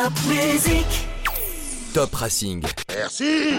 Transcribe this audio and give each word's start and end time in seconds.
Top 0.00 0.16
Racing 0.30 0.86
Merci 2.96 3.52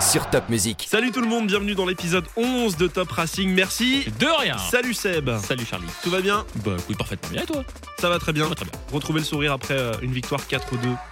sur 0.00 0.30
Top 0.30 0.48
Music. 0.48 0.86
Salut 0.88 1.10
tout 1.10 1.20
le 1.20 1.26
monde, 1.26 1.48
bienvenue 1.48 1.74
dans 1.74 1.84
l'épisode 1.84 2.24
11 2.36 2.76
de 2.76 2.86
Top 2.86 3.10
Racing. 3.10 3.50
Merci. 3.52 4.04
De 4.20 4.26
rien. 4.38 4.56
Salut 4.70 4.94
Seb. 4.94 5.28
Salut 5.42 5.64
Charlie. 5.68 5.88
Tout 6.04 6.10
va 6.10 6.20
bien? 6.20 6.44
Bah 6.64 6.72
écoute 6.78 6.96
parfaitement 6.96 7.30
bien 7.30 7.42
et 7.42 7.46
toi? 7.46 7.64
Ça 7.98 8.08
va 8.08 8.18
très 8.20 8.32
bien. 8.32 8.44
Ça 8.44 8.50
va 8.50 8.54
très 8.54 8.64
bien. 8.64 8.72
Retrouver 8.92 9.18
le 9.20 9.24
sourire 9.26 9.52
après 9.52 9.74
euh, 9.76 9.92
une 10.02 10.12
victoire 10.12 10.40
4-2 10.48 10.60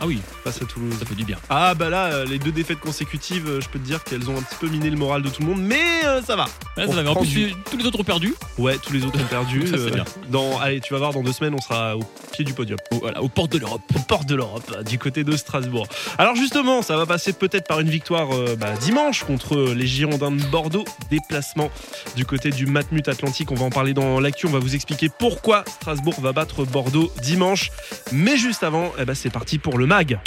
Ah 0.01 0.07
oui, 0.07 0.21
face 0.45 0.63
à 0.63 0.67
Toulouse. 0.67 0.95
ça 1.01 1.05
fait 1.05 1.17
du 1.17 1.25
bien. 1.25 1.37
Ah 1.51 1.75
bah 1.75 1.91
là, 1.91 2.05
euh, 2.07 2.25
les 2.27 2.39
deux 2.39 2.53
défaites 2.53 2.79
consécutives, 2.79 3.49
euh, 3.49 3.61
je 3.61 3.69
peux 3.69 3.81
te 3.81 3.85
dire 3.85 4.05
qu'elles 4.05 4.31
ont 4.31 4.39
un 4.39 4.43
petit 4.43 4.55
peu 4.61 4.69
miné 4.69 4.89
le 4.89 4.97
moral 4.97 5.23
de 5.23 5.29
tout 5.31 5.43
le 5.43 5.49
monde, 5.49 5.61
mais 5.63 6.05
euh, 6.05 6.23
ça 6.23 6.37
va. 6.37 6.45
Ouais, 6.77 6.85
On 6.87 6.91
ça 6.91 6.95
va, 6.97 7.03
mais 7.03 7.09
en 7.09 7.17
plus 7.17 7.27
du- 7.27 7.55
tous 7.69 7.77
les 7.77 7.87
autres 7.87 7.99
ont 8.01 8.05
perdu. 8.05 8.35
Ouais, 8.57 8.79
tous 8.79 8.93
les 8.93 9.05
autres 9.05 9.19
ont 9.21 9.27
perdu. 9.27 9.67
Ça, 9.67 9.77
c'est 9.79 9.91
bien. 9.91 10.05
dans, 10.31 10.61
allez, 10.61 10.81
tu 10.81 10.93
vas 10.93 11.01
voir, 11.01 11.13
dans 11.13 11.23
deux 11.23 11.33
semaines, 11.33 11.55
on 11.55 11.61
sera 11.61 11.97
au 11.97 12.05
pied 12.33 12.45
du 12.45 12.55
podium. 12.55 12.79
Au- 12.93 13.01
voilà, 13.01 13.21
aux 13.21 13.29
portes 13.29 13.51
de 13.53 13.59
l'Europe. 13.59 13.83
aux 13.97 14.01
portes 14.01 14.29
de 14.29 14.37
l'Europe, 14.37 14.85
du 14.85 14.99
côté 15.01 15.25
de 15.25 15.37
Strasbourg. 15.37 15.89
Alors 16.19 16.37
justement, 16.37 16.83
ça 16.83 16.96
va 16.97 17.07
passer 17.07 17.33
peut-être 17.33 17.67
par 17.67 17.81
une 17.81 17.91
victoire 17.91 18.35
euh, 18.35 18.57
bah, 18.57 18.75
dimanche 18.81 19.25
contre 19.25 19.73
les 19.75 19.87
Girondins 19.87 20.31
de 20.31 20.43
Bordeaux. 20.45 20.85
Déplacement 21.11 21.71
du 22.17 22.25
côté 22.25 22.51
du 22.51 22.67
Matmut 22.67 23.09
Atlantique. 23.09 23.51
On 23.53 23.55
va 23.55 23.65
en 23.65 23.71
parler 23.71 23.95
dans 23.95 24.21
l'actu. 24.21 24.47
On 24.47 24.51
va 24.51 24.59
vous 24.59 24.75
expliquer 24.75 25.09
pourquoi 25.09 25.65
Strasbourg 25.67 26.21
va 26.21 26.33
battre 26.33 26.65
Bordeaux 26.65 27.13
dimanche. 27.23 27.71
Mais 28.13 28.37
juste 28.37 28.63
avant, 28.63 28.93
eh 28.99 29.05
ben, 29.05 29.15
c'est 29.15 29.31
parti 29.31 29.59
pour 29.59 29.79
le 29.79 29.87
MAG. 29.87 30.19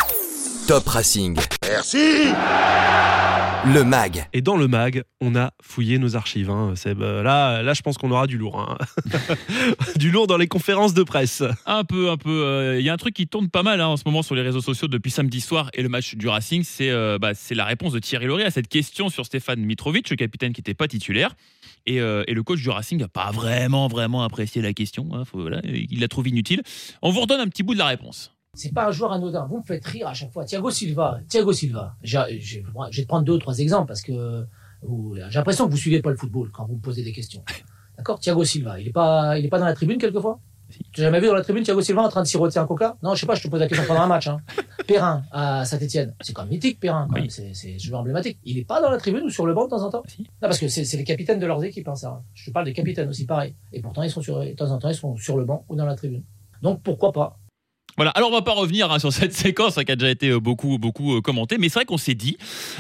Top 0.70 0.88
Racing, 0.88 1.36
Merci 1.68 1.98
le 3.74 3.84
MAG. 3.84 4.26
Et 4.32 4.42
dans 4.42 4.56
le 4.56 4.68
MAG, 4.70 5.04
on 5.20 5.36
a 5.36 5.52
fouillé 5.62 5.98
nos 5.98 6.16
archives. 6.16 6.50
hein, 6.50 6.74
Seb. 6.76 7.02
Euh, 7.02 7.22
Là, 7.24 7.62
là, 7.62 7.74
je 7.74 7.82
pense 7.82 7.98
qu'on 7.98 8.10
aura 8.12 8.26
du 8.26 8.38
lourd. 8.38 8.58
hein. 8.62 8.78
du 9.98 10.12
lourd 10.12 10.28
dans 10.28 10.38
les 10.38 10.48
conférences 10.48 10.94
de 10.94 11.04
presse. 11.04 11.44
Un 11.66 11.84
peu, 11.84 12.10
un 12.10 12.16
peu. 12.18 12.30
euh, 12.46 12.80
Il 12.80 12.86
y 12.86 12.90
a 12.90 12.94
un 12.94 12.98
truc 12.98 13.14
qui 13.16 13.28
tourne 13.28 13.50
pas 13.50 13.62
mal 13.64 13.82
hein, 13.82 13.88
en 13.88 13.98
ce 13.98 14.04
moment 14.06 14.22
sur 14.22 14.34
les 14.36 14.44
réseaux 14.44 14.62
sociaux 14.62 14.88
depuis 14.88 15.12
samedi 15.12 15.42
soir 15.42 15.72
et 15.74 15.82
le 15.82 15.90
match 15.90 16.16
du 16.16 16.28
Racing, 16.30 16.64
c'est 16.64 16.90
euh, 16.90 17.18
bah, 17.20 17.34
c'est 17.34 17.56
la 17.56 17.66
réponse 17.66 17.92
de 17.92 18.00
Thierry 18.00 18.28
Loret 18.28 18.46
à 18.46 18.52
cette 18.52 18.70
question 18.70 19.10
sur 19.10 19.26
Stéphane 19.26 19.60
Mitrovic, 19.60 20.10
le 20.10 20.16
capitaine 20.16 20.54
qui 20.54 20.62
n'était 20.62 20.74
pas 20.76 20.88
titulaire. 20.88 21.36
Et, 21.86 22.00
euh, 22.00 22.24
et 22.28 22.34
le 22.34 22.44
coach 22.44 22.62
du 22.62 22.70
Racing 22.70 23.00
n'a 23.00 23.08
pas 23.10 23.32
vraiment, 23.32 23.88
vraiment 23.90 24.24
apprécié 24.24 24.62
la 24.62 24.74
question. 24.74 25.10
hein, 25.14 25.26
faut- 25.26 25.42
voilà, 25.42 25.60
il 25.66 26.00
la 26.00 26.08
trouve 26.08 26.28
inutile. 26.30 26.62
On 27.02 27.10
vous 27.12 27.22
redonne 27.22 27.42
un 27.42 27.48
petit 27.48 27.64
bout 27.64 27.74
de 27.74 27.80
la 27.80 27.88
réponse. 27.88 28.32
C'est 28.56 28.74
pas 28.74 28.88
un 28.88 28.92
joueur 28.92 29.12
anodin. 29.14 29.46
Vous 29.50 29.58
me 29.58 29.64
faites 29.64 29.86
rire 29.86 30.08
à 30.08 30.14
chaque 30.14 30.32
fois. 30.32 30.44
Thiago 30.44 30.72
Silva, 30.72 31.20
Thiago 31.30 31.54
Silva. 31.54 31.96
Je 32.04 32.18
vais 32.18 33.02
te 33.04 33.08
prendre 33.08 33.24
deux 33.24 33.34
ou 33.34 33.38
trois 33.38 33.58
exemples 33.60 33.88
parce 33.88 34.02
que 34.02 34.46
vous- 34.82 35.16
j'ai 35.16 35.38
l'impression 35.38 35.66
que 35.68 35.72
vous 35.72 35.78
suivez 35.78 36.02
pas 36.02 36.10
le 36.10 36.16
football 36.18 36.50
quand 36.52 36.66
vous 36.66 36.76
me 36.76 36.82
posez 36.82 37.04
des 37.04 37.12
questions. 37.12 37.44
D'accord? 37.98 38.20
Thiago 38.20 38.44
Silva, 38.44 38.80
il 38.80 38.88
est 38.88 38.92
pas, 38.94 39.38
il 39.38 39.46
est 39.46 39.50
pas 39.50 39.60
dans 39.60 39.66
la 39.66 39.74
tribune 39.74 39.98
quelquefois? 39.98 40.40
Tu 40.94 41.02
as 41.02 41.06
jamais 41.06 41.20
vu 41.20 41.28
dans 41.28 41.34
la 41.34 41.42
tribune 41.42 41.64
Thiago 41.64 41.82
Silva 41.82 42.04
en 42.04 42.10
train 42.10 42.22
de 42.22 42.28
siroter 42.28 42.60
un 42.60 42.66
coca? 42.68 42.96
Non, 43.02 43.14
je 43.16 43.22
sais 43.22 43.26
pas, 43.26 43.34
je 43.36 43.42
te 43.44 43.48
pose 43.48 43.60
la 43.60 43.68
question 43.68 43.86
pendant 43.88 44.02
un 44.02 44.08
match. 44.08 44.28
Hein. 44.28 44.40
Perrin 44.88 45.24
à 45.32 45.66
Saint-Etienne, 45.66 46.14
c'est 46.22 46.32
quand 46.34 46.44
même 46.44 46.52
mythique 46.52 46.80
Perrin, 46.80 47.08
quand 47.10 47.16
Oui. 47.16 47.22
même. 47.22 47.30
c'est 47.30 47.54
c'est 47.54 47.78
joueur 47.80 48.02
emblématique. 48.02 48.40
Il 48.46 48.58
est 48.58 48.66
pas 48.66 48.82
dans 48.82 48.90
la 48.90 48.98
tribune 48.98 49.24
ou 49.24 49.30
sur 49.30 49.46
le 49.46 49.54
banc 49.54 49.66
de 49.66 49.70
temps 49.72 49.84
en 49.84 49.90
temps? 49.90 50.04
Si. 50.08 50.22
Non, 50.24 50.28
parce 50.42 50.60
que 50.60 50.68
c'est 50.68 50.86
c'est 50.86 50.98
les 50.98 51.04
capitaines 51.04 51.40
de 51.40 51.46
leurs 51.46 51.64
équipes, 51.64 51.88
hein, 51.88 51.96
ça. 51.96 52.22
Je 52.34 52.46
te 52.46 52.52
parle 52.52 52.66
des 52.66 52.74
capitaines 52.74 53.10
aussi, 53.10 53.26
pareil. 53.26 53.56
Et 53.74 53.82
pourtant, 53.82 54.04
ils 54.04 54.10
sont 54.12 54.22
sur, 54.22 54.40
de 54.40 54.52
temps 54.52 54.72
en 54.72 54.78
temps, 54.80 54.90
ils 54.90 54.96
sont 54.96 55.16
sur 55.18 55.38
le 55.38 55.46
banc 55.46 55.66
ou 55.70 55.76
dans 55.76 55.86
la 55.86 55.96
tribune. 55.96 56.24
Donc 56.62 56.82
pourquoi 56.84 57.12
pas? 57.12 57.38
Voilà, 58.00 58.12
alors 58.12 58.30
on 58.30 58.34
va 58.34 58.42
pas 58.42 58.54
revenir 58.54 58.90
hein, 58.92 58.98
sur 58.98 59.12
cette 59.12 59.34
séquence 59.46 59.78
hein, 59.78 59.84
qui 59.84 59.92
a 59.92 59.98
déjà 59.98 60.10
été 60.10 60.30
euh, 60.30 60.40
beaucoup, 60.40 60.78
beaucoup 60.78 61.18
euh, 61.18 61.22
commentée, 61.22 61.58
mais 61.60 61.68
c'est 61.68 61.80
vrai 61.80 61.86
qu'on 61.86 61.98
s'est 61.98 62.16
dit, 62.16 62.38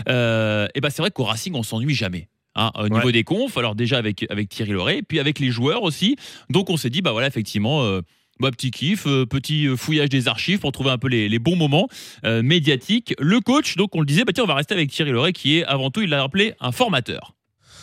euh, 0.07 0.65
et 0.75 0.79
ben 0.79 0.89
c'est 0.89 1.01
vrai 1.01 1.11
qu'au 1.11 1.25
Racing 1.25 1.53
on 1.55 1.63
s'ennuie 1.63 1.93
jamais. 1.93 2.29
hein, 2.55 2.71
au 2.75 2.87
niveau 2.87 3.11
des 3.11 3.25
confs, 3.25 3.57
alors 3.57 3.75
déjà 3.75 3.97
avec, 3.97 4.25
avec 4.29 4.47
Thierry 4.47 4.71
Loret, 4.71 5.01
puis 5.01 5.19
avec 5.19 5.39
les 5.39 5.51
joueurs 5.51 5.83
aussi. 5.83 6.15
Donc 6.49 6.69
on 6.69 6.77
s'est 6.77 6.89
dit, 6.89 7.01
bah 7.01 7.11
voilà, 7.11 7.27
effectivement, 7.27 7.99
bah, 8.39 8.51
petit 8.51 8.71
kiff, 8.71 9.05
euh, 9.05 9.25
petit 9.25 9.67
fouillage 9.75 10.07
des 10.09 10.29
archives 10.29 10.59
pour 10.59 10.71
trouver 10.71 10.91
un 10.91 10.97
peu 10.97 11.09
les, 11.09 11.27
les 11.27 11.39
bons 11.39 11.57
moments 11.57 11.89
euh, 12.23 12.41
médiatiques. 12.41 13.13
Le 13.19 13.41
coach, 13.41 13.75
donc 13.75 13.95
on 13.95 13.99
le 13.99 14.05
disait, 14.05 14.23
bah 14.23 14.31
tiens, 14.33 14.45
on 14.45 14.47
va 14.47 14.55
rester 14.55 14.73
avec 14.73 14.89
Thierry 14.89 15.11
Loret 15.11 15.33
qui 15.33 15.57
est 15.57 15.65
avant 15.65 15.91
tout, 15.91 16.01
il 16.01 16.09
l'a 16.09 16.23
appelé 16.23 16.53
un 16.61 16.71
formateur. 16.71 17.35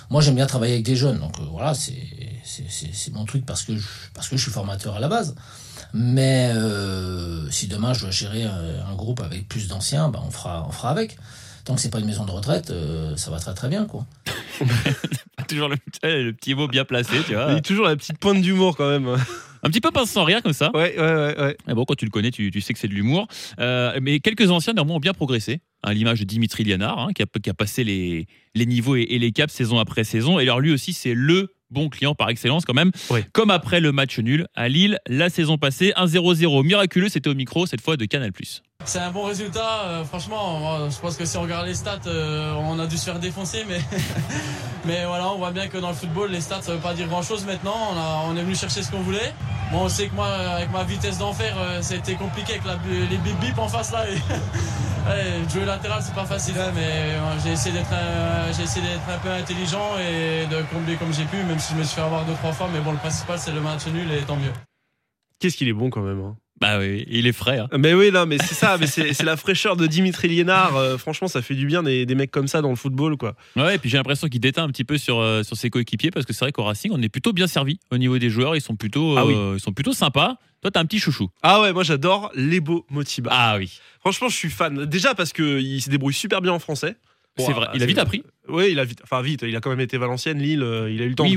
Moi, 0.08 0.22
j'aime 0.22 0.36
bien 0.36 0.46
travailler 0.46 0.74
avec 0.74 0.86
des 0.86 0.96
jeunes, 0.96 1.18
donc 1.18 1.38
euh, 1.40 1.44
voilà, 1.50 1.74
c'est 1.74 3.10
mon 3.12 3.24
truc 3.24 3.44
parce 3.44 3.64
que 3.64 3.76
je, 3.76 3.86
parce 4.14 4.28
que 4.28 4.36
je 4.36 4.42
suis 4.42 4.52
formateur 4.52 4.96
à 4.96 5.00
la 5.00 5.08
base. 5.08 5.34
Mais 5.98 6.52
euh, 6.54 7.50
si 7.50 7.68
demain 7.68 7.94
je 7.94 8.00
dois 8.00 8.10
gérer 8.10 8.44
un, 8.44 8.90
un 8.90 8.94
groupe 8.94 9.20
avec 9.20 9.48
plus 9.48 9.66
d'anciens, 9.66 10.10
ben 10.10 10.20
on 10.26 10.30
fera 10.30 10.66
on 10.68 10.72
fera 10.72 10.90
avec. 10.90 11.16
Tant 11.64 11.74
que 11.74 11.80
c'est 11.80 11.90
pas 11.90 12.00
une 12.00 12.06
maison 12.06 12.26
de 12.26 12.30
retraite, 12.30 12.70
euh, 12.70 13.16
ça 13.16 13.30
va 13.30 13.38
très 13.40 13.54
très 13.54 13.68
bien 13.68 13.86
quoi. 13.86 14.06
Toujours 15.48 15.68
le, 15.68 15.76
le 16.02 16.32
petit 16.32 16.54
mot 16.54 16.68
bien 16.68 16.84
placé, 16.84 17.16
tu 17.26 17.34
vois. 17.34 17.46
Il 17.48 17.54
y 17.54 17.58
a 17.58 17.60
toujours 17.60 17.86
la 17.86 17.96
petite 17.96 18.18
pointe 18.18 18.40
d'humour 18.42 18.76
quand 18.76 18.88
même. 18.88 19.08
Un 19.62 19.70
petit 19.70 19.80
peu 19.80 19.90
pince 19.90 20.10
sans 20.10 20.24
rire 20.24 20.42
comme 20.42 20.52
ça. 20.52 20.70
Ouais, 20.74 20.98
ouais, 20.98 21.14
ouais. 21.14 21.40
ouais. 21.40 21.56
Mais 21.66 21.74
bon, 21.74 21.84
quand 21.84 21.96
tu 21.96 22.04
le 22.04 22.10
connais, 22.10 22.30
tu, 22.30 22.50
tu 22.50 22.60
sais 22.60 22.72
que 22.72 22.78
c'est 22.78 22.88
de 22.88 22.94
l'humour. 22.94 23.26
Euh, 23.58 23.98
mais 24.00 24.20
quelques 24.20 24.50
anciens, 24.50 24.74
néanmoins, 24.74 24.96
ont 24.96 25.00
bien 25.00 25.14
progressé. 25.14 25.60
À 25.82 25.92
l'image 25.92 26.20
de 26.20 26.24
Dimitri 26.24 26.62
Lianard, 26.62 26.98
hein, 26.98 27.08
qui, 27.14 27.22
a, 27.22 27.26
qui 27.26 27.50
a 27.50 27.54
passé 27.54 27.82
les, 27.82 28.26
les 28.54 28.66
niveaux 28.66 28.96
et, 28.96 29.02
et 29.02 29.18
les 29.18 29.32
caps 29.32 29.52
saison 29.52 29.78
après 29.78 30.04
saison. 30.04 30.38
Et 30.38 30.42
alors, 30.42 30.60
lui 30.60 30.72
aussi, 30.72 30.92
c'est 30.92 31.14
le 31.14 31.55
bon 31.76 31.88
client 31.88 32.14
par 32.14 32.30
excellence, 32.30 32.64
quand 32.64 32.74
même. 32.74 32.90
Comme 33.32 33.50
après 33.50 33.80
le 33.80 33.92
match 33.92 34.18
nul 34.18 34.46
à 34.54 34.68
Lille, 34.68 34.98
la 35.06 35.28
saison 35.28 35.58
passée, 35.58 35.92
1-0-0 35.96 36.64
miraculeux, 36.64 37.08
c'était 37.08 37.28
au 37.28 37.34
micro, 37.34 37.66
cette 37.66 37.80
fois 37.82 37.96
de 37.96 38.04
Canal. 38.06 38.32
C'est 38.84 39.00
un 39.00 39.10
bon 39.10 39.24
résultat, 39.24 39.80
euh, 39.86 40.04
franchement. 40.04 40.88
je 40.88 40.96
pense 41.00 41.16
que 41.16 41.24
si 41.24 41.36
on 41.36 41.42
regarde 41.42 41.66
les 41.66 41.74
stats, 41.74 41.98
euh, 42.06 42.54
on 42.54 42.78
a 42.78 42.86
dû 42.86 42.96
se 42.96 43.04
faire 43.04 43.18
défoncer, 43.18 43.64
mais 43.68 43.80
mais 44.84 45.04
voilà, 45.06 45.28
on 45.32 45.38
voit 45.38 45.50
bien 45.50 45.66
que 45.66 45.78
dans 45.78 45.88
le 45.88 45.94
football, 45.94 46.30
les 46.30 46.40
stats 46.40 46.62
ça 46.62 46.72
veut 46.72 46.78
pas 46.80 46.94
dire 46.94 47.08
grand 47.08 47.22
chose 47.22 47.44
maintenant. 47.46 47.74
On, 47.92 47.96
a, 47.98 48.22
on 48.28 48.36
est 48.36 48.42
venu 48.42 48.54
chercher 48.54 48.82
ce 48.84 48.90
qu'on 48.92 49.00
voulait. 49.00 49.34
Bon, 49.72 49.80
on 49.84 49.88
sait 49.88 50.06
que 50.06 50.14
moi, 50.14 50.28
avec 50.28 50.70
ma 50.70 50.84
vitesse 50.84 51.18
d'enfer, 51.18 51.56
euh, 51.58 51.82
ça 51.82 51.94
a 51.94 51.96
été 51.96 52.14
compliqué 52.14 52.52
avec 52.52 52.64
la, 52.64 52.76
les 53.10 53.16
bip 53.18 53.36
bip 53.40 53.58
en 53.58 53.66
face 53.66 53.90
là. 53.90 54.08
Et, 54.08 54.14
ouais, 55.08 55.48
jouer 55.52 55.64
latéral, 55.64 56.00
c'est 56.04 56.14
pas 56.14 56.24
facile, 56.24 56.54
hein, 56.56 56.70
mais 56.72 56.82
euh, 56.86 57.38
j'ai 57.42 57.52
essayé 57.52 57.74
d'être 57.74 57.90
j'ai 58.56 58.62
essayé 58.62 58.86
d'être 58.86 59.08
un 59.12 59.18
peu 59.18 59.30
intelligent 59.32 59.98
et 59.98 60.46
de 60.46 60.62
combler 60.72 60.94
comme 60.94 61.12
j'ai 61.12 61.24
pu, 61.24 61.38
même 61.42 61.58
si 61.58 61.72
je 61.72 61.78
me 61.78 61.82
suis 61.82 61.96
fait 61.96 62.02
avoir 62.02 62.24
deux 62.24 62.34
trois 62.34 62.52
fois. 62.52 62.68
Mais 62.72 62.78
bon, 62.80 62.92
le 62.92 62.98
principal 62.98 63.36
c'est 63.40 63.50
le 63.52 63.60
match 63.60 63.84
nul 63.88 64.12
et 64.12 64.20
tant 64.22 64.36
mieux. 64.36 64.52
Qu'est-ce 65.40 65.56
qu'il 65.56 65.66
est 65.66 65.72
bon 65.72 65.90
quand 65.90 66.02
même. 66.02 66.20
hein? 66.20 66.36
Bah 66.60 66.78
oui, 66.78 67.04
il 67.10 67.26
est 67.26 67.32
frais. 67.32 67.58
hein. 67.58 67.68
Mais 67.76 67.92
oui, 67.92 68.10
non, 68.10 68.24
mais 68.24 68.38
c'est 68.38 68.54
ça, 68.54 68.78
mais 68.78 68.86
c'est 68.86 69.22
la 69.22 69.36
fraîcheur 69.36 69.76
de 69.76 69.86
Dimitri 69.86 70.28
Liénard. 70.28 70.76
euh, 70.76 70.96
franchement, 70.96 71.28
ça 71.28 71.42
fait 71.42 71.54
du 71.54 71.66
bien 71.66 71.82
des, 71.82 72.06
des 72.06 72.14
mecs 72.14 72.30
comme 72.30 72.48
ça 72.48 72.62
dans 72.62 72.70
le 72.70 72.76
football, 72.76 73.18
quoi. 73.18 73.34
Ouais, 73.56 73.74
et 73.74 73.78
puis 73.78 73.90
j'ai 73.90 73.98
l'impression 73.98 74.28
qu'il 74.28 74.40
déteint 74.40 74.64
un 74.64 74.68
petit 74.70 74.84
peu 74.84 74.96
sur, 74.96 75.18
euh, 75.20 75.42
sur 75.42 75.56
ses 75.56 75.68
coéquipiers 75.68 76.10
parce 76.10 76.24
que 76.24 76.32
c'est 76.32 76.44
vrai 76.46 76.52
qu'au 76.52 76.64
Racing, 76.64 76.90
on 76.94 77.02
est 77.02 77.10
plutôt 77.10 77.34
bien 77.34 77.46
servi 77.46 77.78
au 77.90 77.98
niveau 77.98 78.16
des 78.18 78.30
joueurs. 78.30 78.56
Ils 78.56 78.62
sont 78.62 78.74
plutôt, 78.76 79.16
Ah 79.18 79.26
oui. 79.26 79.34
euh, 79.36 79.54
ils 79.58 79.60
sont 79.60 79.72
plutôt 79.72 79.92
sympas. 79.92 80.36
Toi, 80.62 80.70
t'as 80.70 80.80
un 80.80 80.86
petit 80.86 80.98
chouchou. 80.98 81.28
Ah 81.42 81.60
ouais, 81.60 81.74
moi 81.74 81.82
j'adore 81.84 82.30
Lebo 82.34 82.86
Motiba. 82.88 83.30
Ah 83.32 83.56
oui. 83.58 83.78
Franchement, 84.00 84.28
je 84.30 84.36
suis 84.36 84.48
fan. 84.50 84.86
Déjà 84.86 85.14
parce 85.14 85.34
qu'il 85.34 85.82
se 85.82 85.90
débrouille 85.90 86.14
super 86.14 86.40
bien 86.40 86.52
en 86.52 86.58
français. 86.58 86.96
C'est 87.38 87.52
vrai, 87.52 87.66
il 87.74 87.82
a 87.82 87.86
vite 87.86 87.98
appris. 87.98 88.22
Oui, 88.48 88.68
il 88.70 88.78
a 88.78 88.84
vite, 88.84 89.00
enfin 89.02 89.20
vite. 89.22 89.42
Il 89.46 89.54
a 89.56 89.60
quand 89.60 89.70
même 89.70 89.80
été 89.80 89.98
Valenciennes, 89.98 90.38
Lille. 90.38 90.62
euh, 90.62 90.90
il 90.90 91.02
a 91.02 91.04
eu 91.04 91.08
le 91.10 91.14
temps 91.14 91.24
Oui, 91.24 91.36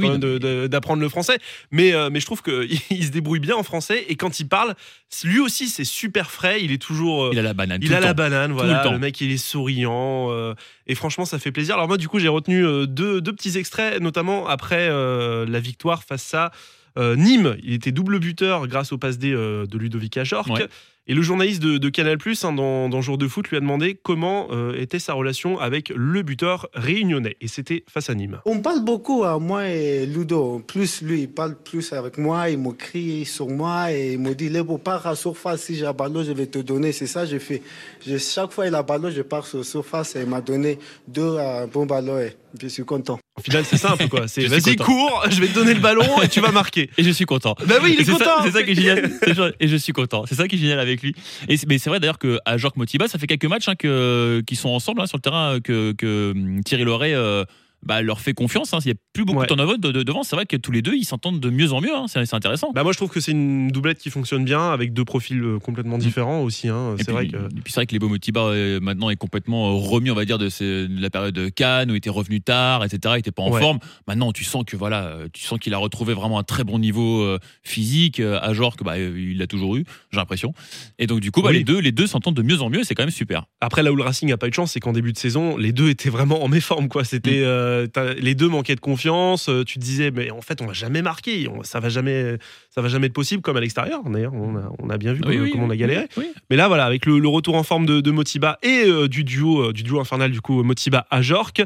d'apprendre 0.69 1.01
le 1.01 1.09
français. 1.09 1.39
Mais, 1.71 1.93
euh, 1.93 2.09
mais 2.11 2.19
je 2.19 2.25
trouve 2.25 2.41
qu'il 2.41 2.69
il 2.91 3.03
se 3.05 3.09
débrouille 3.11 3.39
bien 3.39 3.55
en 3.55 3.63
français. 3.63 4.05
Et 4.07 4.15
quand 4.15 4.39
il 4.39 4.47
parle, 4.47 4.75
lui 5.23 5.39
aussi, 5.39 5.67
c'est 5.67 5.83
super 5.83 6.29
frais. 6.31 6.63
Il 6.63 6.71
est 6.71 6.81
toujours. 6.81 7.25
euh, 7.25 7.29
Il 7.33 7.39
a 7.39 7.41
la 7.41 7.53
banane. 7.53 7.79
il 7.81 7.87
tout 7.89 7.93
a 7.95 7.97
le 7.99 8.03
la 8.03 8.09
temps. 8.13 8.15
banane, 8.23 8.51
Tout 8.51 8.57
voilà. 8.57 8.77
le 8.77 8.83
temps. 8.83 8.91
Le, 8.93 8.99
mec, 8.99 9.19
il 9.21 9.31
est 9.31 9.37
souriant. 9.37 10.27
euh, 10.31 10.53
et 10.87 10.95
franchement, 10.95 11.25
ça 11.25 11.39
fait 11.39 11.51
plaisir. 11.51 11.75
Alors, 11.75 11.87
moi, 11.87 11.97
du 11.97 12.07
coup, 12.07 12.19
j'ai 12.19 12.27
retenu 12.27 12.61
deux, 12.87 13.19
deux 13.21 13.33
petits 13.33 13.57
extraits, 13.57 13.99
notamment 13.99 14.47
après 14.47 14.87
euh, 14.89 15.45
la 15.47 15.59
victoire 15.59 16.03
face 16.03 16.33
à 16.33 16.51
Nîmes. 16.97 17.55
Il 17.63 17.73
était 17.73 17.91
double 17.93 18.19
buteur 18.19 18.67
grâce 18.67 18.91
au 18.91 18.97
passe 18.97 19.17
D 19.17 19.31
de 19.31 19.77
Ludovic 19.77 20.17
Ajorc. 20.17 20.47
Ouais. 20.49 20.67
Et 21.11 21.15
le 21.15 21.23
journaliste 21.23 21.63
de, 21.63 21.89
Canal, 21.89 22.19
hein, 22.23 22.53
dans, 22.53 22.87
dans 22.87 23.01
Jour 23.01 23.17
de 23.17 23.27
foot, 23.27 23.47
lui 23.49 23.57
a 23.57 23.59
demandé 23.61 23.99
comment 24.01 24.47
euh, 24.51 24.79
était 24.79 24.99
sa 24.99 25.13
relation 25.13 25.57
avec 25.57 25.89
le 25.95 26.21
buteur 26.21 26.69
réunionnais. 26.75 27.35
Et 27.41 27.47
c'était 27.47 27.83
face 27.89 28.11
à 28.11 28.13
Nîmes. 28.13 28.41
On 28.45 28.59
parle 28.59 28.85
beaucoup, 28.85 29.23
à 29.23 29.39
moi 29.39 29.67
et 29.67 30.05
Ludo. 30.05 30.59
Plus 30.67 31.01
lui, 31.01 31.21
il 31.21 31.27
parle 31.27 31.55
plus 31.55 31.93
avec 31.93 32.19
moi, 32.19 32.51
il 32.51 32.59
me 32.59 32.73
crie 32.73 33.25
sur 33.25 33.47
moi 33.49 33.91
et 33.91 34.13
il 34.13 34.19
me 34.19 34.35
dit 34.35 34.49
Lebo, 34.49 34.77
pars 34.77 35.07
à 35.07 35.15
surface, 35.15 35.63
si 35.63 35.77
j'ai 35.77 35.87
un 35.87 35.93
ballon, 35.93 36.21
je 36.23 36.31
vais 36.31 36.45
te 36.45 36.59
donner. 36.59 36.91
C'est 36.91 37.07
ça, 37.07 37.25
j'ai 37.25 37.39
fait. 37.39 37.63
Je- 38.05 38.17
chaque 38.19 38.51
fois 38.51 38.67
il 38.67 38.75
a 38.75 38.79
un 38.79 38.83
ballon, 38.83 39.09
je 39.09 39.23
pars 39.23 39.47
sur 39.47 39.65
surface 39.65 40.15
et 40.15 40.19
il 40.21 40.27
m'a 40.27 40.41
donné 40.41 40.77
deux 41.07 41.37
euh, 41.39 41.65
bons 41.65 41.87
ballons 41.87 42.19
et 42.19 42.35
je 42.61 42.67
suis 42.67 42.85
content. 42.85 43.17
Au 43.39 43.41
final, 43.41 43.63
c'est 43.65 43.77
simple, 43.77 44.09
quoi. 44.09 44.27
C'est 44.27 44.45
vas-y, 44.47 44.75
cours, 44.75 45.23
je 45.29 45.39
vais 45.39 45.47
te 45.47 45.53
donner 45.53 45.73
le 45.73 45.79
ballon 45.79 46.21
et 46.21 46.27
tu 46.27 46.41
vas 46.41 46.51
marquer. 46.51 46.89
Et 46.97 47.03
je 47.03 47.09
suis 47.09 47.25
content. 47.25 47.55
Bah 47.65 47.75
oui, 47.81 47.95
il 47.97 48.01
est 48.01 48.11
content. 48.11 48.43
C'est 48.43 48.51
ça 48.51 48.63
qui 48.63 48.71
est 48.71 48.75
génial. 48.75 49.09
Et 49.59 49.67
je 49.67 49.75
suis 49.77 49.93
content. 49.93 50.25
C'est 50.27 50.35
ça 50.35 50.47
qui 50.47 50.55
est 50.55 50.59
génial 50.59 50.79
avec 50.79 51.01
lui. 51.01 51.15
Et 51.47 51.57
mais 51.67 51.77
c'est 51.77 51.89
vrai 51.89 51.99
d'ailleurs 51.99 52.19
qu'à 52.19 52.57
Jorge 52.57 52.75
Motiba, 52.75 53.07
ça 53.07 53.17
fait 53.17 53.27
quelques 53.27 53.45
matchs 53.45 53.69
hein, 53.69 53.75
que, 53.75 54.43
qui 54.45 54.55
sont 54.55 54.69
ensemble 54.69 55.01
hein, 55.01 55.07
sur 55.07 55.17
le 55.17 55.21
terrain 55.21 55.59
que, 55.63 55.93
que 55.93 56.31
hum, 56.31 56.63
Thierry 56.63 56.83
Loret 56.83 57.13
euh, 57.13 57.45
bah, 57.83 58.01
leur 58.01 58.19
fait 58.21 58.33
confiance. 58.33 58.73
hein. 58.73 58.79
Il 58.83 58.87
n'y 58.87 58.91
a 58.93 58.99
plus 59.13 59.25
beaucoup 59.25 59.39
Ouais. 59.39 59.45
de 59.45 59.47
turnover 59.47 59.77
de, 59.77 59.91
de- 59.91 60.03
devant. 60.03 60.23
C'est 60.23 60.35
vrai 60.35 60.45
que 60.45 60.57
tous 60.57 60.71
les 60.71 60.81
deux, 60.81 60.95
ils 60.95 61.05
s'entendent 61.05 61.39
de 61.39 61.49
mieux 61.49 61.71
en 61.73 61.81
mieux. 61.81 61.95
hein. 61.95 62.05
C'est 62.07 62.33
intéressant. 62.33 62.71
Bah 62.73 62.83
moi 62.83 62.91
je 62.91 62.97
trouve 62.97 63.09
que 63.09 63.19
c'est 63.19 63.31
une 63.31 63.69
doublette 63.69 63.99
qui 63.99 64.09
fonctionne 64.09 64.43
bien 64.45 64.71
avec 64.71 64.93
deux 64.93 65.05
profils 65.05 65.41
euh, 65.41 65.59
complètement 65.59 65.97
différents 65.97 66.41
aussi. 66.41 66.67
hein. 66.67 66.91
Mm. 66.91 66.95
Et 66.95 66.97
C'est 66.97 67.03
puis, 67.05 67.13
vrai 67.13 67.27
que 67.27 67.35
et 67.37 67.61
puis 67.63 67.73
c'est 67.73 67.75
vrai 67.79 67.85
que 67.85 67.93
les 67.93 67.99
Motiba 67.99 68.41
euh, 68.41 68.79
maintenant 68.79 69.09
est 69.09 69.15
complètement 69.15 69.69
euh, 69.69 69.73
remis, 69.75 70.09
on 70.11 70.15
va 70.15 70.25
dire, 70.25 70.37
de, 70.37 70.49
ces- 70.49 70.87
de 70.87 71.01
la 71.01 71.09
période 71.09 71.33
de 71.35 71.49
Cannes 71.49 71.89
où 71.91 71.93
il 71.93 71.97
était 71.97 72.09
revenu 72.09 72.41
tard, 72.41 72.83
etc. 72.83 73.15
Il 73.15 73.19
était 73.19 73.31
pas 73.31 73.43
en 73.43 73.51
Ouais. 73.51 73.59
forme. 73.61 73.79
Maintenant, 74.07 74.31
tu 74.31 74.43
sens 74.43 74.63
que 74.65 74.75
voilà, 74.75 75.15
tu 75.33 75.43
sens 75.43 75.59
qu'il 75.59 75.73
a 75.73 75.77
retrouvé 75.77 76.13
vraiment 76.13 76.39
un 76.39 76.43
très 76.43 76.63
bon 76.63 76.79
niveau 76.79 77.21
euh, 77.21 77.39
physique. 77.63 78.19
euh, 78.19 78.39
à 78.41 78.53
genre 78.53 78.75
que 78.77 78.83
bah, 78.83 78.97
il 78.97 79.37
l'a 79.37 79.47
toujours 79.47 79.75
eu, 79.75 79.83
j'ai 80.11 80.17
l'impression. 80.17 80.53
Et 80.97 81.07
donc 81.07 81.19
du 81.19 81.31
coup, 81.31 81.41
bah, 81.41 81.49
Oui. 81.49 81.57
les 81.59 81.63
deux, 81.63 81.79
les 81.79 81.91
deux 81.91 82.07
s'entendent 82.07 82.35
de 82.35 82.41
mieux 82.41 82.61
en 82.61 82.69
mieux. 82.69 82.83
C'est 82.83 82.95
quand 82.95 83.03
même 83.03 83.09
super. 83.11 83.45
après 83.61 83.83
là 83.83 83.91
où 83.91 83.95
le 83.95 84.03
Racing 84.03 84.31
a 84.31 84.37
pas 84.37 84.47
eu 84.47 84.49
de 84.49 84.55
chance, 84.55 84.71
c'est 84.71 84.79
qu'en 84.79 84.93
début 84.93 85.11
de 85.13 85.17
saison, 85.17 85.57
les 85.57 85.71
deux 85.71 85.89
étaient 85.89 86.09
vraiment 86.09 86.43
en 86.43 86.47
méforme 86.47 86.87
quoi. 86.87 87.01
Mm. 87.03 87.05
C'était 87.05 87.43
euh, 87.69 88.13
les 88.17 88.35
deux 88.35 88.47
manquaient 88.47 88.75
de 88.75 88.79
confiance. 88.79 89.49
euh, 89.49 89.63
Tu 89.63 89.79
te 89.79 89.83
disais 89.83 90.11
mais 90.11 90.31
en 90.31 90.41
fait 90.41 90.61
on 90.61 90.65
va 90.65 90.73
jamais 90.73 91.01
marquer, 91.01 91.47
on- 91.47 91.63
ça 91.63 91.79
va 91.79 91.89
jamais, 91.89 92.37
ça 92.73 92.81
va 92.81 92.87
jamais 92.89 93.07
être 93.07 93.13
possible 93.13 93.41
comme 93.41 93.57
à 93.57 93.61
l'extérieur. 93.61 94.01
D'ailleurs 94.03 94.33
on 94.33 94.55
a, 94.55 94.71
on 94.79 94.89
a 94.89 94.97
bien 94.97 95.13
vu 95.13 95.21
comment, 95.21 95.49
comment 95.51 95.65
on 95.65 95.69
a 95.69 95.75
galéré. 95.75 96.07
Mais 96.49 96.55
là, 96.55 96.67
voilà, 96.67 96.85
avec 96.85 97.05
le, 97.05 97.19
le 97.19 97.27
retour 97.27 97.55
en 97.55 97.63
forme 97.63 97.85
de, 97.85 98.01
de 98.01 98.11
Motiba 98.11 98.57
et 98.63 98.83
euh, 98.85 99.07
du 99.07 99.23
duo, 99.23 99.71
du 99.73 99.83
duo 99.83 99.99
infernal 99.99 100.31
du 100.31 100.41
coup 100.41 100.63
Motiba 100.63 101.05
à 101.09 101.21
Jork, 101.21 101.61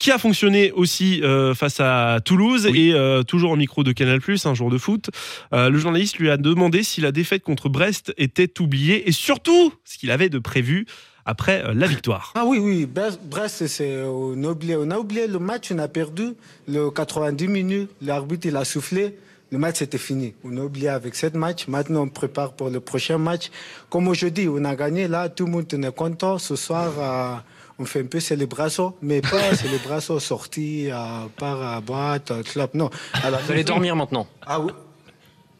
qui 0.00 0.10
a 0.10 0.18
fonctionné 0.18 0.72
aussi 0.72 1.22
euh, 1.22 1.54
face 1.54 1.78
à 1.80 2.18
Toulouse 2.24 2.68
Oui. 2.70 2.88
et 2.90 2.94
euh, 2.94 3.22
toujours 3.22 3.52
au 3.52 3.56
micro 3.56 3.84
de 3.84 3.92
Canal 3.92 4.20
un 4.44 4.54
jour 4.54 4.68
de 4.70 4.76
foot. 4.76 5.08
euh, 5.52 5.70
le 5.70 5.78
journaliste 5.78 6.18
lui 6.18 6.30
a 6.30 6.36
demandé 6.36 6.82
si 6.82 7.00
la 7.00 7.12
défaite 7.12 7.42
contre 7.44 7.68
Brest 7.68 8.12
était 8.18 8.60
oubliée 8.60 9.08
et 9.08 9.12
surtout 9.12 9.72
ce 9.84 9.96
qu'il 9.96 10.10
avait 10.10 10.28
de 10.28 10.40
prévu 10.40 10.86
après 11.26 11.64
euh, 11.64 11.74
la 11.74 11.86
victoire. 11.86 12.32
Ah 12.34 12.44
oui, 12.46 12.58
oui, 12.58 12.86
Brest, 12.86 13.20
Brest, 13.22 13.66
c'est 13.66 14.02
on 14.02 14.42
a 14.44 14.48
oublié. 14.48 14.76
On 14.76 14.90
a 14.90 14.98
oublié 14.98 15.26
le 15.26 15.38
match, 15.38 15.72
on 15.72 15.78
a 15.78 15.88
perdu 15.88 16.34
le 16.68 16.90
90 16.90 17.48
minutes, 17.48 17.90
l'arbitre 18.02 18.46
il 18.46 18.56
a 18.56 18.64
soufflé, 18.64 19.16
le 19.54 19.58
match 19.58 19.82
était 19.82 19.98
fini. 19.98 20.34
On 20.44 20.56
a 20.56 20.62
oublié 20.62 20.88
avec 20.88 21.14
cette 21.14 21.34
match. 21.34 21.68
Maintenant, 21.68 22.02
on 22.02 22.08
prépare 22.08 22.54
pour 22.54 22.70
le 22.70 22.80
prochain 22.80 23.18
match. 23.18 23.50
Comme 23.88 24.08
aujourd'hui, 24.08 24.48
on 24.48 24.64
a 24.64 24.74
gagné 24.74 25.06
là, 25.06 25.28
tout 25.28 25.46
le 25.46 25.52
monde 25.52 25.72
est 25.72 25.94
content. 25.94 26.38
Ce 26.38 26.56
soir, 26.56 26.92
euh, 26.98 27.36
on 27.78 27.84
fait 27.84 28.00
un 28.00 28.06
peu 28.06 28.18
célébration, 28.18 28.94
mais 29.00 29.20
pas 29.20 29.54
célébration 29.54 30.18
sortie, 30.18 30.90
euh, 30.90 30.96
par 31.36 31.62
à 31.62 31.80
boîte, 31.80 32.32
euh, 32.32 32.42
club. 32.42 32.70
Non. 32.74 32.90
À 33.12 33.30
la 33.30 33.38
Vous 33.38 33.52
allez 33.52 33.62
dormir 33.62 33.94
maintenant. 33.94 34.26
Ah 34.44 34.58
oui. 34.58 34.72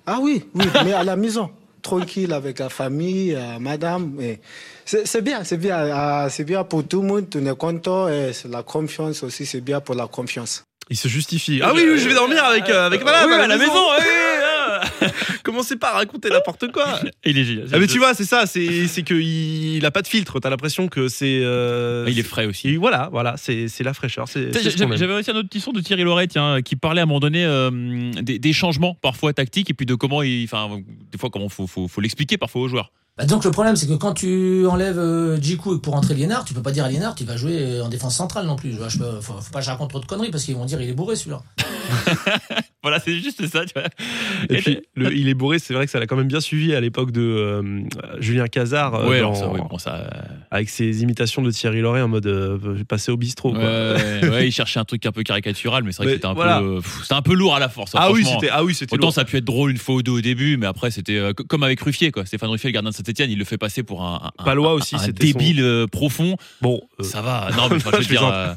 Ah 0.06 0.18
oui, 0.20 0.44
oui, 0.54 0.66
mais 0.84 0.92
à 0.92 1.04
la 1.04 1.14
maison. 1.14 1.50
Tranquille 1.84 2.32
avec 2.32 2.58
la 2.60 2.70
famille, 2.70 3.34
euh, 3.34 3.58
madame. 3.60 4.16
et 4.20 4.40
C'est 4.86 5.06
c'est 5.06 5.20
bien, 5.22 5.44
c'est 5.44 5.58
bien. 5.58 5.78
euh, 5.78 6.28
c'est 6.30 6.44
bien 6.44 6.64
pour 6.64 6.82
tout 6.88 7.02
le 7.02 7.08
monde, 7.08 7.26
on 7.36 7.46
est 7.46 7.56
content. 7.56 8.08
Et 8.08 8.32
c'est 8.32 8.50
la 8.50 8.62
confiance 8.62 9.22
aussi, 9.22 9.44
c'est 9.44 9.60
bien 9.60 9.80
pour 9.80 9.94
la 9.94 10.06
confiance. 10.06 10.64
Il 10.90 10.96
se 10.96 11.08
justifie. 11.08 11.60
Ah 11.62 11.72
oui, 11.74 11.84
oui, 11.86 11.98
je 11.98 12.08
vais 12.08 12.14
dormir 12.14 12.42
avec, 12.44 12.68
euh, 12.70 12.86
avec 12.86 13.04
madame 13.04 13.28
Oui, 13.30 13.36
à 13.36 13.46
la 13.46 13.56
maison. 13.58 13.72
Commencez 15.42 15.76
pas 15.76 15.90
à 15.90 15.94
raconter 15.94 16.30
n'importe 16.30 16.70
quoi. 16.72 17.00
Il 17.24 17.38
est 17.38 17.44
génial. 17.44 17.68
Ah 17.72 17.78
mais 17.78 17.86
tu 17.86 17.98
vois, 17.98 18.14
c'est 18.14 18.24
ça, 18.24 18.46
c'est 18.46 18.86
c'est 18.88 19.02
que 19.02 19.14
il, 19.14 19.84
a 19.84 19.90
pas 19.90 20.02
de 20.02 20.08
filtre. 20.08 20.40
T'as 20.40 20.50
l'impression 20.50 20.88
que 20.88 21.08
c'est. 21.08 21.40
euh, 21.42 22.06
Il 22.08 22.18
est 22.18 22.22
frais 22.22 22.46
aussi. 22.46 22.68
Et 22.68 22.76
voilà, 22.76 23.08
voilà, 23.12 23.36
c'est 23.36 23.68
c'est 23.68 23.84
la 23.84 23.94
fraîcheur. 23.94 24.26
J'avais 24.26 25.14
aussi 25.14 25.30
un 25.30 25.36
autre 25.36 25.48
petit 25.48 25.60
son 25.60 25.72
de 25.72 25.80
Thierry 25.80 26.02
Loret 26.04 26.26
tiens, 26.28 26.62
qui 26.62 26.76
parlait 26.76 27.00
à 27.00 27.04
un 27.04 27.06
moment 27.06 27.20
donné 27.20 27.44
euh, 27.44 28.10
des, 28.22 28.38
des 28.38 28.52
changements 28.52 28.94
parfois 28.94 29.32
tactiques 29.32 29.70
et 29.70 29.74
puis 29.74 29.86
de 29.86 29.94
comment 29.94 30.22
il, 30.22 30.44
enfin, 30.44 30.80
des 31.12 31.18
fois 31.18 31.30
comment 31.30 31.48
faut, 31.48 31.66
faut, 31.66 31.88
faut 31.88 32.00
l'expliquer 32.00 32.38
parfois 32.38 32.62
aux 32.62 32.68
joueurs. 32.68 32.90
Bah, 33.16 33.26
donc 33.26 33.44
le 33.44 33.52
problème, 33.52 33.76
c'est 33.76 33.86
que 33.86 33.92
quand 33.94 34.12
tu 34.14 34.66
enlèves 34.66 34.98
euh, 34.98 35.38
pour 35.82 35.94
entrer 35.94 36.14
Liénard, 36.14 36.44
tu 36.44 36.52
peux 36.52 36.62
pas 36.62 36.72
dire 36.72 36.84
à 36.84 36.88
Liénard, 36.88 37.14
tu 37.14 37.22
vas 37.24 37.36
jouer 37.36 37.56
euh, 37.60 37.84
en 37.84 37.88
défense 37.88 38.16
centrale 38.16 38.44
non 38.46 38.56
plus. 38.56 38.72
Je, 38.72 38.76
vois, 38.76 38.88
je 38.88 38.98
peux- 38.98 39.20
faut, 39.20 39.34
faut 39.34 39.52
pas 39.52 39.60
que 39.60 39.64
je 39.66 39.70
raconte 39.70 39.90
trop 39.90 40.00
de 40.00 40.06
conneries 40.06 40.30
parce 40.32 40.42
qu'ils 40.44 40.56
vont 40.56 40.64
dire 40.64 40.80
il 40.82 40.88
est 40.88 40.94
bourré 40.94 41.14
celui-là. 41.14 41.40
Voilà, 42.84 43.00
c'est 43.00 43.18
juste 43.18 43.44
ça. 43.46 43.64
Tu 43.64 43.72
vois. 43.74 43.88
Et 44.50 44.54
Et 44.54 44.56
puis, 44.58 44.78
le- 44.94 45.12
il 45.16 45.28
est 45.28 45.34
bourré, 45.34 45.58
c'est 45.58 45.74
vrai 45.74 45.86
que 45.86 45.90
ça 45.90 45.98
l'a 45.98 46.06
quand 46.06 46.16
même 46.16 46.28
bien 46.28 46.40
suivi 46.40 46.74
à 46.74 46.80
l'époque 46.80 47.10
de 47.10 47.20
euh, 47.22 47.80
Julien 48.20 48.46
Cazard 48.46 48.94
euh, 48.94 49.08
ouais, 49.08 49.20
dans- 49.20 49.30
alors 49.32 49.36
ça, 49.36 49.48
oui, 49.52 49.60
bon, 49.68 49.78
ça, 49.78 49.94
euh, 49.96 50.08
avec 50.50 50.68
ses 50.68 51.02
imitations 51.02 51.42
de 51.42 51.50
Thierry 51.50 51.80
Loret 51.80 52.02
en 52.02 52.08
mode 52.08 52.26
euh, 52.26 52.58
passer 52.88 53.10
au 53.10 53.16
bistrot. 53.16 53.52
quoi. 53.52 53.60
ouais, 53.60 54.28
ouais, 54.28 54.46
il 54.48 54.52
cherchait 54.52 54.78
un 54.78 54.84
truc 54.84 55.04
un 55.06 55.12
peu 55.12 55.22
caricatural, 55.22 55.82
mais 55.82 55.92
c'est 55.92 55.98
vrai 56.02 56.06
Mais 56.06 56.12
que 56.12 56.16
c'était 56.18 56.26
un 56.26 56.34
voilà. 56.34 56.60
peu, 56.60 56.76
pff, 56.76 57.10
un 57.10 57.22
peu 57.22 57.34
lourd 57.34 57.56
à 57.56 57.58
la 57.58 57.68
force. 57.68 57.94
hein, 57.94 57.98
Ah 58.02 58.12
oui, 58.12 58.20
franchement. 58.22 58.40
c'était 58.40 58.52
ah 58.52 58.62
oui, 58.64 58.74
c'était 58.74 58.94
Autant 58.94 59.06
lourd. 59.06 59.14
ça 59.14 59.22
a 59.22 59.24
pu 59.24 59.38
être 59.38 59.44
drôle 59.44 59.70
une 59.70 59.78
fois 59.78 59.94
ou 59.96 60.02
deux 60.02 60.12
au 60.12 60.20
début, 60.20 60.56
mais 60.58 60.66
après 60.66 60.90
c'était 60.90 61.32
co- 61.34 61.44
comme 61.44 61.62
avec 61.62 61.80
Ruffier, 61.80 62.10
quoi. 62.10 62.26
Stéphane 62.26 62.50
Ruffier, 62.50 62.68
le 62.68 62.74
gardien 62.74 62.90
de 62.90 62.94
Saint-Etienne, 62.94 63.30
il 63.30 63.38
le 63.38 63.44
fait 63.44 63.58
passer 63.58 63.82
pour 63.82 64.02
un, 64.02 64.30
un- 64.38 64.44
Palois 64.44 64.70
un- 64.70 64.74
aussi, 64.74 64.96
un 64.96 64.98
son- 64.98 65.10
débile 65.10 65.86
profond. 65.90 66.36
Bon, 66.60 66.82
Ça 67.00 67.22
va. 67.22 67.48
Non, 67.56 67.68
mais 67.70 67.78
je 67.80 67.96
veux 67.96 68.04
dire, 68.04 68.22
ah, 68.24 68.56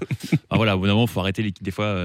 voilà, 0.52 0.76
au 0.76 0.80
bout 0.80 0.88
d'un 0.88 0.94
moment, 0.94 1.08
faut 1.08 1.20
arrêter 1.22 1.44
les 1.44 1.54
des 1.62 1.72
fois. 1.72 1.96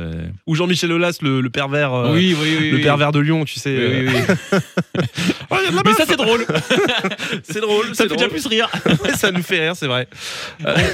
ou 0.46 0.54
Jean-Michel 0.54 0.92
Aulas, 0.92 1.18
le, 1.22 1.40
le 1.40 1.50
pervers, 1.50 1.92
oui, 2.12 2.36
oui, 2.40 2.56
oui. 2.60 2.70
le 2.70 2.80
pervers 2.80 3.12
de 3.12 3.20
Lyon, 3.20 3.44
tu 3.44 3.58
sais. 3.58 3.76
Oui, 3.76 4.08
oui, 4.08 4.14
euh, 4.16 4.58
oui. 4.98 5.04
oh, 5.50 5.56
Mais 5.84 5.92
ça, 5.94 6.04
c'est 6.06 6.16
drôle. 6.16 6.46
c'est 7.42 7.60
drôle, 7.60 7.94
ça 7.94 8.08
fait 8.08 8.16
déjà 8.16 8.28
plus 8.28 8.46
rire. 8.46 8.70
ça 9.16 9.30
nous 9.30 9.42
fait 9.42 9.60
rire, 9.60 9.76
c'est 9.76 9.86
vrai. 9.86 10.08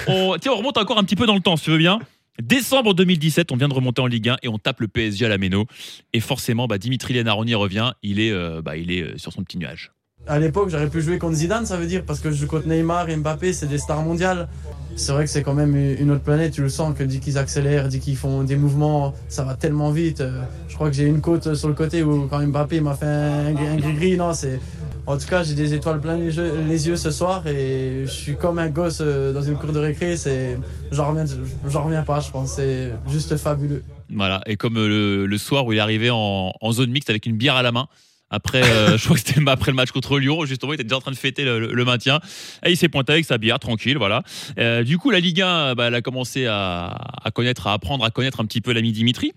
on, 0.06 0.37
tiens, 0.41 0.53
on 0.53 0.56
remonte 0.56 0.79
encore 0.79 0.99
un 0.99 1.05
petit 1.05 1.17
peu 1.17 1.26
dans 1.26 1.35
le 1.35 1.41
temps, 1.41 1.56
si 1.56 1.65
tu 1.65 1.70
veux 1.70 1.79
bien. 1.79 2.00
Décembre 2.41 2.94
2017, 2.94 3.50
on 3.50 3.56
vient 3.56 3.69
de 3.69 3.75
remonter 3.75 4.00
en 4.00 4.06
Ligue 4.06 4.29
1 4.29 4.37
et 4.43 4.49
on 4.49 4.59
tape 4.59 4.81
le 4.81 4.88
PSG 4.88 5.26
à 5.26 5.29
la 5.29 5.38
Méno. 5.38 5.67
Et 6.12 6.20
forcément, 6.20 6.69
bah, 6.69 6.79
Dimitri 6.79 7.15
Lénard, 7.15 7.38
on 7.38 7.44
y 7.44 7.55
revient. 7.55 7.93
Il 8.03 8.21
est, 8.21 8.31
euh, 8.31 8.62
bah, 8.62 8.76
il 8.76 8.93
est 8.93 9.03
euh, 9.03 9.19
sur 9.19 9.32
son 9.32 9.43
petit 9.43 9.59
nuage. 9.59 9.91
À 10.29 10.39
l'époque, 10.39 10.69
j'aurais 10.69 10.91
pu 10.91 11.01
jouer 11.01 11.17
contre 11.17 11.37
Zidane, 11.37 11.65
ça 11.65 11.79
veut 11.79 11.87
dire, 11.87 12.03
parce 12.07 12.21
que 12.21 12.31
je 12.31 12.37
joue 12.37 12.47
contre 12.47 12.69
Neymar 12.69 13.09
et 13.09 13.17
Mbappé, 13.17 13.55
c'est 13.55 13.67
des 13.67 13.79
stars 13.79 14.03
mondiales. 14.03 14.47
C'est 14.95 15.13
vrai 15.13 15.25
que 15.25 15.31
c'est 15.31 15.43
quand 15.43 15.55
même 15.55 15.75
une 15.75 16.11
autre 16.11 16.23
planète, 16.23 16.53
tu 16.53 16.61
le 16.61 16.69
sens, 16.69 16.95
que 16.95 17.03
dès 17.03 17.19
qu'ils 17.19 17.39
accélèrent, 17.39 17.89
dès 17.89 17.99
qu'ils 17.99 18.17
font 18.17 18.43
des 18.43 18.57
mouvements, 18.57 19.15
ça 19.29 19.43
va 19.45 19.55
tellement 19.55 19.91
vite. 19.91 20.21
Euh, 20.21 20.43
Je 20.69 20.75
crois 20.75 20.91
que 20.91 20.97
j'ai 20.97 21.07
une 21.07 21.23
côte 21.23 21.55
sur 21.55 21.69
le 21.69 21.75
côté 21.75 22.03
où 22.03 22.27
quand 22.27 22.47
Mbappé 22.47 22.81
m'a 22.81 22.95
fait 22.95 23.07
un, 23.07 23.77
gris-gris, 23.77 24.17
non, 24.19 24.35
c'est... 24.35 24.61
En 25.07 25.17
tout 25.17 25.27
cas, 25.27 25.43
j'ai 25.43 25.55
des 25.55 25.73
étoiles 25.73 26.01
plein 26.01 26.19
les 26.19 26.89
yeux, 26.89 26.97
ce 26.97 27.11
soir 27.11 27.47
et 27.47 28.03
je 28.05 28.11
suis 28.11 28.37
comme 28.37 28.59
un 28.59 28.69
gosse 28.69 28.99
euh, 29.01 29.33
dans 29.33 29.41
une 29.41 29.57
cour 29.57 29.73
de 29.73 29.79
récré, 29.79 30.19
c'est... 30.19 30.59
J'en 30.93 31.09
reviens, 31.09 31.25
reviens 31.65 32.03
pas, 32.03 32.21
je 32.21 32.31
pense, 32.31 32.57
c'est 32.57 32.93
juste 33.09 33.35
fabuleux. 33.39 33.83
Voilà. 34.13 34.43
Et 34.45 34.57
comme 34.57 34.77
euh, 34.77 35.27
le, 35.27 35.39
soir 35.39 35.65
où 35.65 35.73
il 35.73 35.79
est 35.79 35.81
arrivé 35.81 36.11
en 36.11 36.73
zone 36.73 36.91
mixte 36.91 37.09
avec 37.09 37.25
une 37.25 37.37
bière 37.37 37.57
à 37.57 37.63
la 37.63 37.73
main. 37.73 37.89
Après, 38.31 38.63
euh, 38.63 38.97
je 38.99 39.05
crois 39.05 39.17
que 39.17 39.23
c'était 39.25 39.41
après 39.47 39.71
le 39.71 39.77
match 39.77 39.91
contre 39.91 40.19
Lyon, 40.19 40.45
justement, 40.45 40.73
il 40.73 40.77
était 40.77 40.85
déjà 40.85 40.97
en 40.97 41.01
train 41.01 41.11
de 41.11 41.17
fêter 41.17 41.45
le, 41.45 41.85
maintien. 41.85 42.21
Et 42.65 42.71
il 42.71 42.77
s'est 42.77 42.89
pointé 42.89 43.13
avec 43.13 43.25
sa 43.25 43.39
bière, 43.39 43.59
tranquille, 43.59 43.97
voilà. 43.97 44.23
Euh, 44.59 44.83
du 44.83 44.99
coup, 44.99 45.11
la 45.11 45.21
Ligue 45.21 45.43
1, 45.43 45.75
bah, 45.75 45.87
elle 45.87 45.95
a 45.95 46.03
commencé 46.03 46.47
à, 46.47 46.97
connaître, 47.35 47.67
à 47.67 47.73
apprendre 47.73 48.05
à 48.05 48.11
connaître 48.11 48.41
un 48.41 48.45
petit 48.45 48.61
peu 48.61 48.73
l'ami 48.73 48.93
Dimitri. 48.93 49.33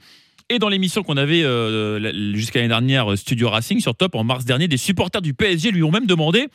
Et 0.49 0.59
dans 0.59 0.67
l'émission 0.67 1.03
qu'on 1.03 1.15
avait 1.15 1.43
euh, 1.43 2.35
jusqu'à 2.35 2.59
l'année 2.59 2.69
dernière, 2.69 3.17
Studio 3.17 3.49
Racing 3.49 3.79
sur 3.79 3.95
Top, 3.95 4.15
en 4.15 4.25
mars 4.25 4.43
dernier, 4.43 4.67
des 4.67 4.77
supporters 4.77 5.21
du 5.21 5.33
PSG 5.33 5.71
lui 5.71 5.83
ont 5.83 5.91
même 5.91 6.07
demandé 6.07 6.47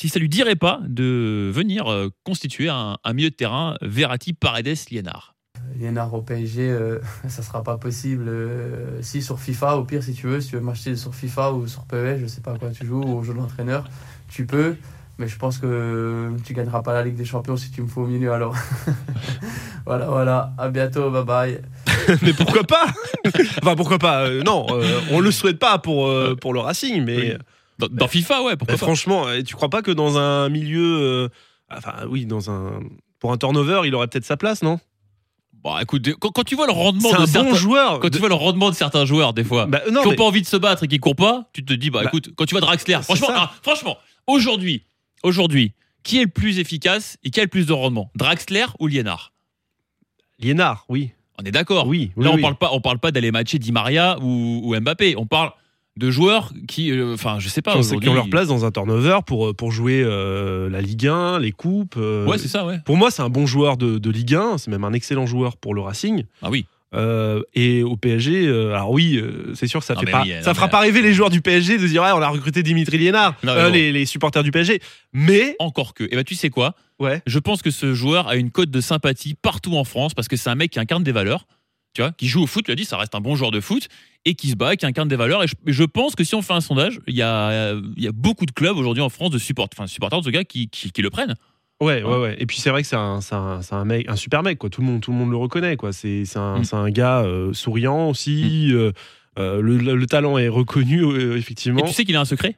si 0.00 0.08
ça 0.08 0.18
lui 0.18 0.28
dirait 0.28 0.56
pas 0.56 0.80
de 0.86 1.50
venir 1.52 1.90
euh, 1.90 2.10
constituer 2.24 2.68
un, 2.68 2.98
milieu 3.12 3.30
de 3.30 3.34
terrain 3.34 3.76
Verratti, 3.80 4.32
Paredes, 4.32 4.76
Liénard. 5.78 6.12
Au 6.14 6.22
PSG, 6.22 6.70
euh, 6.70 6.98
ça 7.28 7.42
sera 7.42 7.62
pas 7.62 7.76
possible. 7.76 8.26
euh, 8.28 9.00
si 9.02 9.22
sur 9.22 9.38
FIFA, 9.38 9.76
au 9.76 9.84
pire, 9.84 10.02
si 10.02 10.12
tu 10.14 10.26
veux, 10.26 10.40
si 10.40 10.50
tu 10.50 10.56
veux 10.56 10.62
m'acheter 10.62 10.96
sur 10.96 11.14
FIFA 11.14 11.52
ou 11.52 11.66
sur 11.66 11.84
PES, 11.84 12.18
je 12.20 12.26
sais 12.26 12.40
pas 12.40 12.52
à 12.52 12.58
quoi 12.58 12.70
tu 12.70 12.86
joues, 12.86 13.02
ou 13.02 13.18
au 13.18 13.22
jeu 13.22 13.34
d'entraîneur, 13.34 13.84
tu 14.28 14.46
peux. 14.46 14.76
Mais 15.18 15.28
je 15.28 15.36
pense 15.38 15.58
que 15.58 16.30
tu 16.44 16.54
gagneras 16.54 16.82
pas 16.82 16.92
la 16.92 17.04
Ligue 17.04 17.14
des 17.14 17.24
Champions 17.24 17.56
si 17.56 17.70
tu 17.70 17.82
me 17.82 17.86
fais 17.86 18.00
au 18.00 18.06
milieu 18.06 18.32
alors. 18.32 18.56
voilà, 19.86 20.06
voilà. 20.06 20.52
À 20.58 20.68
bientôt, 20.70 21.10
bye 21.10 21.24
bye. 21.24 21.60
mais 22.22 22.32
pourquoi 22.32 22.64
pas? 22.64 22.86
Enfin, 23.62 23.76
pourquoi 23.76 23.98
pas? 23.98 24.26
Euh, 24.26 24.42
Non, 24.42 24.66
euh, 24.70 24.84
on 25.12 25.20
le 25.20 25.30
souhaite 25.30 25.58
pas 25.58 25.78
pour, 25.78 26.06
euh, 26.08 26.34
pour 26.34 26.52
le 26.52 26.60
Racing, 26.60 27.04
mais 27.04 27.16
Oui. 27.16 27.32
Dans, 27.78 27.88
dans 27.90 28.08
FIFA, 28.08 28.42
ouais, 28.42 28.56
pourquoi 28.56 28.74
mais 28.74 28.78
pas? 28.78 28.86
franchement, 28.86 29.26
euh, 29.26 29.42
tu 29.42 29.54
crois 29.56 29.68
pas 29.68 29.82
que 29.82 29.90
dans 29.90 30.16
un 30.18 30.48
milieu. 30.48 30.98
euh, 31.00 31.28
enfin, 31.70 31.92
oui, 32.08 32.24
dans 32.26 32.50
un. 32.50 32.80
Pour 33.18 33.32
un 33.32 33.36
turnover, 33.36 33.82
il 33.84 33.94
aurait 33.94 34.06
peut-être 34.06 34.24
sa 34.24 34.36
place, 34.36 34.62
non? 34.62 34.78
Bon, 35.64 35.78
écoute, 35.78 36.06
quand, 36.20 36.30
quand 36.30 36.44
tu 36.44 36.54
vois 36.56 36.66
le 36.66 36.72
rendement 36.72 37.10
de 37.10 37.24
certains, 37.26 37.48
bon 37.50 37.54
joueur. 37.54 37.98
quand 38.00 38.10
tu 38.10 38.18
vois 38.18 38.28
le 38.28 38.34
rendement 38.34 38.68
de 38.68 38.74
certains 38.74 39.06
joueurs 39.06 39.32
des 39.32 39.44
fois, 39.44 39.64
Bah, 39.64 39.80
non, 39.90 40.00
qui 40.02 40.04
n'ont 40.06 40.10
mais- 40.10 40.16
pas 40.16 40.24
envie 40.24 40.42
de 40.42 40.46
se 40.46 40.58
battre 40.58 40.82
et 40.84 40.88
qui 40.88 40.98
courent 40.98 41.16
pas, 41.16 41.48
tu 41.54 41.64
te 41.64 41.72
dis 41.72 41.88
bah, 41.88 42.00
Bah, 42.02 42.08
écoute, 42.08 42.30
quand 42.36 42.44
tu 42.44 42.52
vois 42.54 42.60
Draxler, 42.60 42.98
franchement, 43.02 43.28
ah, 43.30 43.50
franchement, 43.62 43.96
aujourd'hui, 44.26 44.82
aujourd'hui, 45.22 45.72
qui 46.02 46.18
est 46.18 46.24
le 46.24 46.28
plus 46.30 46.58
efficace 46.58 47.16
et 47.24 47.30
qui 47.30 47.40
a 47.40 47.44
le 47.44 47.48
plus 47.48 47.64
de 47.66 47.72
rendement, 47.72 48.10
Draxler 48.14 48.66
ou 48.78 48.88
Liénard 48.88 49.32
Liénard, 50.38 50.84
oui. 50.90 51.12
On 51.40 51.44
est 51.44 51.50
d'accord. 51.50 51.86
Oui, 51.86 52.12
oui, 52.16 52.24
Là, 52.24 52.30
on 52.30 52.34
oui. 52.36 52.42
parle 52.42 52.56
pas, 52.56 52.70
on 52.72 52.80
parle 52.80 52.98
pas 52.98 53.10
d'aller 53.10 53.32
matcher 53.32 53.58
Di 53.58 53.72
Maria 53.72 54.18
ou, 54.20 54.60
ou 54.64 54.78
Mbappé. 54.80 55.14
On 55.16 55.26
parle 55.26 55.50
de 55.96 56.10
joueurs 56.10 56.52
qui, 56.66 56.90
euh, 56.90 57.14
enfin, 57.14 57.36
je 57.38 57.48
sais 57.48 57.62
pas. 57.62 57.72
Qui 57.72 57.78
ont- 57.78 57.80
qui 57.82 57.86
aujourd'hui- 57.88 58.08
ont 58.10 58.14
leur 58.14 58.28
place 58.28 58.48
dans 58.48 58.64
un 58.64 58.70
turnover 58.70 59.18
pour, 59.26 59.48
euh, 59.48 59.52
pour 59.52 59.70
jouer 59.72 60.02
euh, 60.04 60.68
la 60.68 60.80
Ligue 60.80 61.06
1, 61.06 61.38
les 61.38 61.52
coupes. 61.52 61.94
euh, 61.96 62.26
Ouais, 62.26 62.38
c'est 62.38 62.48
ça, 62.48 62.66
ouais. 62.66 62.78
pour 62.84 62.96
moi, 62.96 63.10
c'est 63.10 63.22
un 63.22 63.28
bon 63.30 63.46
joueur 63.46 63.76
de, 63.76 63.98
de 63.98 64.10
Ligue 64.10 64.34
1, 64.34 64.58
c'est 64.58 64.70
même 64.70 64.84
un 64.84 64.92
excellent 64.92 65.26
joueur 65.26 65.56
pour 65.56 65.74
le 65.74 65.80
Racing. 65.82 66.24
Ah 66.42 66.50
oui. 66.50 66.66
Et 67.56 67.82
au 67.82 67.96
PSG, 67.96 68.46
alors 68.48 68.92
oui, 68.92 69.20
c'est 69.54 69.66
sûr 69.66 69.80
que 69.80 69.86
ça 69.86 69.94
Non, 69.94 70.00
fait 70.00 70.06
mais 70.06 70.12
pas, 70.12 70.22
oui, 70.22 70.32
non, 70.36 70.42
ça 70.42 70.54
fera 70.54 70.66
mais- 70.66 70.70
pas 70.70 70.78
rêver 70.78 71.02
les 71.02 71.12
joueurs 71.12 71.28
du 71.30 71.40
PSG 71.40 71.76
de 71.76 71.86
dire 71.88 72.02
ouais, 72.02 72.12
on 72.14 72.22
a 72.22 72.28
recruté 72.28 72.62
Dimitri 72.62 72.98
Liénard, 72.98 73.34
Non, 73.42 73.68
les, 73.68 73.90
les 73.90 74.06
supporters 74.06 74.44
du 74.44 74.52
PSG. 74.52 74.80
Mais 75.12 75.56
Encore 75.58 75.94
que. 75.94 76.04
Et 76.04 76.14
ben, 76.14 76.22
tu 76.22 76.36
sais 76.36 76.50
quoi? 76.50 76.74
Ouais, 77.00 77.20
Je 77.26 77.40
pense 77.40 77.62
que 77.62 77.72
ce 77.72 77.94
joueur 77.94 78.28
a 78.28 78.36
une 78.36 78.52
cote 78.52 78.70
de 78.70 78.80
sympathie 78.80 79.34
partout 79.34 79.74
en 79.76 79.82
France 79.82 80.14
parce 80.14 80.28
que 80.28 80.36
c'est 80.36 80.48
un 80.50 80.54
mec 80.54 80.70
qui 80.70 80.78
incarne 80.78 81.02
des 81.02 81.10
valeurs. 81.10 81.46
Tu 81.94 82.02
vois, 82.02 82.12
qui 82.12 82.26
joue 82.28 82.42
au 82.42 82.46
foot, 82.46 82.64
tu 82.66 82.70
as 82.70 82.74
dit, 82.74 82.84
ça 82.84 82.96
reste 82.96 83.14
un 83.14 83.20
bon 83.20 83.36
joueur 83.36 83.50
de 83.50 83.60
foot 83.60 83.88
et 84.24 84.34
qui 84.34 84.48
se 84.50 84.56
bat, 84.56 84.76
qui 84.76 84.84
incarne 84.86 85.08
des 85.08 85.16
valeurs. 85.16 85.42
Et 85.44 85.46
je, 85.66 85.84
pense 85.84 86.14
que 86.14 86.24
si 86.24 86.34
on 86.34 86.42
fait 86.42 86.52
un 86.54 86.60
sondage, 86.60 87.00
il 87.06 87.14
y 87.14 87.22
a, 87.22 87.74
y 87.96 88.06
a 88.08 88.12
beaucoup 88.12 88.46
de 88.46 88.50
clubs 88.52 88.76
aujourd'hui 88.76 89.02
en 89.02 89.08
France 89.10 89.30
de 89.30 89.38
support, 89.38 89.68
enfin, 89.72 89.86
supporters 89.86 90.20
de 90.20 90.24
ce 90.24 90.30
gars 90.30 90.44
qui, 90.44 90.68
qui, 90.68 90.90
qui 90.90 91.02
le 91.02 91.10
prennent. 91.10 91.34
Ouais, 91.80 92.02
ouais, 92.02 92.16
ouais. 92.18 92.36
Et 92.38 92.46
puis 92.46 92.58
c'est 92.58 92.70
vrai 92.70 92.82
que 92.82 92.88
c'est 92.88 92.96
un, 92.96 93.18
un, 93.32 93.60
un 93.70 93.84
mec, 93.84 94.08
un 94.08 94.16
super 94.16 94.42
mec, 94.42 94.58
quoi. 94.58 94.70
Tout 94.70 94.80
le 94.80 94.86
monde, 94.86 95.00
tout 95.00 95.10
le 95.12 95.18
monde 95.18 95.30
le 95.30 95.36
reconnaît, 95.36 95.76
quoi. 95.76 95.92
C'est, 95.92 96.24
un, 96.36 96.60
Mm. 96.60 96.64
c'est 96.64 96.76
un 96.76 96.90
gars 96.90 97.22
euh, 97.22 97.52
souriant 97.52 98.08
aussi. 98.10 98.68
euh, 98.72 98.92
euh, 99.38 99.60
le, 99.60 99.76
le- 99.78 99.96
le 99.96 100.06
talent 100.06 100.38
est 100.38 100.48
reconnu, 100.48 101.02
euh, 101.02 101.36
effectivement. 101.36 101.80
Et 101.80 101.88
tu 101.88 101.92
sais 101.92 102.04
qu'il 102.04 102.16
a 102.16 102.20
un 102.20 102.24
secret? 102.24 102.56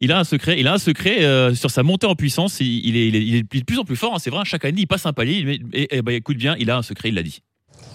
Il 0.00 0.10
a 0.10 0.18
un 0.18 0.24
secret, 0.24 0.58
il 0.58 0.66
a 0.66 0.72
un 0.72 0.78
secret 0.78 1.24
euh, 1.24 1.54
sur 1.54 1.70
sa 1.70 1.82
montée 1.82 2.06
en 2.06 2.14
puissance. 2.16 2.58
Il, 2.60 2.84
il 2.86 2.96
est, 2.96 3.08
il, 3.08 3.16
est, 3.16 3.22
il 3.24 3.34
est 3.36 3.42
de 3.60 3.64
plus 3.64 3.78
en 3.78 3.84
plus 3.84 3.96
fort. 3.96 4.14
hein, 4.14 4.18
c'est 4.18 4.30
vrai. 4.30 4.42
Chaque 4.44 4.64
année, 4.64 4.80
il 4.80 4.86
passe 4.86 5.06
un 5.06 5.12
palier. 5.12 5.60
Et, 5.72 5.96
et 5.96 6.02
bah, 6.02 6.12
écoute 6.14 6.36
bien, 6.38 6.56
il 6.58 6.70
a 6.70 6.76
un 6.78 6.82
secret. 6.82 7.10
Il 7.10 7.14
l'a 7.14 7.22
dit. 7.22 7.40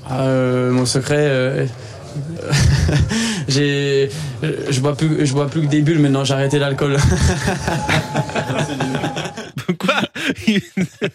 Ah, 0.08 0.22
euh, 0.22 0.72
mon 0.72 0.86
secret, 0.86 1.28
euh, 1.30 1.66
j'ai, 3.48 4.10
je 4.42 4.80
bois 4.80 4.96
plus, 4.96 5.26
je 5.26 5.34
bois 5.34 5.48
plus 5.48 5.62
que 5.62 5.68
des 5.68 5.82
bulles 5.82 6.00
maintenant. 6.00 6.24
J'ai 6.24 6.34
arrêté 6.34 6.60
l'alcool. 6.60 6.98
Quoi? 9.80 10.02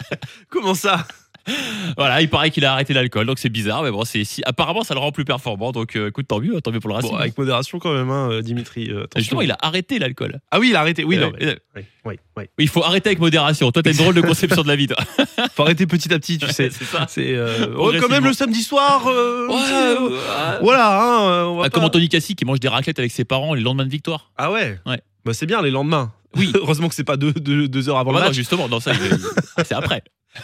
Comment 0.50 0.74
ça? 0.74 1.06
Voilà, 1.96 2.22
il 2.22 2.28
paraît 2.30 2.50
qu'il 2.50 2.64
a 2.64 2.72
arrêté 2.72 2.92
l'alcool, 2.94 3.26
donc 3.26 3.38
c'est 3.38 3.48
bizarre. 3.50 3.82
Mais 3.82 3.90
bon, 3.90 4.04
c'est 4.04 4.24
si, 4.24 4.42
apparemment, 4.46 4.82
ça 4.82 4.94
le 4.94 5.00
rend 5.00 5.12
plus 5.12 5.24
performant. 5.24 5.70
Donc, 5.70 5.94
euh, 5.96 6.08
écoute, 6.08 6.26
tant 6.26 6.40
mieux, 6.40 6.60
tant 6.60 6.72
mieux 6.72 6.80
pour 6.80 6.88
le 6.88 6.94
Racing. 6.96 7.10
Bon, 7.10 7.16
avec 7.16 7.36
modération 7.38 7.78
quand 7.78 7.92
même, 7.92 8.10
hein, 8.10 8.40
Dimitri. 8.42 8.90
euh. 8.90 9.06
Justement, 9.16 9.42
il 9.42 9.50
a 9.52 9.58
arrêté 9.60 9.98
l'alcool. 9.98 10.40
Ah 10.50 10.58
oui, 10.58 10.70
il 10.70 10.76
a 10.76 10.80
arrêté. 10.80 11.04
Oui, 11.04 11.16
Euh, 11.18 11.20
non, 11.26 11.32
mais- 11.38 11.46
euh, 11.46 11.54
oui, 11.76 11.82
oui, 12.06 12.14
oui. 12.36 12.44
Il 12.58 12.68
faut 12.68 12.82
arrêter 12.82 13.10
avec 13.10 13.18
modération. 13.20 13.70
Toi, 13.70 13.82
t'as 13.82 13.90
une 13.92 13.96
drôle 13.98 14.14
de 14.14 14.20
conception 14.22 14.62
de 14.62 14.68
la 14.68 14.76
vie, 14.76 14.86
toi. 14.88 14.96
Faut 15.54 15.62
arrêter 15.62 15.86
petit 15.86 16.12
à 16.12 16.18
petit, 16.18 16.38
tu 16.38 16.46
sais. 16.52 16.70
c'est 16.70 16.84
ça. 16.84 17.06
C'est 17.08 17.34
euh, 17.34 17.74
oh, 17.76 17.92
quand 18.00 18.08
même 18.08 18.24
le 18.24 18.32
samedi 18.32 18.62
soir. 18.62 19.06
euh, 19.06 19.46
Ouais, 19.48 19.54
euh. 19.72 20.58
Voilà, 20.62 21.00
hein, 21.00 21.28
euh, 21.28 21.44
on 21.44 21.56
va 21.56 21.60
Ah, 21.60 21.64
pas- 21.64 21.70
comme 21.70 21.84
Anthony 21.84 22.08
Cassi 22.08 22.34
qui 22.34 22.44
mange 22.44 22.60
des 22.60 22.68
raclettes 22.68 22.98
avec 22.98 23.12
ses 23.12 23.24
parents 23.24 23.54
les 23.54 23.62
lendemains 23.62 23.84
de 23.84 23.90
victoire. 23.90 24.32
Ah 24.36 24.50
ouais. 24.50 24.78
Ouais. 24.86 25.00
Bah 25.24 25.32
c'est 25.34 25.46
bien 25.46 25.62
les 25.62 25.70
lendemains. 25.70 26.12
Oui. 26.36 26.50
Heureusement 26.54 26.88
que 26.88 26.94
c'est 26.96 27.04
pas 27.04 27.16
deux, 27.16 27.32
deux, 27.32 27.68
deux 27.68 27.88
heures 27.88 27.98
avant 27.98 28.10
Ah 28.10 28.14
bah 28.14 28.18
le 28.18 28.24
non, 28.24 28.28
match. 28.30 28.36
justement, 28.36 28.68
dans 28.68 28.80
ça, 28.80 28.92
c'est 29.64 29.74
après. 29.74 30.02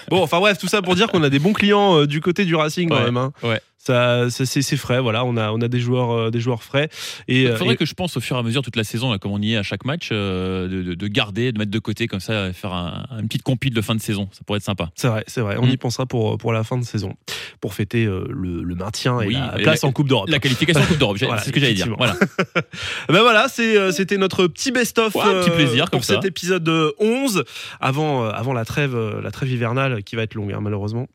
Bon, 0.08 0.22
enfin 0.22 0.38
bref, 0.38 0.58
tout 0.58 0.68
ça 0.68 0.82
pour 0.82 0.94
dire 0.94 1.08
qu'on 1.08 1.22
a 1.22 1.30
des 1.30 1.38
bons 1.38 1.52
clients 1.52 1.98
euh, 2.00 2.06
du 2.06 2.20
côté 2.20 2.44
du 2.44 2.54
Racing 2.54 2.88
quand 2.88 2.96
Ouais, 2.96 3.04
même. 3.04 3.16
hein. 3.16 3.32
ouais. 3.42 3.60
Ça, 3.82 4.28
ça, 4.28 4.44
c'est 4.44 4.76
frais, 4.76 5.00
voilà. 5.00 5.24
On 5.24 5.38
a, 5.38 5.52
on 5.52 5.60
a 5.62 5.66
des 5.68 5.80
joueurs, 5.80 6.10
euh, 6.10 6.30
des 6.30 6.38
joueurs 6.38 6.62
frais. 6.62 6.90
Et, 7.28 7.42
Il 7.42 7.46
euh, 7.46 7.56
faudrait 7.56 7.74
et- 7.74 7.76
que 7.78 7.86
je 7.86 7.94
pense 7.94 8.14
au 8.18 8.20
fur 8.20 8.36
et 8.36 8.38
à 8.38 8.42
mesure 8.42 8.60
toute 8.60 8.76
la 8.76 8.84
saison, 8.84 9.10
là, 9.10 9.18
comme 9.18 9.32
on 9.32 9.40
y 9.40 9.54
est 9.54 9.56
à 9.56 9.62
chaque 9.62 9.86
match, 9.86 10.10
euh, 10.12 10.68
de, 10.68 10.82
de- 10.82 10.94
de 10.94 11.06
garder, 11.08 11.50
de 11.50 11.58
mettre 11.58 11.70
de 11.70 11.78
côté 11.78 12.06
comme 12.06 12.20
ça, 12.20 12.52
faire 12.52 12.74
un, 12.74 13.06
une 13.18 13.26
petite 13.26 13.42
compile 13.42 13.72
de 13.72 13.80
fin 13.80 13.94
de 13.94 14.00
saison. 14.02 14.28
Ça 14.32 14.40
pourrait 14.44 14.58
être 14.58 14.64
sympa. 14.64 14.90
c'est 14.96 15.08
vrai, 15.08 15.24
c'est 15.26 15.40
vrai. 15.40 15.56
On 15.58 15.64
Mm. 15.66 15.70
y 15.70 15.76
pensera 15.78 16.04
pour 16.04 16.36
pour 16.36 16.52
la 16.52 16.62
fin 16.62 16.76
de 16.76 16.84
saison, 16.84 17.14
pour 17.62 17.72
fêter 17.72 18.04
euh, 18.04 18.26
le, 18.28 18.62
le 18.62 18.74
maintien 18.74 19.18
et 19.22 19.30
la 19.30 19.58
et 19.58 19.62
place 19.62 19.82
la- 19.82 19.88
en 19.88 19.92
Coupe 19.92 20.08
d'Europe. 20.08 20.28
La 20.28 20.40
qualification 20.40 20.82
en 20.82 20.86
Coupe 20.86 20.98
d'Europe, 20.98 21.16
Voilà, 21.18 21.38
c'est 21.38 21.48
ce 21.48 21.52
que 21.54 21.60
j'allais 21.60 21.72
dire. 21.72 21.94
Voilà. 21.96 22.16
Ben 23.08 23.20
voilà, 23.22 23.46
euh, 23.60 23.92
c'était 23.92 24.18
notre 24.18 24.46
petit 24.46 24.72
best-of 24.72 25.14
petit 25.14 25.20
euh, 25.26 25.48
plaisir, 25.56 25.84
pour 25.84 25.90
comme 25.92 26.02
ça. 26.02 26.16
cet 26.16 26.26
épisode 26.26 26.68
euh, 26.68 26.92
11 26.98 27.44
avant, 27.80 28.24
euh, 28.26 28.30
avant 28.30 28.52
la 28.52 28.64
trêve, 28.66 28.94
euh, 28.94 29.22
la 29.22 29.30
trêve 29.30 29.50
hivernale 29.50 30.02
qui 30.04 30.16
va 30.16 30.22
être 30.22 30.34
longue 30.34 30.52
hein, 30.52 30.60
malheureusement. 30.60 31.08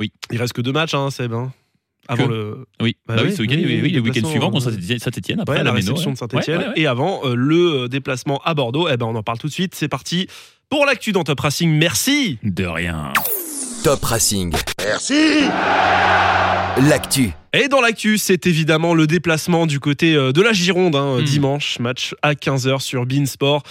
Oui. 0.00 0.12
Il 0.30 0.38
reste 0.38 0.52
que 0.52 0.60
deux 0.60 0.72
matchs, 0.72 0.92
hein, 0.94 1.10
Seb. 1.10 1.32
hein, 1.32 1.52
avant 2.08 2.26
Que 2.26 2.32
le, 2.32 2.66
Oui, 2.82 2.96
Bah 3.06 3.16
bah 3.16 3.22
oui, 3.24 3.28
oui, 3.30 3.36
ce 3.36 3.42
week-end, 3.42 3.56
oui, 3.56 3.64
oui, 3.66 3.80
oui, 3.82 3.90
le 3.90 4.00
week-end 4.00 4.12
déplacement, 4.12 4.30
suivant 4.30 4.50
contre 4.50 4.70
Saint-Etienne, 4.70 5.40
après 5.40 5.52
Ouais, 5.54 5.58
la 5.58 5.64
la 5.64 5.72
réception 5.72 6.10
ouais. 6.10 6.14
de 6.14 6.18
Saint-Etienne. 6.18 6.58
Ouais, 6.58 6.64
ouais, 6.64 6.70
ouais. 6.70 6.80
Et 6.80 6.86
avant 6.86 7.20
euh, 7.24 7.34
le 7.34 7.82
euh, 7.84 7.88
déplacement 7.88 8.40
à 8.44 8.54
Bordeaux, 8.54 8.88
eh 8.90 8.96
ben, 8.96 9.06
on 9.06 9.14
en 9.16 9.22
parle 9.22 9.38
tout 9.38 9.48
de 9.48 9.52
suite. 9.52 9.74
C'est 9.74 9.88
parti 9.88 10.26
pour 10.68 10.86
l'actu 10.86 11.12
dans 11.12 11.24
Top 11.24 11.40
Racing. 11.40 11.70
Merci. 11.70 12.38
De 12.42 12.64
rien. 12.64 13.12
Top 13.84 14.02
Racing. 14.04 14.52
Merci. 14.82 15.44
L'actu. 16.88 17.30
Et 17.52 17.68
dans 17.68 17.80
l'actu, 17.80 18.18
c'est 18.18 18.46
évidemment 18.48 18.94
le 18.94 19.06
déplacement 19.06 19.66
du 19.66 19.78
côté 19.78 20.16
euh, 20.16 20.32
de 20.32 20.42
la 20.42 20.52
Gironde, 20.52 20.96
hein, 20.96 21.20
Hmm. 21.20 21.24
dimanche, 21.24 21.78
match 21.78 22.14
à 22.22 22.34
15h 22.34 22.80
sur 22.80 23.06
Beansport. 23.06 23.62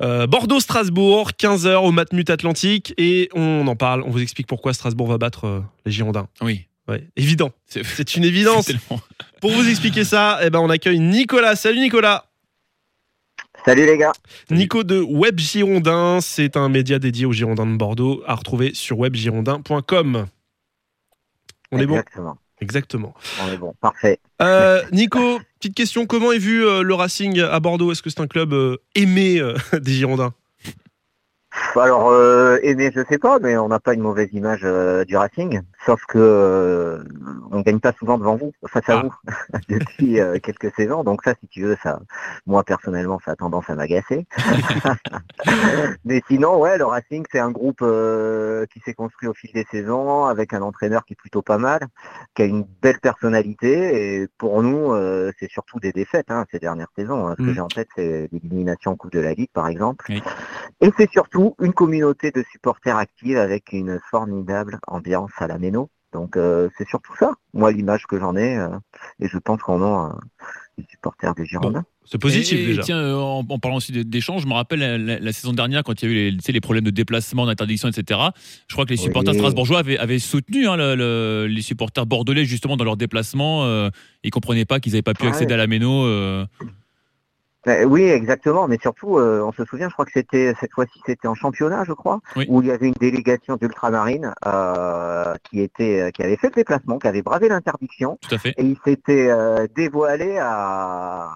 Euh, 0.00 0.28
Bordeaux-Strasbourg, 0.28 1.30
15h 1.36 1.74
au 1.84 1.90
Matmut 1.90 2.30
Atlantique. 2.30 2.94
Et 2.98 3.28
on 3.34 3.66
en 3.66 3.74
parle, 3.74 4.02
on 4.06 4.10
vous 4.10 4.22
explique 4.22 4.46
pourquoi 4.46 4.74
Strasbourg 4.74 5.08
va 5.08 5.18
battre 5.18 5.46
euh, 5.46 5.60
les 5.86 5.90
Girondins. 5.92 6.28
Oui. 6.40 6.66
Ouais, 6.88 7.06
évident. 7.16 7.52
C'est 7.66 8.16
une 8.16 8.24
évidence. 8.24 8.70
Pour 9.40 9.52
vous 9.52 9.68
expliquer 9.68 10.04
ça, 10.04 10.40
eh 10.42 10.50
ben, 10.50 10.58
on 10.58 10.70
accueille 10.70 10.98
Nicolas. 10.98 11.56
Salut 11.56 11.80
Nicolas. 11.80 12.26
Salut 13.64 13.86
les 13.86 13.96
gars. 13.96 14.12
Nico 14.50 14.82
de 14.82 15.00
Web 15.00 15.38
Girondin, 15.38 16.20
c'est 16.20 16.56
un 16.56 16.68
média 16.68 16.98
dédié 16.98 17.26
aux 17.26 17.32
Girondins 17.32 17.66
de 17.66 17.76
Bordeaux, 17.76 18.22
à 18.26 18.34
retrouver 18.34 18.74
sur 18.74 18.98
webgirondin.com. 18.98 20.26
On 21.70 21.78
est 21.78 21.86
bon 21.86 21.94
Exactement. 21.94 22.38
Exactement. 22.60 23.14
On 23.42 23.52
est 23.52 23.56
bon. 23.56 23.74
Parfait. 23.80 24.20
Euh, 24.40 24.82
Nico, 24.92 25.40
petite 25.58 25.74
question, 25.74 26.06
comment 26.06 26.32
est 26.32 26.38
vu 26.38 26.64
euh, 26.64 26.82
le 26.82 26.94
Racing 26.94 27.40
à 27.40 27.58
Bordeaux? 27.60 27.92
Est-ce 27.92 28.02
que 28.02 28.10
c'est 28.10 28.20
un 28.20 28.26
club 28.26 28.52
euh, 28.52 28.76
aimé 28.94 29.38
euh, 29.38 29.56
des 29.80 29.92
Girondins? 29.92 30.32
Alors, 31.76 32.10
euh, 32.10 32.58
aimé, 32.62 32.90
je 32.94 33.00
sais 33.08 33.18
pas, 33.18 33.38
mais 33.38 33.56
on 33.56 33.68
n'a 33.68 33.80
pas 33.80 33.94
une 33.94 34.00
mauvaise 34.00 34.28
image 34.32 34.60
euh, 34.64 35.04
du 35.04 35.16
Racing. 35.16 35.60
Sauf 35.86 36.04
que 36.06 36.18
euh, 36.18 37.02
on 37.50 37.60
gagne 37.60 37.80
pas 37.80 37.92
souvent 37.92 38.18
devant 38.18 38.36
vous, 38.36 38.52
face 38.66 38.88
à 38.88 38.98
Ah. 38.98 39.02
vous, 39.02 39.14
depuis 39.68 40.20
euh, 40.20 40.38
quelques 40.38 40.72
saisons. 40.74 41.02
Donc 41.04 41.22
ça, 41.24 41.34
si 41.40 41.48
tu 41.48 41.62
veux, 41.62 41.76
ça, 41.82 42.00
moi 42.46 42.62
personnellement, 42.62 43.20
ça 43.24 43.32
a 43.32 43.36
tendance 43.36 43.68
à 43.68 43.74
m'agacer. 43.74 44.26
mais 46.04 46.22
sinon, 46.28 46.58
ouais, 46.58 46.78
le 46.78 46.84
Racing, 46.84 47.24
c'est 47.30 47.38
un 47.38 47.50
groupe 47.50 47.80
euh, 47.82 48.66
qui 48.72 48.80
s'est 48.80 48.94
construit 48.94 49.28
au 49.28 49.34
fil 49.34 49.50
des 49.52 49.66
saisons, 49.70 50.24
avec 50.26 50.52
un 50.54 50.62
entraîneur 50.62 51.04
qui 51.04 51.14
est 51.14 51.16
plutôt 51.16 51.42
pas 51.42 51.58
mal, 51.58 51.80
qui 52.34 52.42
a 52.42 52.44
une 52.44 52.64
belle 52.82 52.98
personnalité. 53.00 54.22
Et 54.22 54.28
pour 54.38 54.62
nous, 54.62 54.92
c'est 55.38 55.50
surtout 55.50 55.80
des 55.80 55.92
défaites 55.92 56.30
hein, 56.30 56.44
ces 56.50 56.58
dernières 56.58 56.88
saisons. 56.96 57.26
hein. 57.28 57.34
Ce 57.38 57.42
Mm. 57.42 57.46
que 57.46 57.52
j'ai 57.54 57.60
en 57.60 57.68
tête, 57.68 57.88
c'est 57.96 58.28
l'élimination 58.32 58.92
en 58.92 58.96
Coupe 58.96 59.12
de 59.12 59.20
la 59.20 59.32
Ligue, 59.34 59.50
par 59.52 59.68
exemple. 59.68 60.04
Oui. 60.08 60.22
Et 60.82 60.90
c'est 60.98 61.10
surtout 61.10 61.54
une 61.62 61.72
communauté 61.72 62.30
de 62.32 62.44
supporters 62.52 62.96
active 62.96 63.36
avec 63.38 63.72
une 63.72 63.98
formidable 64.10 64.78
ambiance 64.88 65.30
à 65.38 65.46
la 65.46 65.58
Méno. 65.58 65.88
Donc 66.12 66.36
euh, 66.36 66.68
c'est 66.76 66.86
surtout 66.86 67.14
ça, 67.18 67.32
moi 67.54 67.72
l'image 67.72 68.04
que 68.06 68.18
j'en 68.20 68.36
ai, 68.36 68.58
euh, 68.58 68.68
et 69.20 69.28
je 69.28 69.38
pense 69.38 69.62
qu'on 69.62 69.80
a 69.82 70.10
euh, 70.10 70.44
les 70.76 70.84
supporters 70.90 71.34
des 71.34 71.46
Girondins. 71.46 71.84
C'est 72.04 72.20
positif 72.20 72.58
Et- 72.58 72.62
et 72.64 72.66
déjà. 72.66 72.82
Tiens, 72.82 72.98
euh, 72.98 73.14
en, 73.16 73.46
en 73.48 73.58
parlant 73.58 73.76
aussi 73.78 73.92
d'échanges, 74.04 74.42
je 74.42 74.46
me 74.46 74.52
rappelle 74.52 74.80
la, 74.80 74.98
la- 74.98 75.18
la 75.20 75.32
saison 75.32 75.54
dernière 75.54 75.84
quand 75.84 76.02
il 76.02 76.04
y 76.04 76.08
a 76.08 76.10
eu 76.10 76.14
les, 76.32 76.36
tu 76.36 76.42
sais, 76.42 76.52
les 76.52 76.60
problèmes 76.60 76.84
de 76.84 76.90
déplacement, 76.90 77.46
d'interdiction, 77.46 77.88
etc. 77.88 78.20
Je 78.68 78.74
crois 78.74 78.84
que 78.84 78.90
les 78.90 78.98
Oui. 78.98 79.04
supporters 79.04 79.32
strasbourgeois 79.34 79.78
avaient, 79.78 79.96
avaient 79.96 80.18
soutenu 80.18 80.66
hein, 80.68 80.76
le- 80.76 80.96
le- 80.96 81.46
les 81.46 81.62
supporters 81.62 82.04
bordelais 82.04 82.44
justement 82.44 82.76
dans 82.76 82.84
leur 82.84 82.96
déplacement. 82.98 83.64
Euh, 83.64 83.88
ils 84.24 84.30
comprenaient 84.30 84.66
pas 84.66 84.80
qu'ils 84.80 84.92
n'avaient 84.92 85.02
pas 85.02 85.14
pu 85.14 85.24
Ah 85.24 85.28
accéder 85.28 85.46
ouais. 85.46 85.54
à 85.54 85.56
la 85.58 85.66
méno. 85.66 86.04
Euh. 87.66 87.82
Euh, 87.82 87.84
oui, 87.84 88.02
exactement, 88.04 88.68
mais 88.68 88.78
surtout, 88.80 89.18
euh, 89.18 89.42
on 89.44 89.52
se 89.52 89.64
souvient, 89.64 89.88
je 89.88 89.92
crois 89.94 90.04
que 90.04 90.12
c'était 90.12 90.54
cette 90.60 90.72
fois-ci, 90.72 91.00
c'était 91.06 91.28
en 91.28 91.34
championnat, 91.34 91.84
je 91.84 91.92
crois, 91.92 92.20
Oui. 92.36 92.46
où 92.48 92.62
il 92.62 92.68
y 92.68 92.70
avait 92.70 92.88
une 92.88 92.94
délégation 92.94 93.56
d'ultramarines 93.56 94.32
euh, 94.46 95.34
qui 95.44 95.60
était, 95.60 96.10
qui 96.12 96.22
avait 96.22 96.36
fait 96.36 96.48
le 96.48 96.54
déplacement, 96.54 96.98
qui 96.98 97.06
avait 97.06 97.22
bravé 97.22 97.48
l'interdiction, 97.48 98.18
et 98.44 98.64
ils 98.64 98.78
s'étaient 98.84 99.30
euh, 99.30 99.66
dévoilés 99.74 100.38
à... 100.40 101.30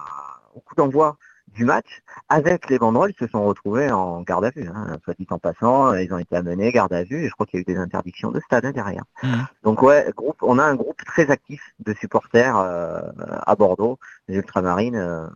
au 0.55 0.59
coup 0.59 0.75
d'envoi 0.75 1.17
du 1.53 1.65
match 1.65 2.03
avec 2.29 2.69
les 2.69 2.77
banderoles, 2.77 3.11
ils 3.11 3.25
se 3.25 3.31
sont 3.31 3.43
retrouvés 3.45 3.89
en 3.91 4.21
garde 4.21 4.45
à 4.45 4.49
vue. 4.51 4.69
Hein. 4.73 4.97
Soit 5.03 5.15
dit 5.17 5.25
en 5.29 5.39
passant, 5.39 5.93
ils 5.95 6.13
ont 6.13 6.17
été 6.17 6.35
amenés 6.35 6.71
garde 6.71 6.93
à 6.93 7.03
vue 7.03 7.23
et 7.23 7.29
je 7.29 7.33
crois 7.33 7.45
qu'il 7.45 7.57
y 7.59 7.61
a 7.61 7.61
eu 7.61 7.73
des 7.73 7.79
interdictions 7.79 8.31
de 8.31 8.39
stade 8.41 8.65
hein, 8.65 8.71
derrière. 8.71 9.03
Mhm. 9.23 9.47
Donc 9.63 9.81
ouais, 9.81 10.11
groupe, 10.15 10.37
on 10.41 10.59
a 10.59 10.63
un 10.63 10.75
groupe 10.75 11.03
très 11.05 11.31
actif 11.31 11.61
de 11.79 11.93
supporters 11.93 12.57
euh, 12.57 13.01
à 13.45 13.55
Bordeaux, 13.55 13.97
les 14.27 14.35
ultramarines, 14.35 14.95
euh, 14.95 15.27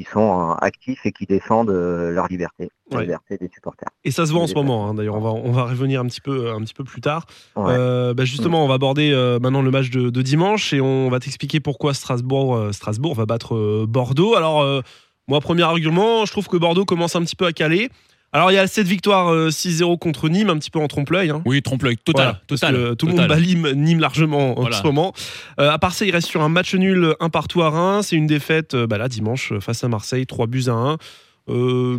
qui 0.00 0.10
sont 0.10 0.50
euh, 0.50 0.54
actifs 0.62 1.04
et 1.04 1.12
qui 1.12 1.26
défendent 1.26 1.68
euh, 1.68 2.10
leur 2.10 2.26
liberté, 2.28 2.70
la 2.90 3.02
liberté 3.02 3.36
des 3.36 3.50
supporters. 3.52 3.90
Et 4.02 4.10
ça 4.10 4.24
se 4.24 4.32
voit 4.32 4.40
en 4.40 4.46
ce 4.46 4.54
moment. 4.54 4.88
hein. 4.88 4.94
D'ailleurs, 4.94 5.16
on 5.16 5.20
va, 5.20 5.30
on 5.30 5.52
va 5.52 5.64
revenir 5.64 6.00
un 6.00 6.06
petit 6.06 6.22
peu, 6.22 6.50
un 6.50 6.60
petit 6.62 6.72
peu 6.72 6.84
plus 6.84 7.02
tard. 7.02 7.26
Ouais. 7.54 7.74
Euh, 7.76 8.14
bah, 8.14 8.24
justement, 8.24 8.64
on 8.64 8.68
va 8.68 8.74
aborder 8.74 9.12
euh, 9.12 9.38
maintenant 9.38 9.60
le 9.60 9.70
match 9.70 9.90
de, 9.90 10.08
de 10.08 10.22
dimanche 10.22 10.72
et 10.72 10.80
on 10.80 11.10
va 11.10 11.20
t'expliquer 11.20 11.60
pourquoi 11.60 11.92
Strasbourg, 11.92 12.56
euh, 12.56 12.72
Strasbourg 12.72 13.14
va 13.14 13.26
battre 13.26 13.54
euh, 13.54 13.84
Bordeaux. 13.86 14.34
Alors, 14.36 14.62
euh, 14.62 14.80
moi, 15.28 15.40
premier 15.40 15.64
argument, 15.64 16.24
je 16.24 16.32
trouve 16.32 16.48
que 16.48 16.56
Bordeaux 16.56 16.86
commence 16.86 17.14
un 17.14 17.20
petit 17.22 17.36
peu 17.36 17.44
à 17.44 17.52
caler. 17.52 17.90
Alors, 18.32 18.52
il 18.52 18.54
y 18.54 18.58
a 18.58 18.66
cette 18.68 18.86
victoire 18.86 19.28
euh, 19.32 19.48
6-0 19.48 19.98
contre 19.98 20.28
Nîmes, 20.28 20.50
un 20.50 20.56
petit 20.58 20.70
peu 20.70 20.78
en 20.78 20.86
trompe-l'œil. 20.86 21.30
hein. 21.30 21.42
Oui, 21.46 21.62
trompe-l'œil 21.62 21.96
total. 21.96 22.24
Voilà, 22.26 22.40
parce 22.46 22.60
total 22.60 22.74
que 22.76 22.94
tout 22.94 23.06
le 23.06 23.14
monde 23.14 23.26
bat 23.26 23.40
Nîmes, 23.40 23.70
Nîmes 23.72 23.98
largement 24.00 24.52
en 24.56 24.60
Voilà. 24.60 24.76
ce 24.76 24.84
moment. 24.84 25.12
Euh, 25.58 25.70
à 25.70 25.78
part 25.78 25.92
ça, 25.94 26.04
il 26.04 26.12
reste 26.12 26.28
sur 26.28 26.40
un 26.42 26.48
match 26.48 26.74
nul, 26.74 27.14
un 27.18 27.28
partout 27.28 27.62
à 27.62 27.70
Reims. 27.70 28.06
C'est 28.10 28.16
une 28.16 28.28
défaite 28.28 28.74
euh, 28.74 28.86
bah 28.86 28.98
là, 28.98 29.08
dimanche 29.08 29.52
euh, 29.52 29.60
face 29.60 29.82
à 29.82 29.88
Marseille, 29.88 30.26
3 30.26 30.46
buts 30.46 30.64
à 30.68 30.72
1. 30.72 30.96
Euh, 31.48 31.98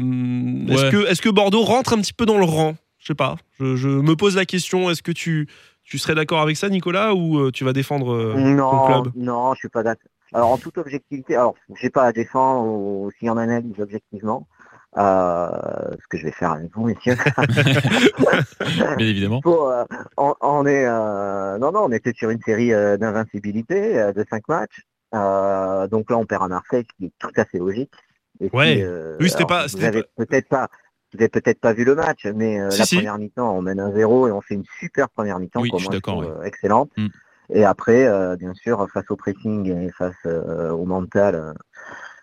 Est-ce 0.70 0.90
que, 0.90 1.12
est 1.12 1.20
que 1.22 1.30
Bordeaux 1.30 1.64
rentre 1.64 1.94
un 1.94 1.98
petit 2.02 2.14
peu 2.14 2.26
dans 2.26 2.38
le 2.38 2.46
rang? 2.46 2.76
Je 3.00 3.08
sais 3.08 3.16
pas. 3.16 3.36
Je, 3.60 3.76
je 3.76 3.90
me 3.90 4.16
pose 4.16 4.36
la 4.36 4.46
question. 4.46 4.90
Est-ce 4.90 5.02
que 5.04 5.12
tu, 5.12 5.48
tu 5.84 5.98
serais 5.98 6.16
d'accord 6.16 6.40
avec 6.42 6.56
ça, 6.56 6.70
Nicolas, 6.70 7.14
ou 7.14 7.40
euh, 7.40 7.52
tu 7.52 7.66
vas 7.66 7.74
défendre 7.74 8.14
euh, 8.14 8.34
ton 8.36 8.40
non, 8.56 8.86
club? 8.86 9.12
non, 9.16 9.54
je 9.56 9.60
suis 9.60 9.70
pas 9.70 9.84
d'accord. 9.84 10.10
Alors 10.34 10.52
en 10.52 10.58
toute 10.58 10.78
objectivité, 10.78 11.36
alors 11.36 11.56
j'ai 11.82 11.90
pas 11.90 12.04
à 12.06 12.14
défendre 12.14 13.10
si 13.20 13.30
on 13.30 13.36
analyse 13.36 13.74
objectivement, 13.80 14.48
euh, 14.50 14.61
ce 14.96 16.08
que 16.10 16.18
je 16.18 16.26
vais 16.26 16.32
faire 16.32 16.52
avec 16.54 16.70
vous, 16.76 16.86
messieurs. 16.88 17.16
Bien 18.98 19.08
évidemment. 19.08 19.42
Pour, 19.42 19.70
euh, 19.70 19.84
on, 20.18 20.34
on 20.42 20.66
est, 20.66 20.86
euh, 20.86 21.58
non, 21.58 21.72
non, 21.72 21.86
on 21.86 21.92
était 21.92 22.14
sur 22.14 22.30
une 22.30 22.42
série 22.42 22.74
euh, 22.74 22.98
d'invincibilité 22.98 23.98
euh, 24.00 24.12
de 24.14 24.26
cinq 24.30 24.48
matchs. 24.48 24.82
Euh, 25.14 25.88
donc 25.88 26.10
là, 26.10 26.18
on 26.18 26.26
perd 26.26 26.44
à 26.44 26.48
Marseille, 26.48 26.86
ce 26.90 26.96
qui 26.98 27.06
est 27.06 27.14
tout 27.20 27.32
à 27.36 27.46
fait 27.46 27.58
logique. 27.60 27.92
Et 28.40 28.50
Ouais. 28.54 28.82
euh, 28.82 29.18
Oui, 29.20 29.30
c'était 29.30 29.46
pas- 29.46 29.64
Vous 29.64 29.70
c'était 29.70 29.86
avez 29.86 30.04
peut-être 30.18 30.48
pas. 30.50 30.68
Vous 31.14 31.28
peut-être 31.28 31.60
pas 31.60 31.74
vu 31.74 31.84
le 31.84 31.94
match, 31.94 32.26
mais 32.26 32.58
euh, 32.62 32.70
Si, 32.70 32.80
la 32.80 32.86
si. 32.86 32.96
première 32.96 33.18
mi-temps, 33.18 33.58
on 33.58 33.62
mène 33.62 33.82
un 33.82 33.92
0 33.92 34.30
et 34.30 34.32
on 34.32 34.40
fait 34.40 34.54
une 34.54 34.64
super 34.80 35.10
première 35.10 35.40
mi-temps, 35.40 35.60
Oui, 35.60 35.70
trouve, 35.70 36.24
euh, 36.24 36.44
excellente. 36.44 36.90
Mm. 36.96 37.08
Et 37.54 37.66
après, 37.66 38.06
euh, 38.08 38.38
bien 38.38 38.54
sûr, 38.54 38.88
face 38.94 39.04
au 39.10 39.18
pressing 39.18 39.70
et 39.70 39.92
face 39.92 40.16
euh, 40.26 40.70
au 40.72 40.86
mental 40.86 41.36
euh, 41.36 41.54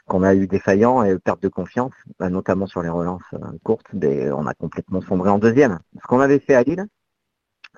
qu'on 0.09 0.23
a 0.23 0.35
eu 0.35 0.47
défaillant 0.47 1.03
et 1.05 1.19
perte 1.19 1.43
de 1.43 1.49
confiance, 1.49 1.93
bah, 2.19 2.31
notamment 2.31 2.67
sur 2.67 2.83
les 2.83 2.89
relances 2.89 3.23
euh, 3.35 3.39
courtes, 3.63 3.87
ben, 3.93 4.33
on 4.33 4.47
a 4.47 4.55
complètement 4.55 5.03
sombré 5.03 5.31
en 5.31 5.39
deuxième. 5.39 5.79
Ce 6.03 6.07
qu'on 6.07 6.21
avait 6.21 6.41
fait 6.41 6.55
à 6.55 6.63
Lille, 6.63 6.87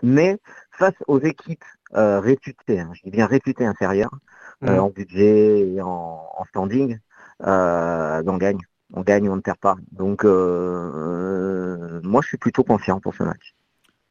mais 0.02 0.38
face 0.70 0.94
aux 1.06 1.20
équipes 1.20 1.64
euh, 1.94 2.20
réputées, 2.20 2.80
hein, 2.80 2.90
je 2.94 3.02
dis 3.02 3.10
bien 3.10 3.26
réputées 3.26 3.66
inférieures, 3.66 4.16
euh, 4.64 4.72
Mhm. 4.72 4.80
en 4.80 4.90
budget 4.90 5.68
et 5.68 5.82
en, 5.82 6.26
en 6.38 6.44
standing, 6.46 6.98
euh, 7.46 8.22
on 8.26 8.36
gagne. 8.38 8.60
On 8.92 9.02
gagne 9.02 9.28
ou 9.28 9.32
on 9.32 9.36
ne 9.36 9.40
perd 9.40 9.58
pas. 9.58 9.76
Donc, 9.92 10.24
moi, 10.24 12.22
je 12.22 12.26
suis 12.26 12.38
plutôt 12.38 12.64
confiant 12.64 12.98
pour 12.98 13.14
ce 13.14 13.22
match. 13.22 13.54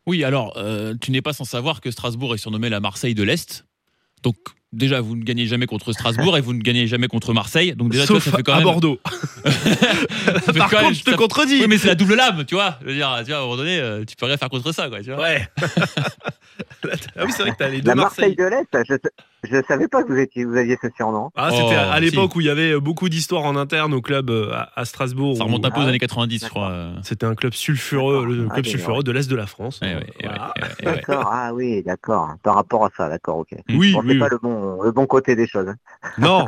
Oui, 0.07 0.23
alors, 0.23 0.57
tu 1.01 1.11
n'es 1.11 1.21
pas 1.21 1.33
sans 1.33 1.43
savoir 1.43 1.81
que 1.81 1.91
Strasbourg 1.91 2.33
est 2.33 2.37
surnommé 2.37 2.69
la 2.69 2.79
Marseille 2.79 3.13
de 3.13 3.23
l'Est. 3.23 3.65
Donc, 4.23 4.37
déjà, 4.73 5.01
vous 5.01 5.15
ne 5.15 5.23
gagnez 5.23 5.45
jamais 5.45 5.65
contre 5.65 5.91
Strasbourg 5.93 6.37
et 6.37 6.41
vous 6.41 6.53
ne 6.53 6.61
gagnez 6.61 6.87
jamais 6.87 7.07
contre 7.07 7.33
Marseille. 7.33 7.73
Donc, 7.75 7.91
déjà, 7.91 8.05
tu 8.05 8.13
vois, 8.13 8.21
Sauf 8.21 8.31
ça 8.31 8.37
fait 8.37 8.43
quand 8.43 8.53
à 8.53 8.57
même. 8.57 8.63
Bordeaux. 8.65 8.99
ça 9.45 9.51
fait 9.51 10.59
Par 10.59 10.69
quand 10.69 10.77
même- 10.77 10.85
contre, 10.87 10.97
je 10.99 11.03
te 11.03 11.11
ça- 11.11 11.17
contredis. 11.17 11.59
Oui, 11.61 11.65
mais 11.67 11.77
c'est 11.77 11.87
la 11.87 11.95
double 11.95 12.15
lame, 12.15 12.45
tu 12.45 12.55
vois. 12.55 12.75
Je 12.81 12.87
veux 12.87 12.93
dire, 12.93 13.13
tu 13.19 13.25
vois, 13.31 13.35
à 13.37 13.39
un 13.39 13.43
moment 13.43 13.57
donné, 13.57 13.79
euh, 13.79 14.03
tu 14.05 14.15
peux 14.15 14.25
rien 14.25 14.37
faire 14.37 14.49
contre 14.49 14.71
ça, 14.71 14.89
quoi. 14.89 15.01
Tu 15.01 15.11
vois. 15.11 15.21
Ouais. 15.23 15.47
ah 17.17 17.25
oui, 17.25 17.31
c'est 17.31 17.43
vrai 17.43 17.51
que 17.51 17.57
t'as 17.57 17.69
les 17.69 17.81
deux 17.81 17.87
La 17.89 17.95
Marseille. 17.95 18.35
Marseille 18.35 18.35
de 18.35 18.79
l'Est, 18.85 18.99
je 19.49 19.55
ne 19.55 19.61
savais 19.63 19.87
pas 19.87 20.03
que 20.03 20.09
vous, 20.11 20.19
étiez, 20.19 20.43
vous 20.43 20.57
aviez 20.57 20.77
ce 20.81 20.87
surnom. 20.97 21.29
Ah, 21.35 21.49
c'était 21.51 21.63
Oh, 21.69 21.71
à 21.71 21.93
à 21.93 21.95
si. 21.99 22.01
l'époque 22.09 22.35
où 22.35 22.41
il 22.41 22.47
y 22.47 22.49
avait 22.49 22.77
beaucoup 22.79 23.07
d'histoires 23.07 23.45
en 23.45 23.55
interne 23.55 23.93
au 23.93 24.01
club 24.01 24.29
euh, 24.29 24.51
à, 24.53 24.69
à 24.75 24.83
Strasbourg. 24.85 25.37
Ça 25.37 25.45
remonte 25.45 25.65
un 25.65 25.71
peu 25.71 25.79
aux 25.79 25.83
Ah 25.83 25.87
années 25.87 25.99
90, 25.99 26.43
je 26.43 26.49
crois. 26.49 26.69
euh. 26.71 26.93
C'était 27.03 27.25
un 27.25 27.35
club 27.35 27.53
sulfureux, 27.53 28.25
le 28.25 28.47
Ah, 28.49 28.53
club 28.55 28.65
sulfureux 28.65 28.97
ouais. 28.97 29.03
de 29.03 29.11
l'Est 29.13 29.29
de 29.29 29.35
la 29.37 29.47
France. 29.47 29.79
Eh 29.81 29.85
ouais, 29.85 29.91
eh 30.19 30.27
ouais, 30.27 30.29
Voilà. 30.29 30.53
eh 30.57 30.61
ouais, 30.61 30.67
ouais. 30.91 30.95
D'accord, 30.97 31.29
ah 31.31 31.53
oui, 31.53 31.81
d'accord. 31.83 32.31
Par 32.43 32.55
rapport 32.55 32.83
à 32.85 32.89
ça, 32.97 33.07
d'accord, 33.07 33.37
ok. 33.37 33.51
Oui, 33.69 33.95
oui. 34.03 34.19
pas 34.19 34.27
le 34.27 34.37
bon, 34.41 34.58
le 34.83 34.91
bon 34.91 35.05
côté 35.05 35.35
des 35.35 35.47
choses. 35.47 35.67
hein. 35.67 35.75
Non. 36.17 36.47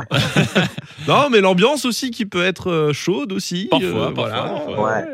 non, 1.08 1.30
mais 1.30 1.42
l'ambiance 1.42 1.86
aussi 1.86 2.12
qui 2.12 2.26
peut 2.26 2.44
être 2.44 2.70
euh, 2.72 2.94
chaude 2.94 3.32
aussi. 3.34 3.68
Parfois, 3.70 3.88
euh, 3.90 4.12
parfois, 4.12 4.30
voilà. 4.30 4.44
parfois. 4.44 4.86
Ouais. 4.86 5.06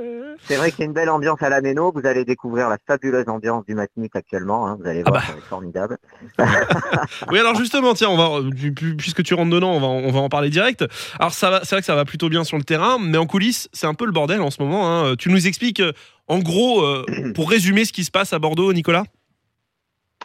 C'est 0.47 0.55
vrai 0.55 0.69
qu'il 0.71 0.79
y 0.79 0.83
a 0.83 0.85
une 0.85 0.93
belle 0.93 1.09
ambiance 1.09 1.41
à 1.41 1.49
la 1.49 1.59
Méno. 1.61 1.91
Vous 1.93 2.05
allez 2.05 2.23
découvrir 2.23 2.69
la 2.69 2.77
fabuleuse 2.87 3.27
ambiance 3.27 3.65
du 3.65 3.73
Matmut 3.75 4.15
actuellement. 4.15 4.67
hein. 4.67 4.77
Vous 4.79 4.87
allez 4.87 5.01
Ah 5.05 5.09
voir, 5.09 5.21
bah. 5.21 5.27
ça 5.27 5.33
va 5.33 5.37
être 5.39 5.45
formidable. 5.47 5.97
Oui, 7.31 7.39
alors 7.39 7.55
justement, 7.55 7.93
tiens, 7.93 8.09
on 8.09 8.17
va, 8.17 8.49
pu- 8.55 8.71
pu- 8.73 8.95
puisque 8.95 9.23
tu 9.23 9.33
rentres 9.33 9.49
dedans, 9.49 9.71
on 9.71 9.79
va, 9.79 9.87
on 9.87 10.11
va 10.11 10.19
en 10.19 10.29
parler 10.29 10.49
direct. 10.49 10.85
Alors, 11.19 11.33
ça 11.33 11.49
va, 11.49 11.61
c'est 11.63 11.75
vrai 11.75 11.81
que 11.81 11.85
ça 11.85 11.95
va 11.95 12.05
plutôt 12.05 12.29
bien 12.29 12.43
sur 12.43 12.57
le 12.57 12.63
terrain, 12.63 12.97
mais 13.01 13.17
en 13.17 13.25
coulisses, 13.25 13.67
c'est 13.73 13.87
un 13.87 13.93
peu 13.93 14.05
le 14.05 14.11
bordel 14.11 14.41
en 14.41 14.51
ce 14.51 14.61
moment. 14.61 14.87
hein. 14.87 15.15
Tu 15.17 15.29
nous 15.29 15.47
expliques, 15.47 15.79
euh, 15.81 15.91
en 16.27 16.39
gros, 16.39 16.81
euh, 16.83 17.03
pour 17.35 17.49
résumer 17.49 17.83
ce 17.83 17.91
qui 17.91 18.03
se 18.05 18.11
passe 18.11 18.31
à 18.31 18.39
Bordeaux, 18.39 18.71
Nicolas? 18.73 19.03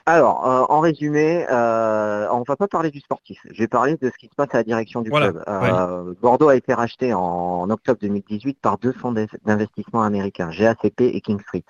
Alors, 0.04 0.46
euh, 0.46 0.64
en 0.68 0.80
résumé, 0.80 1.46
euh, 1.50 2.26
on 2.32 2.42
va 2.46 2.56
pas 2.56 2.66
parler 2.66 2.90
du 2.90 3.00
sportif. 3.00 3.38
Je 3.50 3.58
vais 3.58 3.68
parler 3.68 3.96
de 3.96 4.10
ce 4.10 4.18
qui 4.18 4.26
se 4.26 4.34
passe 4.34 4.48
à 4.52 4.58
la 4.58 4.64
direction 4.64 5.00
du 5.00 5.10
Voilà, 5.10 5.30
club. 5.30 5.44
Euh, 5.46 6.14
Bordeaux 6.20 6.48
a 6.48 6.56
été 6.56 6.74
racheté 6.74 7.14
en, 7.14 7.20
en 7.20 7.70
octobre 7.70 8.00
2018 8.00 8.58
par 8.60 8.78
deux 8.78 8.92
fonds 8.92 9.12
d'in- 9.12 9.26
d'investissement 9.44 10.02
américains, 10.02 10.50
GACP 10.50 11.02
et 11.02 11.20
King 11.20 11.40
Street. 11.40 11.64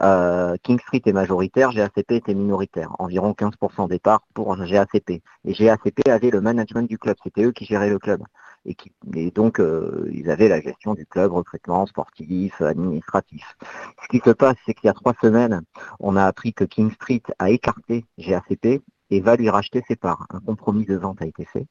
Euh, 0.00 0.56
King 0.62 0.78
Street 0.80 1.02
est 1.04 1.12
majoritaire, 1.12 1.70
GACP 1.70 2.12
était 2.12 2.34
minoritaire, 2.34 2.94
environ 2.98 3.32
15% 3.32 3.86
des 3.88 3.98
parts 3.98 4.22
pour 4.34 4.56
GACP. 4.56 5.22
Et 5.44 5.52
GACP 5.52 6.08
avait 6.08 6.30
le 6.30 6.40
management 6.40 6.88
du 6.88 6.98
club, 6.98 7.16
c'était 7.22 7.44
eux 7.44 7.52
qui 7.52 7.64
géraient 7.66 7.90
le 7.90 7.98
club. 7.98 8.22
Et, 8.64 8.74
qui, 8.74 8.92
et 9.14 9.30
donc, 9.32 9.58
euh, 9.58 10.08
ils 10.12 10.30
avaient 10.30 10.48
la 10.48 10.60
gestion 10.60 10.94
du 10.94 11.04
club, 11.06 11.32
recrutement 11.32 11.84
sportif, 11.86 12.60
administratif. 12.62 13.56
Ce 14.02 14.08
qui 14.08 14.20
se 14.24 14.30
passe, 14.30 14.56
c'est 14.64 14.74
qu'il 14.74 14.86
y 14.86 14.90
a 14.90 14.94
trois 14.94 15.14
semaines, 15.20 15.62
on 15.98 16.14
a 16.16 16.24
appris 16.24 16.52
que 16.54 16.64
King 16.64 16.90
Street 16.92 17.22
a 17.38 17.50
écarté 17.50 18.04
GACP 18.18 18.82
et 19.10 19.20
va 19.20 19.36
lui 19.36 19.50
racheter 19.50 19.82
ses 19.88 19.96
parts. 19.96 20.26
Un 20.30 20.40
compromis 20.40 20.84
de 20.86 20.96
vente 20.96 21.20
a 21.22 21.26
été 21.26 21.44
fait. 21.44 21.66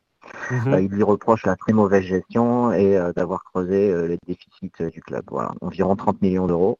Mhm. 0.52 0.74
Euh, 0.74 0.82
il 0.82 0.90
lui 0.92 1.02
reproche 1.04 1.46
la 1.46 1.56
très 1.56 1.74
mauvaise 1.74 2.04
gestion 2.04 2.72
et 2.72 2.96
euh, 2.96 3.12
d'avoir 3.14 3.44
creusé 3.44 3.90
euh, 3.90 4.08
les 4.08 4.20
déficits 4.28 4.72
du 4.92 5.02
club. 5.02 5.24
Voilà, 5.32 5.52
environ 5.62 5.96
30 5.96 6.22
millions 6.22 6.46
d'euros. 6.46 6.78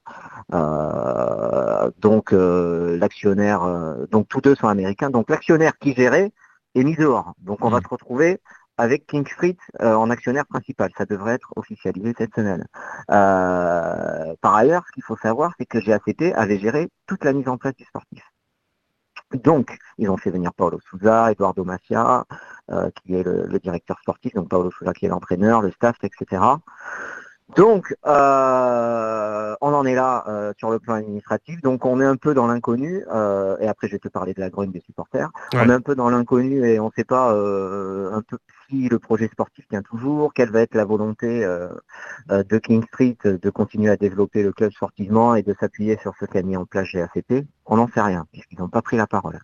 Donc 2.02 2.32
l'actionnaire, 2.34 3.62
donc 4.12 4.28
tous 4.28 4.42
deux 4.42 4.56
sont 4.56 4.68
américains. 4.68 5.10
Donc 5.10 5.30
l'actionnaire 5.30 5.78
qui 5.80 5.94
gérait 5.94 6.32
est 6.76 6.84
mis 6.84 6.96
dehors. 6.96 7.34
Donc 7.40 7.64
on 7.64 7.70
va 7.70 7.78
Mhm. 7.78 7.84
se 7.84 7.88
retrouver 7.90 8.40
avec 8.82 9.06
King 9.06 9.28
Street 9.28 9.58
euh, 9.82 9.94
en 9.94 10.10
actionnaire 10.10 10.48
principal. 10.48 10.90
Ça 10.98 11.06
devrait 11.06 11.36
être 11.36 11.54
officialisé 11.56 12.16
cette 12.18 12.34
semaine. 12.34 12.66
Euh, 13.12 14.34
par 14.42 14.56
ailleurs, 14.56 14.84
ce 14.88 14.92
qu'il 14.94 15.04
faut 15.04 15.18
savoir, 15.18 15.54
c'est 15.60 15.68
que 15.68 15.78
GACP 15.78 16.34
avait 16.36 16.58
géré 16.58 16.90
toute 17.06 17.24
la 17.24 17.34
mise 17.34 17.48
en 17.48 17.58
place 17.58 17.76
du 17.76 17.86
sportif. 17.86 18.24
Donc, 19.36 19.78
ils 20.00 20.10
ont 20.10 20.18
fait 20.18 20.32
venir 20.32 20.52
Paolo 20.54 20.80
Souza, 20.90 21.32
Eduardo 21.32 21.64
Macia, 21.64 22.26
euh, 22.72 22.90
qui 22.96 23.14
est 23.14 23.24
le, 23.24 23.46
le 23.46 23.60
directeur 23.60 24.00
sportif, 24.00 24.34
donc 24.34 24.50
Paolo 24.50 24.72
Souza 24.72 24.94
qui 24.94 25.06
est 25.06 25.10
l'entraîneur, 25.10 25.62
le 25.62 25.70
staff, 25.72 25.98
etc. 26.02 26.42
Donc, 27.56 27.94
euh, 28.06 29.56
on 29.62 29.74
en 29.74 29.86
est 29.86 29.96
là 29.96 30.24
euh, 30.28 30.54
sur 30.58 30.70
le 30.72 30.80
plan 30.80 30.96
administratif. 30.96 31.62
Donc, 31.62 31.86
on 31.86 32.00
est 32.00 32.06
un 32.06 32.16
peu 32.16 32.34
dans 32.34 32.48
l'inconnu. 32.48 33.04
euh, 33.14 33.58
et 33.60 33.68
après, 33.68 33.88
je 33.88 33.94
vais 33.94 34.00
te 34.00 34.08
parler 34.08 34.34
de 34.34 34.40
la 34.40 34.50
grogne 34.50 34.72
des 34.72 34.82
supporters. 34.82 35.30
Ouais. 35.54 35.60
On 35.66 35.70
est 35.70 35.74
un 35.74 35.82
peu 35.82 35.96
dans 35.96 36.10
l'inconnu 36.10 36.66
et 36.66 36.80
on 36.80 36.86
ne 36.88 36.92
sait 36.96 37.04
pas 37.04 37.34
euh, 37.34 38.12
un 38.14 38.22
peu 38.22 38.38
si 38.70 38.88
le 38.88 39.00
projet 39.00 39.28
sportif 39.28 39.68
tient 39.68 39.82
toujours, 39.82 40.34
quelle 40.34 40.50
va 40.50 40.62
être 40.62 40.76
la 40.76 40.86
volonté 40.86 41.44
euh, 41.44 41.68
euh, 42.32 42.44
de 42.44 42.58
King 42.58 42.84
Street 42.88 43.18
de 43.24 43.50
continuer 43.50 43.90
à 43.92 43.98
développer 43.98 44.44
le 44.44 44.54
club 44.54 44.72
sportivement 44.72 45.36
et 45.36 45.44
de 45.44 45.54
s'appuyer 45.60 45.98
sur 46.02 46.14
ce 46.20 46.26
qu'a 46.26 46.42
mis 46.42 46.56
en 46.56 46.66
place 46.66 46.88
GACP. 46.94 47.46
On 47.66 47.76
n'en 47.78 47.88
sait 47.90 48.02
rien 48.02 48.26
puisqu'ils 48.32 48.60
n'ont 48.60 48.70
pas 48.70 48.82
pris 48.82 48.96
la 48.96 49.08
parole. 49.08 49.40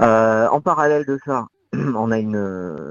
Euh, 0.00 0.48
en 0.48 0.60
parallèle 0.60 1.04
de 1.04 1.18
ça, 1.24 1.46
on 1.74 2.10
a 2.12 2.18
une, 2.18 2.36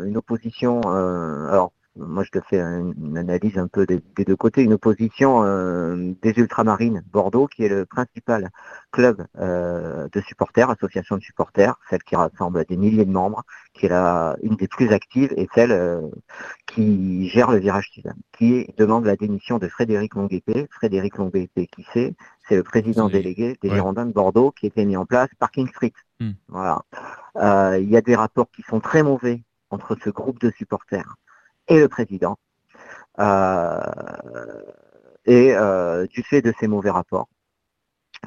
une 0.05 0.17
opposition. 0.17 0.81
euh, 0.87 1.47
alors, 1.49 1.71
moi, 1.97 2.23
je 2.23 2.31
te 2.31 2.39
fais 2.41 2.59
une, 2.59 2.93
une 3.01 3.17
analyse 3.17 3.57
un 3.57 3.67
peu 3.67 3.85
des, 3.85 4.01
des 4.15 4.25
deux 4.25 4.35
côtés. 4.35 4.63
Une 4.63 4.73
opposition 4.73 5.43
euh, 5.43 6.13
des 6.21 6.31
Ultramarines 6.37 7.03
Bordeaux, 7.11 7.47
qui 7.47 7.63
est 7.63 7.69
le 7.69 7.85
principal 7.85 8.49
club 8.91 9.25
euh, 9.39 10.07
de 10.11 10.21
supporters, 10.21 10.69
association 10.69 11.17
de 11.17 11.21
supporters, 11.21 11.79
celle 11.89 12.03
qui 12.03 12.15
rassemble 12.15 12.63
des 12.65 12.77
milliers 12.77 13.05
de 13.05 13.11
membres, 13.11 13.43
qui 13.73 13.85
est 13.85 13.89
la, 13.89 14.37
une 14.43 14.55
des 14.55 14.67
plus 14.67 14.91
actives 14.91 15.33
et 15.37 15.47
celle 15.53 15.71
euh, 15.71 16.01
qui 16.65 17.27
gère 17.29 17.51
le 17.51 17.57
virage 17.57 17.89
sud, 17.91 18.11
qui 18.37 18.67
demande 18.77 19.05
la 19.05 19.15
démission 19.15 19.57
de 19.57 19.67
Frédéric 19.67 20.15
Longuepé. 20.15 20.67
Frédéric 20.71 21.17
Longuepé, 21.17 21.67
qui 21.67 21.85
c'est? 21.93 22.15
C'est 22.47 22.55
le 22.55 22.63
président 22.63 23.09
délégué 23.09 23.57
des 23.61 23.69
ouais. 23.69 23.75
Girondins 23.75 24.05
de 24.05 24.13
Bordeaux 24.13 24.51
qui 24.51 24.65
a 24.65 24.69
été 24.69 24.85
mis 24.85 24.95
en 24.95 25.05
place 25.05 25.29
par 25.37 25.51
King 25.51 25.67
Street. 25.67 25.93
Hmm. 26.19 26.31
Voilà. 26.47 26.81
Il 27.77 27.89
y 27.89 27.97
a 27.97 28.01
des 28.01 28.15
rapports 28.15 28.49
qui 28.51 28.61
sont 28.61 28.79
très 28.79 29.03
mauvais 29.03 29.43
entre 29.69 29.97
ce 30.01 30.09
groupe 30.09 30.39
de 30.39 30.49
supporters 30.51 31.17
et 31.67 31.79
le 31.79 31.87
président. 31.87 32.37
Euh, 33.19 33.81
et 35.25 35.53
euh, 35.55 36.05
du 36.07 36.23
fait 36.23 36.41
de 36.41 36.53
ces 36.59 36.67
mauvais 36.67 36.89
rapports, 36.91 37.27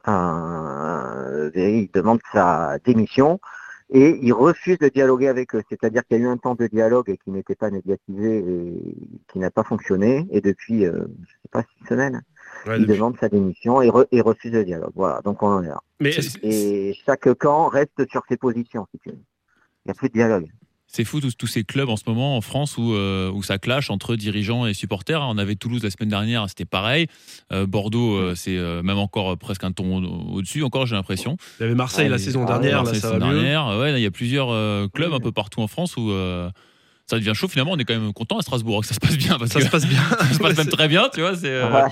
euh, 0.09 1.51
il 1.55 1.91
demande 1.93 2.21
sa 2.33 2.79
démission 2.85 3.41
et 3.93 4.19
il 4.23 4.33
refuse 4.33 4.79
de 4.79 4.89
dialoguer 4.89 5.29
avec 5.29 5.55
eux. 5.55 5.63
C'est-à-dire 5.69 6.03
qu'il 6.07 6.19
y 6.19 6.21
a 6.21 6.25
eu 6.25 6.29
un 6.29 6.37
temps 6.37 6.55
de 6.55 6.67
dialogue 6.67 7.17
qui 7.25 7.31
n'était 7.31 7.55
pas 7.57 7.71
médiatisé 7.71 8.39
et 8.39 8.97
qui 9.33 9.39
n'a 9.39 9.51
pas 9.51 9.65
fonctionné. 9.65 10.27
Et 10.31 10.41
depuis, 10.41 10.85
euh, 10.85 11.07
je 11.27 11.33
sais 11.33 11.49
pas, 11.51 11.63
six 11.63 11.87
semaines, 11.89 12.23
Ouais, 12.67 12.77
il 12.79 12.83
depuis- 12.83 12.95
demande 12.99 13.17
sa 13.19 13.29
démission 13.29 13.81
et, 13.83 13.89
re- 13.89 14.07
et 14.13 14.21
refuse 14.21 14.53
le 14.53 14.65
dialogue. 14.65 14.93
Voilà, 14.95 15.21
donc 15.23 15.43
on 15.43 15.49
en 15.49 15.63
est 15.63 15.69
là. 15.69 15.81
Mais 16.01 16.11
Et 16.43 16.95
chaque 17.07 17.33
camp 17.35 17.69
reste 17.69 18.09
sur 18.11 18.23
ses 18.29 18.37
positions, 18.37 18.87
si 18.93 18.99
tu 19.01 19.11
veux. 19.11 19.17
Il 19.17 19.89
n'y 19.89 19.91
a 19.93 19.95
plus 19.95 20.09
de 20.09 20.15
dialogue. 20.15 20.47
C'est 20.93 21.05
fou 21.05 21.21
tous, 21.21 21.37
tous 21.37 21.47
ces 21.47 21.63
clubs 21.63 21.89
en 21.89 21.97
ce 21.97 22.03
moment 22.07 22.37
en 22.37 22.41
France 22.41 22.77
où, 22.77 22.95
euh, 22.95 23.31
où 23.31 23.45
ça 23.45 23.59
clash 23.59 23.91
entre 23.91 24.17
dirigeants 24.17 24.67
et 24.67 24.75
supporters. 24.75 25.23
On 25.23 25.39
avait 25.39 25.55
Toulouse 25.55 25.85
la 25.85 25.91
semaine 25.91 26.09
dernière, 26.09 26.49
c'était 26.49 26.65
pareil. 26.65 27.07
Euh, 27.53 27.65
Bordeaux, 27.65 28.17
euh, 28.17 28.35
c'est 28.35 28.57
même 28.83 28.99
encore 28.99 29.39
presque 29.39 29.63
un 29.63 29.71
ton 29.71 30.03
au- 30.03 30.35
au-dessus, 30.39 30.65
encore 30.65 30.87
j'ai 30.87 30.97
l'impression. 30.97 31.37
il 31.61 31.63
y 31.63 31.67
avait 31.67 31.75
Marseille 31.77 32.09
la 32.09 32.19
saison 32.19 32.45
dernière, 32.45 32.83
là, 32.83 32.93
ça 32.95 33.19
va 33.19 33.27
mieux. 33.33 33.41
il 33.99 34.03
y 34.03 34.07
a 34.07 34.11
plusieurs 34.11 34.91
clubs 34.91 35.13
un 35.13 35.21
peu 35.21 35.31
partout 35.33 35.61
en 35.63 35.69
France 35.69 35.97
où 35.97 36.11
ça 37.11 37.19
devient 37.19 37.33
chaud. 37.35 37.49
Finalement, 37.49 37.73
on 37.73 37.77
est 37.79 37.85
quand 37.85 37.99
même 37.99 38.13
content 38.13 38.39
à 38.39 38.43
Strasbourg 38.43 38.81
que 38.81 38.87
ça 38.87 38.95
se 38.95 39.01
passe 39.01 39.19
bien 39.19 39.37
parce 39.39 39.51
Ça 39.51 39.59
que 39.59 39.67
se 39.67 39.71
passe 39.71 39.87
bien. 39.87 40.01
ça 40.19 40.33
se 40.33 40.39
passe 40.39 40.57
même 40.57 40.69
très 40.69 40.89
bien, 40.89 41.09
tu 41.13 41.21
vois. 41.21 41.37
C'est 41.37 41.49
euh, 41.49 41.71
Ouais. 41.71 41.91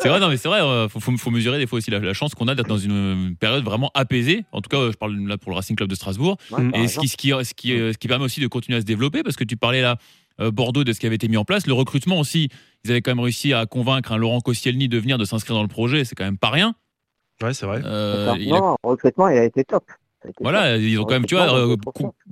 c'est 0.00 0.08
vrai, 0.08 0.20
non, 0.20 0.28
mais 0.28 0.36
c'est 0.36 0.48
vrai. 0.48 0.60
euh, 0.60 0.88
faut, 0.88 1.00
faut, 1.00 1.16
faut 1.16 1.30
mesurer 1.30 1.58
des 1.58 1.66
fois 1.66 1.78
aussi 1.78 1.90
la, 1.90 1.98
la 1.98 2.12
chance 2.12 2.34
qu'on 2.34 2.46
a 2.48 2.54
d'être 2.54 2.68
dans 2.68 2.78
une 2.78 3.34
période 3.40 3.64
vraiment 3.64 3.90
apaisée. 3.94 4.44
En 4.52 4.60
tout 4.60 4.68
cas, 4.68 4.90
je 4.92 4.96
parle 4.96 5.16
là 5.26 5.38
pour 5.38 5.50
le 5.50 5.56
Racing 5.56 5.74
Club 5.76 5.88
de 5.88 5.94
Strasbourg. 5.94 6.36
Ouais, 6.50 6.70
Et 6.74 6.88
ce 6.88 6.98
qui, 7.00 7.08
ce, 7.08 7.16
qui, 7.16 7.28
ce, 7.30 7.54
qui, 7.54 7.72
euh, 7.72 7.92
ce 7.92 7.98
qui 7.98 8.06
permet 8.08 8.24
aussi 8.24 8.40
de 8.40 8.46
continuer 8.46 8.78
à 8.78 8.80
se 8.80 8.86
développer, 8.86 9.22
parce 9.22 9.36
que 9.36 9.44
tu 9.44 9.56
parlais 9.56 9.82
là 9.82 9.96
Bordeaux 10.52 10.84
de 10.84 10.92
ce 10.92 11.00
qui 11.00 11.06
avait 11.06 11.16
été 11.16 11.26
mis 11.26 11.36
en 11.36 11.44
place. 11.44 11.66
Le 11.66 11.72
recrutement 11.72 12.20
aussi, 12.20 12.48
ils 12.84 12.90
avaient 12.92 13.02
quand 13.02 13.10
même 13.10 13.18
réussi 13.18 13.52
à 13.54 13.66
convaincre 13.66 14.12
un 14.12 14.16
Laurent 14.18 14.40
Koscielny 14.40 14.86
de 14.88 14.96
venir, 14.96 15.18
de 15.18 15.24
s'inscrire 15.24 15.56
dans 15.56 15.62
le 15.62 15.68
projet. 15.68 16.04
C'est 16.04 16.14
quand 16.14 16.24
même 16.24 16.38
pas 16.38 16.50
rien. 16.50 16.74
Ouais, 17.42 17.52
c'est 17.54 17.66
vrai. 17.66 17.80
Euh, 17.84 18.32
a- 18.34 18.36
Non, 18.38 18.76
le 18.84 18.88
recrutement, 18.88 19.28
il 19.28 19.38
a 19.38 19.44
été 19.44 19.64
top. 19.64 19.84
A 20.24 20.28
été 20.28 20.36
Voilà, 20.40 20.74
top. 20.74 20.82
ils 20.82 20.98
ont 21.00 21.04
quand 21.04 21.14
même, 21.14 21.26
tu 21.26 21.34
vois, 21.34 21.48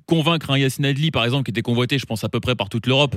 Convaincre 0.07 0.51
un 0.51 0.59
Yacine 0.59 0.85
Adli, 0.85 1.11
par 1.11 1.25
exemple, 1.25 1.43
qui 1.45 1.51
était 1.51 1.63
convoité, 1.63 1.99
je 1.99 2.07
pense, 2.07 2.23
à 2.23 2.29
peu 2.29 2.39
près 2.41 2.55
par 2.55 2.69
toute 2.69 2.87
l'Europe. 2.87 3.17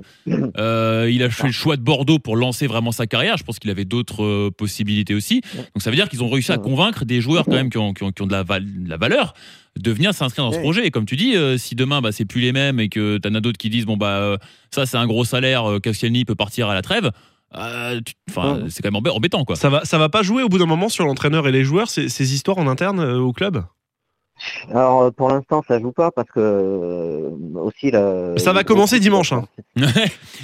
Euh, 0.58 1.10
il 1.12 1.22
a 1.24 1.30
fait 1.30 1.46
le 1.48 1.54
choix 1.54 1.78
de 1.78 1.82
Bordeaux 1.84 2.18
pour 2.20 2.36
lancer 2.36 2.66
vraiment 2.68 2.92
sa 2.92 3.06
carrière. 3.06 3.38
Je 3.38 3.44
pense 3.44 3.60
qu'il 3.60 3.70
avait 3.70 3.86
d'autres 3.86 4.24
euh, 4.24 4.50
possibilités 4.52 5.14
aussi. 5.14 5.42
Donc 5.56 5.84
ça 5.84 5.92
veut 5.92 5.96
dire 5.96 6.10
qu'ils 6.10 6.24
ont 6.24 6.30
réussi 6.30 6.52
à 6.52 6.58
convaincre 6.58 7.06
des 7.06 7.22
joueurs 7.22 7.46
quand 7.46 7.52
même 7.56 7.70
qui 7.70 7.78
ont, 7.78 7.94
qui 7.94 8.04
ont, 8.04 8.12
qui 8.12 8.22
ont 8.24 8.28
de, 8.28 8.32
la 8.32 8.42
val- 8.44 8.66
de 8.84 8.90
la 8.90 8.98
valeur 8.98 9.34
de 9.78 9.92
venir 9.92 10.14
s'inscrire 10.14 10.46
dans 10.46 10.52
ce 10.52 10.58
projet. 10.64 10.86
Et 10.88 10.92
comme 10.92 11.06
tu 11.06 11.16
dis, 11.16 11.36
euh, 11.36 11.58
si 11.58 11.76
demain, 11.76 12.02
bah, 12.02 12.12
c'est 12.12 12.26
plus 12.26 12.42
les 12.42 12.52
mêmes 12.52 12.80
et 12.80 12.90
que 12.90 13.18
t'en 13.20 13.34
as 13.36 13.40
d'autres 13.40 13.60
qui 13.60 13.70
disent, 13.70 13.86
bon, 13.86 13.96
bah, 13.96 14.18
euh, 14.18 14.38
ça, 14.72 14.86
c'est 14.88 14.98
un 14.98 15.06
gros 15.06 15.24
salaire, 15.26 15.70
euh, 15.70 15.80
Koscielny 15.80 16.26
peut 16.26 16.36
partir 16.36 16.70
à 16.70 16.74
la 16.74 16.82
trêve. 16.82 17.12
euh, 17.56 18.02
Enfin, 18.30 18.62
c'est 18.70 18.82
quand 18.82 18.92
même 18.92 19.02
embê- 19.02 19.12
embêtant, 19.16 19.46
quoi. 19.46 19.56
Ça 19.56 19.70
va, 19.70 19.86
ça 19.86 19.98
va 20.00 20.10
pas 20.10 20.24
jouer 20.24 20.42
au 20.44 20.50
bout 20.50 20.58
d'un 20.58 20.66
moment 20.66 20.90
sur 20.90 21.06
l'entraîneur 21.06 21.48
et 21.48 21.52
les 21.52 21.64
joueurs, 21.64 21.90
ces, 21.90 22.10
ces 22.10 22.34
histoires 22.34 22.58
en 22.58 22.68
interne 22.68 23.00
euh, 23.00 23.20
au 23.20 23.32
club? 23.32 23.64
Alors 24.72 25.02
euh, 25.04 25.12
pour 25.12 25.30
l'instant 25.30 25.64
ça 25.68 25.80
joue 25.80 25.92
pas 25.92 26.12
parce 26.12 26.30
que 26.30 26.40
euh, 26.40 27.30
aussi 27.56 27.92
la. 27.92 28.38
Ça 28.38 28.54
va 28.54 28.64
commencer 28.64 29.00
dimanche, 29.00 29.34
hein. 29.34 29.44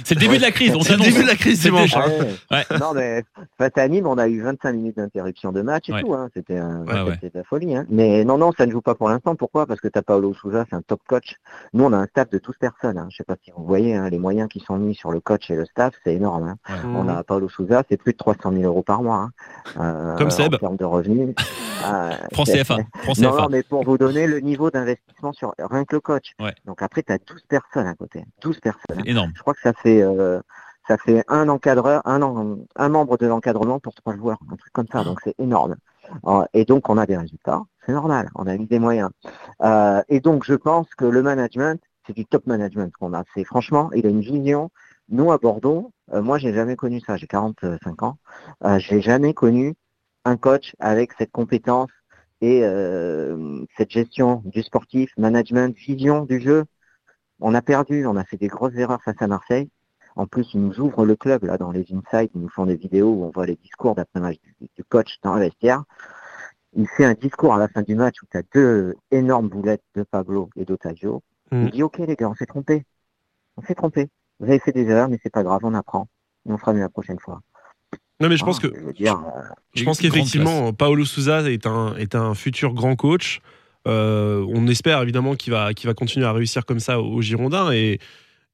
c'est 0.04 0.14
le 0.14 0.20
début 0.20 0.36
de 0.36 0.42
la 0.42 0.50
crise. 0.50 0.74
On 0.74 0.80
C'est 0.80 0.96
le 0.96 1.02
début 1.02 1.22
de 1.22 1.26
la 1.28 1.34
crise 1.34 1.60
dimanche. 1.62 1.96
hein. 1.96 2.04
Ouais. 2.50 2.64
Ouais. 2.70 2.78
Non 2.80 2.92
mais 2.94 3.22
face 3.58 3.72
à 3.76 3.88
Nîmes 3.88 4.06
on 4.06 4.18
a 4.18 4.28
eu 4.28 4.42
25 4.42 4.72
minutes 4.72 4.96
d'interruption 4.96 5.52
de 5.52 5.62
match 5.62 5.88
et 5.88 5.92
Ouais. 5.92 6.02
tout. 6.02 6.14
Hein. 6.14 6.28
C'était 6.34 6.54
de 6.58 7.30
la 7.34 7.44
folie. 7.44 7.74
Hein. 7.76 7.86
Mais 7.90 8.24
non 8.24 8.38
non 8.38 8.52
ça 8.56 8.66
ne 8.66 8.72
joue 8.72 8.80
pas 8.82 8.94
pour 8.94 9.08
l'instant. 9.08 9.34
Pourquoi? 9.36 9.66
Parce 9.66 9.80
que 9.80 9.88
t'as 9.88 10.02
Paolo 10.02 10.34
Souza 10.34 10.64
c'est 10.68 10.76
un 10.76 10.82
top 10.82 11.00
coach. 11.08 11.36
Nous 11.72 11.84
on 11.84 11.92
a 11.92 11.96
un 11.96 12.06
staff 12.06 12.30
de 12.30 12.38
12 12.38 12.54
personnes. 12.60 12.98
Hein. 12.98 13.08
Je 13.10 13.16
sais 13.18 13.24
pas 13.24 13.36
si 13.44 13.50
vous 13.56 13.64
voyez 13.64 13.94
hein, 13.94 14.08
les 14.10 14.18
moyens 14.18 14.48
qui 14.48 14.60
sont 14.60 14.76
mis 14.76 14.94
sur 14.94 15.10
le 15.10 15.20
coach 15.20 15.50
et 15.50 15.54
le 15.56 15.64
staff 15.66 15.94
c'est 16.04 16.14
énorme. 16.14 16.56
Hein. 16.68 16.74
On 16.94 17.08
a 17.08 17.22
Paolo 17.24 17.48
Souza 17.48 17.82
c'est 17.88 17.96
plus 17.96 18.12
de 18.12 18.18
300 18.18 18.52
000 18.52 18.64
euros 18.64 18.82
par 18.82 19.02
mois. 19.02 19.28
Hein. 19.76 19.80
Euh, 19.80 20.16
Comme 20.16 20.30
Seb. 20.30 20.54
En 20.54 20.58
termes 20.58 20.76
de 20.76 20.84
revenus. 20.84 21.34
Euh, 21.86 22.10
France 22.32 22.50
CFA. 22.50 22.78
France 23.02 23.18
Non, 23.20 23.30
CFA. 23.32 23.42
non, 23.42 23.48
mais 23.50 23.62
pour 23.62 23.84
vous 23.86 23.98
donner 23.98 24.26
le 24.26 24.40
niveau 24.40 24.70
d'investissement 24.70 25.32
sur 25.32 25.54
rien 25.58 25.84
que 25.84 25.94
le 25.96 26.00
coach. 26.00 26.32
Ouais. 26.40 26.54
Donc 26.64 26.82
après, 26.82 27.02
tu 27.02 27.12
as 27.12 27.18
12 27.18 27.42
personnes 27.48 27.86
à 27.86 27.94
côté. 27.94 28.24
12 28.42 28.60
personnes. 28.60 29.02
énorme. 29.06 29.32
Je 29.34 29.40
crois 29.40 29.54
que 29.54 29.60
ça 29.62 29.72
fait 29.72 30.02
euh, 30.02 30.40
ça 30.88 30.96
fait 30.98 31.24
un 31.28 31.48
encadreur, 31.48 32.00
un, 32.06 32.22
en- 32.22 32.58
un 32.76 32.88
membre 32.88 33.16
de 33.16 33.26
l'encadrement 33.26 33.80
pour 33.80 33.94
trois 33.94 34.14
joueurs, 34.16 34.38
un 34.52 34.56
truc 34.56 34.72
comme 34.72 34.86
ça. 34.92 35.02
Donc 35.04 35.20
c'est 35.24 35.34
énorme. 35.38 35.76
Euh, 36.26 36.44
Et 36.54 36.64
donc 36.64 36.88
on 36.88 36.96
a 36.98 37.06
des 37.06 37.16
résultats. 37.16 37.62
C'est 37.84 37.92
normal. 37.92 38.30
On 38.36 38.46
a 38.46 38.56
mis 38.56 38.66
des 38.66 38.78
moyens. 38.78 39.10
Euh, 39.62 40.02
et 40.08 40.20
donc 40.20 40.44
je 40.44 40.54
pense 40.54 40.88
que 40.94 41.04
le 41.04 41.22
management, 41.22 41.80
c'est 42.06 42.12
du 42.14 42.24
top 42.26 42.46
management 42.46 42.92
qu'on 42.98 43.14
a. 43.14 43.24
C'est 43.34 43.44
franchement, 43.44 43.90
il 43.94 44.06
a 44.06 44.10
une 44.10 44.20
vision. 44.20 44.70
Nous 45.08 45.30
à 45.32 45.38
Bordeaux, 45.38 45.92
euh, 46.12 46.22
moi 46.22 46.38
j'ai 46.38 46.52
jamais 46.52 46.76
connu 46.76 47.00
ça. 47.00 47.16
J'ai 47.16 47.26
45 47.26 48.02
ans. 48.02 48.16
Euh, 48.64 48.78
j'ai 48.78 49.00
jamais 49.00 49.34
connu 49.34 49.74
un 50.24 50.36
coach 50.36 50.74
avec 50.80 51.12
cette 51.18 51.30
compétence 51.32 51.90
et 52.40 52.60
euh, 52.62 53.64
cette 53.76 53.90
gestion 53.90 54.42
du 54.44 54.62
sportif, 54.62 55.10
management, 55.16 55.76
vision 55.76 56.24
du 56.24 56.40
jeu. 56.40 56.64
On 57.40 57.54
a 57.54 57.62
perdu, 57.62 58.06
on 58.06 58.16
a 58.16 58.24
fait 58.24 58.36
des 58.36 58.48
grosses 58.48 58.74
erreurs 58.76 59.02
face 59.02 59.20
à 59.20 59.26
Marseille. 59.26 59.68
En 60.16 60.26
plus, 60.26 60.54
ils 60.54 60.60
nous 60.60 60.80
ouvrent 60.80 61.04
le 61.04 61.16
club 61.16 61.44
là 61.44 61.58
dans 61.58 61.70
les 61.70 61.86
insights, 61.92 62.30
ils 62.34 62.40
nous 62.40 62.48
font 62.48 62.66
des 62.66 62.76
vidéos 62.76 63.10
où 63.10 63.24
on 63.24 63.30
voit 63.30 63.46
les 63.46 63.56
discours 63.56 63.94
d'après-match 63.94 64.38
du, 64.42 64.68
du 64.74 64.84
coach 64.84 65.18
dans 65.22 65.34
le 65.34 65.40
vestiaire. 65.40 65.84
Il 66.72 66.86
fait 66.88 67.04
un 67.04 67.14
discours 67.14 67.54
à 67.54 67.58
la 67.58 67.68
fin 67.68 67.82
du 67.82 67.94
match 67.94 68.22
où 68.22 68.26
tu 68.30 68.36
as 68.36 68.42
deux 68.54 68.94
énormes 69.10 69.48
boulettes 69.48 69.84
de 69.94 70.02
Pablo 70.02 70.50
et 70.56 70.64
d'Otavio. 70.64 71.22
Mm. 71.50 71.64
Il 71.64 71.70
dit 71.70 71.82
Ok 71.82 71.98
les 71.98 72.16
gars, 72.16 72.28
on 72.28 72.34
s'est 72.34 72.46
trompé. 72.46 72.84
On 73.56 73.62
s'est 73.62 73.74
trompé. 73.74 74.08
Vous 74.40 74.46
avez 74.46 74.58
fait 74.58 74.72
des 74.72 74.86
erreurs, 74.86 75.08
mais 75.08 75.18
c'est 75.22 75.32
pas 75.32 75.42
grave, 75.42 75.60
on 75.64 75.74
apprend. 75.74 76.08
Et 76.46 76.52
on 76.52 76.58
fera 76.58 76.72
mieux 76.72 76.80
la 76.80 76.88
prochaine 76.88 77.18
fois. 77.18 77.40
Non, 78.20 78.28
mais 78.28 78.36
je 78.36 78.44
pense 78.44 78.58
Ah, 78.62 78.68
que 78.68 78.74
je 78.74 78.84
veux 78.86 78.92
dire, 78.92 79.14
euh, 79.14 79.40
Je 79.74 79.84
pense 79.84 79.98
qu'effectivement, 80.00 80.72
Paolo 80.72 81.04
Souza 81.04 81.42
est 81.50 81.66
un, 81.66 81.94
est 81.96 82.14
un 82.14 82.34
futur 82.34 82.72
grand 82.72 82.96
coach. 82.96 83.40
Euh, 83.86 84.44
on 84.48 84.66
espère 84.68 85.00
évidemment 85.02 85.34
qu'il 85.34 85.52
va, 85.52 85.72
qu'il 85.74 85.86
va 85.86 85.94
continuer 85.94 86.26
à 86.26 86.32
réussir 86.32 86.64
comme 86.64 86.80
ça 86.80 86.98
aux 87.00 87.20
Girondins 87.22 87.70
et, 87.72 88.00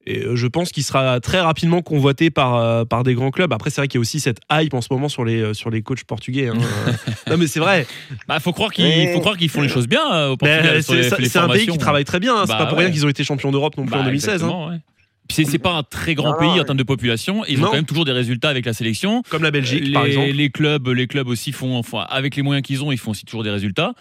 et 0.05 0.25
je 0.35 0.47
pense 0.47 0.71
qu'il 0.71 0.83
sera 0.83 1.19
très 1.21 1.39
rapidement 1.39 1.81
convoité 1.81 2.29
par, 2.29 2.55
euh, 2.55 2.83
par 2.85 3.03
des 3.03 3.13
grands 3.15 3.31
clubs. 3.31 3.51
Après, 3.53 3.69
c'est 3.69 3.79
vrai 3.81 3.87
qu'il 3.87 3.97
y 3.97 3.99
a 3.99 4.01
aussi 4.01 4.19
cette 4.19 4.39
hype 4.51 4.73
en 4.73 4.81
ce 4.81 4.89
moment 4.91 5.07
sur 5.09 5.23
les, 5.23 5.53
sur 5.53 5.69
les 5.69 5.81
coachs 5.81 6.03
portugais. 6.03 6.49
hein. 6.49 6.55
Euh, 6.57 6.91
non, 7.31 7.37
mais 7.37 7.47
c'est 7.47 7.61
vrai. 7.61 7.87
Bah, 8.27 8.39
faut 8.41 8.51
croire 8.51 8.71
qu'ils 8.73 8.83
Mais- 8.85 9.13
faut 9.13 9.21
croire 9.21 9.37
qu'ils 9.37 9.49
font 9.49 9.61
les 9.61 9.69
choses 9.69 9.87
bien 9.87 10.03
euh, 10.13 10.29
au 10.31 10.37
Portugal. 10.37 10.83
C'est 10.83 11.03
c'est 11.03 11.13
un 11.13 11.15
pays 11.17 11.25
qui 11.25 11.29
formations. 11.29 11.77
travaille 11.77 12.03
très 12.05 12.19
bien. 12.19 12.35
hein. 12.35 12.43
C'est 12.45 12.51
Bah 12.51 12.57
pas 12.59 12.65
pour 12.65 12.77
ouais. 12.77 12.83
rien 12.83 12.93
qu'ils 12.93 13.05
ont 13.05 13.09
été 13.09 13.23
champions 13.23 13.51
d'Europe 13.51 13.77
non 13.77 13.85
plus 13.85 13.95
en 13.95 13.99
Bah, 13.99 14.05
2016. 14.05 14.29
hein. 14.29 14.33
exactement, 14.35 14.67
ouais. 14.67 14.77
Puis 15.27 15.35
c'est- 15.35 15.45
c'est 15.45 15.57
pas 15.59 15.73
un 15.73 15.83
très 15.83 16.15
grand 16.15 16.31
Non, 16.33 16.37
pays 16.39 16.59
en 16.59 16.63
termes 16.63 16.77
de 16.77 16.83
population. 16.83 17.43
Ils 17.45 17.61
ont 17.61 17.65
quand 17.67 17.73
même 17.73 17.85
toujours 17.85 18.05
des 18.05 18.11
résultats 18.11 18.49
avec 18.49 18.65
la 18.65 18.73
sélection. 18.73 19.21
Comme 19.29 19.43
la 19.43 19.51
Belgique, 19.51 19.85
les, 19.85 19.93
par 19.93 20.05
exemple. 20.05 20.27
les 20.31 20.49
clubs, 20.49 20.87
les 20.89 21.07
clubs 21.07 21.27
aussi 21.27 21.51
font, 21.51 21.77
enfin, 21.77 22.05
avec 22.09 22.35
les 22.35 22.41
moyens 22.41 22.65
qu'ils 22.65 22.83
ont, 22.83 22.91
ils 22.91 22.97
font 22.97 23.11
aussi 23.11 23.25
toujours 23.25 23.43
des 23.43 23.51
résultats. 23.51 23.93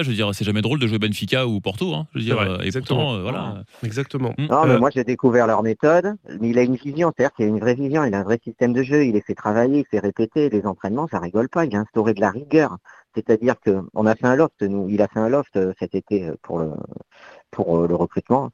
Je 0.00 0.02
veux 0.02 0.14
dire, 0.14 0.32
c'est 0.32 0.44
jamais 0.44 0.62
drôle 0.62 0.78
de 0.78 0.86
jouer 0.86 1.00
Benfica 1.00 1.48
ou 1.48 1.60
Porto. 1.60 1.92
Hein, 1.92 2.06
je 2.14 2.20
veux 2.20 2.24
dire, 2.24 2.36
vrai, 2.36 2.62
et 2.62 2.66
exactement. 2.66 3.00
pourtant, 3.00 3.14
euh, 3.16 3.22
voilà. 3.22 3.64
Exactement. 3.82 4.32
Mm. 4.38 4.46
Non, 4.46 4.64
mais 4.64 4.74
Euh, 4.74 4.78
moi 4.78 4.90
j'ai 4.94 5.02
découvert 5.02 5.48
leur 5.48 5.64
méthode. 5.64 6.14
Mais 6.40 6.50
il 6.50 6.58
a 6.58 6.62
une 6.62 6.76
vision, 6.76 7.10
c'est-à-dire 7.16 7.34
qu'il 7.34 7.46
a 7.46 7.48
une 7.48 7.58
vraie 7.58 7.74
vision, 7.74 8.04
il 8.04 8.14
a 8.14 8.20
un 8.20 8.22
vrai 8.22 8.38
système 8.44 8.72
de 8.72 8.84
jeu, 8.84 9.06
il 9.06 9.14
les 9.14 9.22
fait 9.22 9.34
travailler, 9.34 9.78
il 9.80 9.84
fait 9.90 9.98
répéter. 9.98 10.50
Les 10.50 10.64
entraînements, 10.66 11.08
ça 11.10 11.18
rigole 11.18 11.48
pas. 11.48 11.64
Il 11.64 11.74
a 11.74 11.80
instauré 11.80 12.14
de 12.14 12.20
la 12.20 12.30
rigueur. 12.30 12.76
C'est-à-dire 13.16 13.56
que 13.64 13.80
on 13.94 14.06
a 14.06 14.14
fait 14.14 14.26
un 14.26 14.36
loft, 14.36 14.62
nous, 14.62 14.88
il 14.88 15.02
a 15.02 15.08
fait 15.08 15.18
un 15.18 15.28
loft 15.28 15.56
euh, 15.56 15.72
cet 15.80 15.96
été 15.96 16.30
pour 16.42 16.60
le 16.60 16.70
pour 17.50 17.88
le 17.88 17.94
recrutement. 17.96 18.50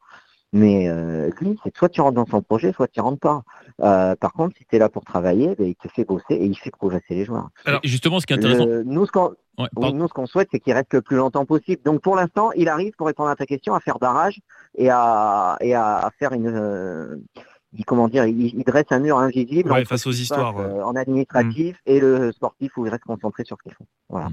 Mais 0.56 0.88
euh, 0.88 1.30
lui, 1.40 1.58
c'est 1.64 1.76
soit 1.76 1.88
tu 1.88 2.00
rentres 2.00 2.14
dans 2.14 2.26
son 2.26 2.40
projet, 2.40 2.72
soit 2.72 2.86
tu 2.86 3.00
rentres 3.00 3.18
pas. 3.18 3.42
Euh, 3.82 4.14
par 4.14 4.32
contre, 4.32 4.56
si 4.56 4.64
tu 4.64 4.76
es 4.76 4.78
là 4.78 4.88
pour 4.88 5.04
travailler, 5.04 5.56
ben, 5.58 5.66
il 5.66 5.74
te 5.74 5.88
fait 5.88 6.04
bosser 6.04 6.24
et 6.34 6.44
il 6.46 6.56
fait 6.56 6.70
progresser 6.70 7.14
les 7.16 7.24
joueurs. 7.24 7.48
Alors, 7.64 7.80
justement, 7.82 8.20
ce 8.20 8.26
qui 8.26 8.34
est 8.34 8.36
intéressant. 8.36 8.64
Le- 8.66 8.84
nous, 8.84 9.04
ce 9.04 9.10
qu'on 9.10 9.34
Ouais, 9.56 9.66
oui, 9.76 9.82
pardon. 9.82 9.96
nous, 9.96 10.08
ce 10.08 10.12
qu'on 10.12 10.26
souhaite, 10.26 10.48
c'est 10.52 10.60
qu'il 10.60 10.72
reste 10.72 10.92
le 10.94 11.02
plus 11.02 11.16
longtemps 11.16 11.44
possible. 11.44 11.82
Donc, 11.84 12.00
pour 12.02 12.14
l'instant, 12.16 12.50
il 12.52 12.68
arrive, 12.68 12.92
pour 12.96 13.06
répondre 13.08 13.30
à 13.30 13.36
ta 13.36 13.46
question, 13.46 13.74
à 13.74 13.80
faire 13.80 13.98
barrage 13.98 14.40
et 14.76 14.90
à, 14.90 15.56
et 15.60 15.74
à, 15.74 15.96
à 16.06 16.10
faire 16.12 16.32
une, 16.32 16.46
euh, 16.48 17.16
il- 17.72 17.84
comment 17.84 18.06
dire, 18.08 18.24
il, 18.24 18.40
il 18.56 18.64
dresse 18.64 18.86
un 18.90 19.00
mur 19.00 19.18
invisible 19.18 19.70
Ouais, 19.72 19.84
face 19.84 20.06
aux 20.06 20.12
histoires, 20.12 20.54
passe, 20.54 20.72
ouais. 20.72 20.82
en 20.82 20.94
administratif 20.96 21.76
et 21.86 21.98
le 22.00 22.30
sportif 22.32 22.76
où 22.76 22.86
il 22.86 22.90
reste 22.90 23.04
concentré 23.04 23.44
sur 23.44 23.56
ce 23.58 23.62
qu'il 23.64 23.74
faut. 23.74 23.86
Voilà. 24.08 24.28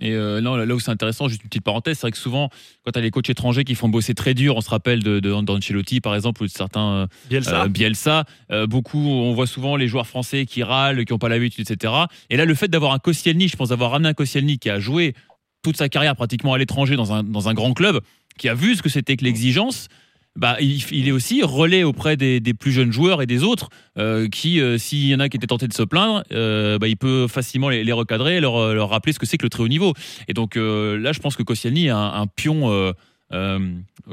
Et 0.00 0.12
euh, 0.12 0.40
non, 0.40 0.56
là 0.56 0.74
où 0.74 0.80
c'est 0.80 0.90
intéressant, 0.90 1.28
juste 1.28 1.42
une 1.42 1.48
petite 1.48 1.64
parenthèse, 1.64 1.96
c'est 1.96 2.02
vrai 2.02 2.10
que 2.10 2.18
souvent, 2.18 2.50
quand 2.84 2.92
tu 2.92 2.98
as 2.98 3.02
les 3.02 3.10
coachs 3.10 3.30
étrangers 3.30 3.64
qui 3.64 3.74
font 3.74 3.88
bosser 3.88 4.14
très 4.14 4.34
dur, 4.34 4.56
on 4.56 4.60
se 4.60 4.68
rappelle 4.68 5.02
de, 5.02 5.20
de 5.20 5.40
d'Ancelotti 5.40 6.00
par 6.00 6.14
exemple, 6.14 6.42
ou 6.42 6.46
de 6.46 6.50
certains 6.50 6.92
euh, 6.92 7.06
Bielsa. 7.30 7.62
euh, 7.64 7.68
Bielsa, 7.68 8.24
euh, 8.50 8.66
beaucoup, 8.66 8.98
on 8.98 9.32
voit 9.32 9.46
souvent 9.46 9.76
les 9.76 9.88
joueurs 9.88 10.06
français 10.06 10.44
qui 10.44 10.62
râlent, 10.62 11.04
qui 11.04 11.12
n'ont 11.12 11.18
pas 11.18 11.28
l'habitude, 11.30 11.68
etc. 11.68 11.92
Et 12.28 12.36
là, 12.36 12.44
le 12.44 12.54
fait 12.54 12.68
d'avoir 12.68 12.92
un 12.92 12.98
Koscielny, 12.98 13.48
je 13.48 13.56
pense 13.56 13.70
d'avoir 13.70 13.92
ramené 13.92 14.10
un 14.10 14.14
Koscielny 14.14 14.58
qui 14.58 14.68
a 14.68 14.78
joué 14.80 15.14
toute 15.62 15.76
sa 15.76 15.88
carrière 15.88 16.14
pratiquement 16.14 16.52
à 16.52 16.58
l'étranger 16.58 16.96
dans 16.96 17.12
un, 17.12 17.24
dans 17.24 17.48
un 17.48 17.54
grand 17.54 17.72
club, 17.72 18.00
qui 18.38 18.48
a 18.48 18.54
vu 18.54 18.76
ce 18.76 18.82
que 18.82 18.88
c'était 18.88 19.16
que 19.16 19.24
l'exigence, 19.24 19.88
bah, 20.36 20.56
il, 20.60 20.82
il 20.92 21.08
est 21.08 21.12
aussi 21.12 21.42
relais 21.42 21.82
auprès 21.84 22.16
des, 22.16 22.40
des 22.40 22.54
plus 22.54 22.72
jeunes 22.72 22.92
joueurs 22.92 23.22
et 23.22 23.26
des 23.26 23.42
autres 23.42 23.68
euh, 23.98 24.28
qui, 24.28 24.60
euh, 24.60 24.78
s'il 24.78 25.06
y 25.06 25.14
en 25.14 25.20
a 25.20 25.28
qui 25.28 25.36
étaient 25.36 25.46
tentés 25.46 25.68
de 25.68 25.72
se 25.72 25.82
plaindre, 25.82 26.22
euh, 26.32 26.78
bah, 26.78 26.88
il 26.88 26.96
peut 26.96 27.26
facilement 27.28 27.68
les, 27.68 27.84
les 27.84 27.92
recadrer, 27.92 28.40
leur, 28.40 28.74
leur 28.74 28.90
rappeler 28.90 29.12
ce 29.12 29.18
que 29.18 29.26
c'est 29.26 29.38
que 29.38 29.44
le 29.44 29.50
très 29.50 29.62
haut 29.62 29.68
niveau. 29.68 29.94
Et 30.28 30.34
donc 30.34 30.56
euh, 30.56 30.98
là, 30.98 31.12
je 31.12 31.20
pense 31.20 31.36
que 31.36 31.42
Koscielny 31.42 31.86
est 31.86 31.90
un, 31.90 31.98
un 32.14 32.26
pion, 32.26 32.70
euh, 32.70 32.92
euh, 33.32 33.58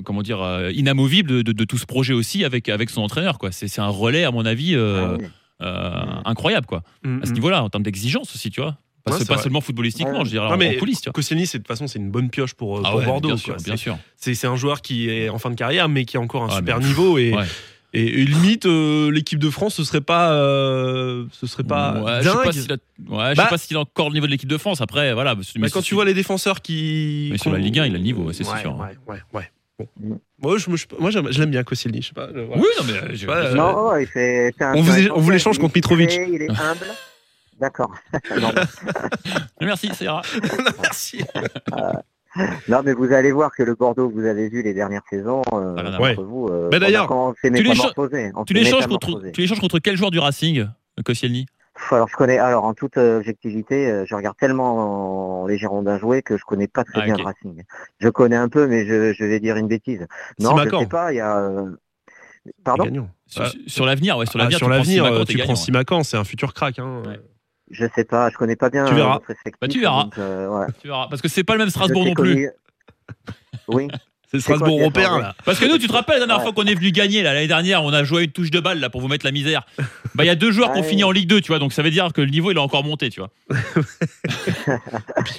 comment 0.04 0.22
dire, 0.24 0.42
euh, 0.42 0.72
inamovible 0.72 1.30
de, 1.30 1.42
de- 1.44 1.52
de 1.52 1.64
tout 1.66 1.78
ce 1.78 1.86
projet 1.86 2.14
aussi 2.14 2.44
avec, 2.46 2.70
avec 2.70 2.90
son 2.90 3.02
entraîneur. 3.02 3.38
quoi. 3.38 3.52
C'est 3.52 3.80
un 3.80 3.88
relais, 3.88 4.24
à 4.24 4.32
mon 4.32 4.46
avis, 4.46 4.76
euh, 4.76 5.06
Ah 5.06 5.18
oui. 5.20 5.26
euh, 5.62 5.92
incroyable 6.26 6.66
quoi. 6.66 6.84
Mm, 7.04 7.20
À 7.22 7.26
ce 7.26 7.32
mm. 7.32 7.34
niveau-là, 7.36 7.64
en 7.64 7.70
termes 7.70 7.84
d'exigence 7.84 8.34
aussi, 8.36 8.50
tu 8.50 8.62
vois. 8.62 8.78
Pas, 9.06 9.12
Ouais, 9.18 9.26
pas 9.26 9.34
vrai. 9.34 9.44
seulement 9.44 9.60
footballistiquement, 9.62 10.20
Ouais. 10.20 10.26
je 10.26 10.30
dirais, 10.30 10.48
Non, 10.48 10.54
en, 10.54 10.58
mais 10.58 10.76
en 10.78 10.80
coulisses. 10.80 11.02
Koscielny, 11.14 11.46
c'est 11.46 11.58
de 11.58 11.64
toute 11.64 11.68
façon, 11.68 11.88
c'est 11.88 12.00
une 12.00 12.10
bonne 12.10 12.30
pioche 12.30 12.54
pour, 12.54 12.78
euh, 12.78 12.82
Ah 12.86 12.92
pour 12.92 13.00
ouais, 13.00 13.06
Bordeaux. 13.06 13.28
bien 13.30 13.38
sûr, 13.38 13.56
bien 13.58 13.76
C'est- 13.76 13.82
sûr. 13.84 13.98
C'est 14.16 14.34
c'est 14.34 14.48
un 14.48 14.56
joueur 14.56 14.82
qui 14.82 15.10
est 15.10 15.28
en 15.30 15.40
fin 15.40 15.50
de 15.50 15.56
carrière, 15.56 15.90
mais 15.90 16.06
qui 16.06 16.16
a 16.16 16.22
encore 16.22 16.44
un 16.44 16.50
Ah, 16.52 16.56
super 16.58 16.80
mais- 16.80 16.86
niveau. 16.86 17.18
Et, 17.18 17.34
Ouais. 17.34 17.44
et, 17.94 18.22
et 18.22 18.26
limite, 18.26 18.66
euh, 18.66 19.12
l'équipe 19.12 19.40
de 19.40 19.50
France, 19.50 19.76
ce 19.76 19.84
serait 19.84 20.00
pas, 20.00 20.32
euh, 20.32 21.26
ce 21.34 21.48
serait 21.48 21.66
pas 21.66 22.02
Ouais, 22.02 22.12
je 22.22 22.30
sais 22.30 22.34
dingue. 22.36 22.44
pas 22.46 22.52
s'il 22.54 22.72
a, 22.72 22.76
ouais, 22.76 22.78
je 23.32 23.36
Bah- 23.36 23.44
sais 23.44 23.50
pas 23.50 23.58
s'il 23.58 23.76
a 23.76 23.82
encore 23.82 24.08
le 24.08 24.14
niveau 24.14 24.26
de 24.26 24.32
l'équipe 24.32 24.48
de 24.50 24.58
France. 24.58 24.80
Après, 24.80 25.14
voilà. 25.14 25.36
mais 25.36 25.42
Bah, 25.62 25.68
quand 25.70 25.82
tu 25.82 25.96
vois 25.96 26.06
les 26.06 26.14
défenseurs 26.14 26.62
qui. 26.62 27.28
Mais 27.32 27.38
sur 27.38 27.52
la 27.52 27.58
Ligue 27.60 27.80
1, 27.80 27.86
il 27.88 27.96
a 27.96 27.98
le 27.98 28.04
niveau, 28.04 28.24
ouais, 28.24 28.34
c'est 28.34 28.48
ouais, 28.48 28.62
sûr. 28.62 28.78
Ouais, 28.80 28.96
ouais, 29.14 29.20
ouais. 29.34 29.50
Bon. 29.80 29.88
Mm. 30.00 30.14
Moi, 30.42 30.58
je, 30.60 30.70
moi, 31.00 31.10
l'aime 31.12 31.50
bien, 31.50 31.64
Koscielny. 31.64 32.02
Je 32.02 32.08
sais 32.08 32.14
pas. 32.14 32.28
voilà. 32.28 32.56
Oui, 32.56 32.68
non, 32.80 32.86
mais 32.88 33.16
je- 33.18 33.28
Ouais, 33.28 33.34
euh, 33.34 33.54
Non, 33.56 33.90
ouais, 33.90 34.04
il 34.04 34.08
fait- 34.08 34.54
c'est 34.58 34.64
un- 34.64 34.76
on 34.76 34.82
vous 34.82 35.08
on 35.16 35.20
vous 35.20 35.30
l'échange 35.32 35.58
contre 35.58 35.76
Mitrovic. 35.76 36.12
Il 36.14 36.42
est 36.42 36.50
humble. 36.50 36.86
D'accord. 37.64 37.94
non, 38.42 38.52
Merci, 39.62 39.88
ça 39.96 40.04
ira. 40.04 40.22
Merci. 40.82 41.24
non, 42.68 42.82
mais 42.84 42.94
vous 42.94 43.14
allez 43.14 43.32
voir 43.32 43.52
que 43.56 43.64
le 43.64 43.74
Bordeaux 43.76 44.10
que 44.10 44.14
vous 44.16 44.26
avez 44.26 44.50
vu 44.50 44.62
les 44.64 44.74
dernières 44.74 45.04
saisons, 45.10 45.42
euh, 45.54 45.76
Ah, 45.78 45.84
là, 45.84 45.90
là. 45.92 45.96
entre 45.98 46.02
Ouais. 46.02 46.16
vous, 46.16 46.48
euh, 46.50 46.68
Mais 46.72 46.80
d'ailleurs, 46.80 47.08
tu 47.42 47.50
l'échanges 47.64 47.94
contre, 47.94 49.22
tu 49.32 49.42
l'échanges 49.42 49.60
contre 49.62 49.80
quel 49.80 49.96
joueur 49.96 50.12
du 50.12 50.20
Racing, 50.20 50.68
Koscielny? 51.06 51.46
Alors 51.90 52.08
je 52.08 52.16
connais, 52.16 52.38
alors 52.38 52.66
en 52.66 52.74
toute 52.76 52.98
euh, 52.98 53.18
objectivité, 53.18 53.90
euh, 53.90 54.06
je 54.08 54.14
regarde 54.14 54.38
tellement 54.38 55.48
les 55.48 55.58
Girondins 55.58 55.98
jouer 55.98 56.22
que 56.22 56.38
je 56.38 56.44
connais 56.44 56.68
pas 56.68 56.84
très 56.84 57.02
Ah, 57.02 57.06
bien 57.06 57.18
le 57.18 57.24
Racing. 57.24 57.64
Je 58.00 58.10
connais 58.10 58.36
un 58.36 58.48
peu, 58.50 58.68
mais 58.68 58.86
je, 58.86 59.12
je 59.14 59.24
vais 59.26 59.40
dire 59.40 59.56
une 59.58 59.68
bêtise. 59.68 60.06
Non, 60.40 60.52
je 60.56 60.60
Simacan. 60.62 60.80
sais 60.82 60.86
pas. 60.88 61.14
Il 61.14 61.16
y 61.16 61.20
a, 61.22 61.38
euh, 61.38 61.72
Pardon? 62.64 63.08
Sur, 63.26 63.44
Ah, 63.44 63.50
sur 63.68 63.86
l'avenir, 63.88 64.18
ouais, 64.18 64.26
sur 64.28 64.40
ah, 64.40 64.44
l'avenir. 64.44 64.58
sur 64.60 64.68
tu 64.68 64.72
prends 65.02 65.14
euh, 65.14 65.24
t'es 65.24 65.34
tu 65.34 65.38
prends 65.40 65.56
Simakan, 65.56 66.04
c'est 66.04 66.18
un 66.18 66.24
futur 66.26 66.54
crack. 66.54 66.78
Hein. 66.78 67.02
Ouais. 67.08 67.20
Je 67.74 67.86
sais 67.96 68.06
pas, 68.06 68.30
je 68.30 68.38
connais 68.38 68.56
pas 68.56 68.70
bien 68.70 68.86
Tu 68.86 68.94
verras. 68.96 69.20
effectif, 69.28 69.54
Bah, 69.60 69.68
tu 69.68 69.80
verras. 69.82 70.04
donc, 70.04 70.18
euh, 70.18 70.48
ouais. 70.48 70.68
Tu 70.82 70.88
verras. 70.88 71.08
Parce 71.10 71.22
que 71.22 71.28
c'est 71.28 71.44
pas 71.44 71.54
le 71.54 71.60
même 71.60 71.70
Strasbourg 71.70 72.06
non 72.06 72.14
plus. 72.14 72.50
Oui. 73.68 73.88
C'est 74.36 74.40
Strasbourg 74.40 74.80
européen, 74.80 75.20
là. 75.20 75.36
Parce 75.46 75.60
que 75.60 75.66
nous, 75.66 75.78
tu 75.78 75.86
te 75.88 75.94
rappelles 75.94 76.16
la 76.16 76.26
dernière 76.26 76.38
Ouais. 76.38 76.52
fois 76.52 76.54
qu'on 76.64 76.68
est 76.68 76.74
venu 76.74 76.90
gagner 76.92 77.22
là, 77.22 77.36
l'année 77.36 77.46
dernière, 77.48 77.84
on 77.84 77.94
a 77.94 78.04
joué 78.04 78.24
une 78.24 78.32
touche 78.32 78.50
de 78.50 78.60
balle 78.60 78.80
là 78.80 78.90
pour 78.90 79.00
vous 79.00 79.08
mettre 79.08 79.28
la 79.28 79.32
misère. 79.32 79.62
Bah 80.16 80.24
il 80.24 80.28
y 80.28 80.32
a 80.32 80.36
deux 80.36 80.52
joueurs 80.52 80.74
qui 80.74 80.80
ont 80.80 80.84
fini 80.84 81.04
en 81.04 81.12
Ligue 81.12 81.30
2, 81.30 81.40
tu 81.40 81.50
vois, 81.50 81.60
donc 81.60 81.72
ça 81.72 81.84
veut 81.84 81.92
dire 81.92 82.12
que 82.14 82.22
le 82.22 82.32
niveau 82.32 82.50
il 82.50 82.58
a 82.58 82.62
encore 82.64 82.84
monté, 82.84 83.12
tu 83.12 83.20
vois. 83.20 83.30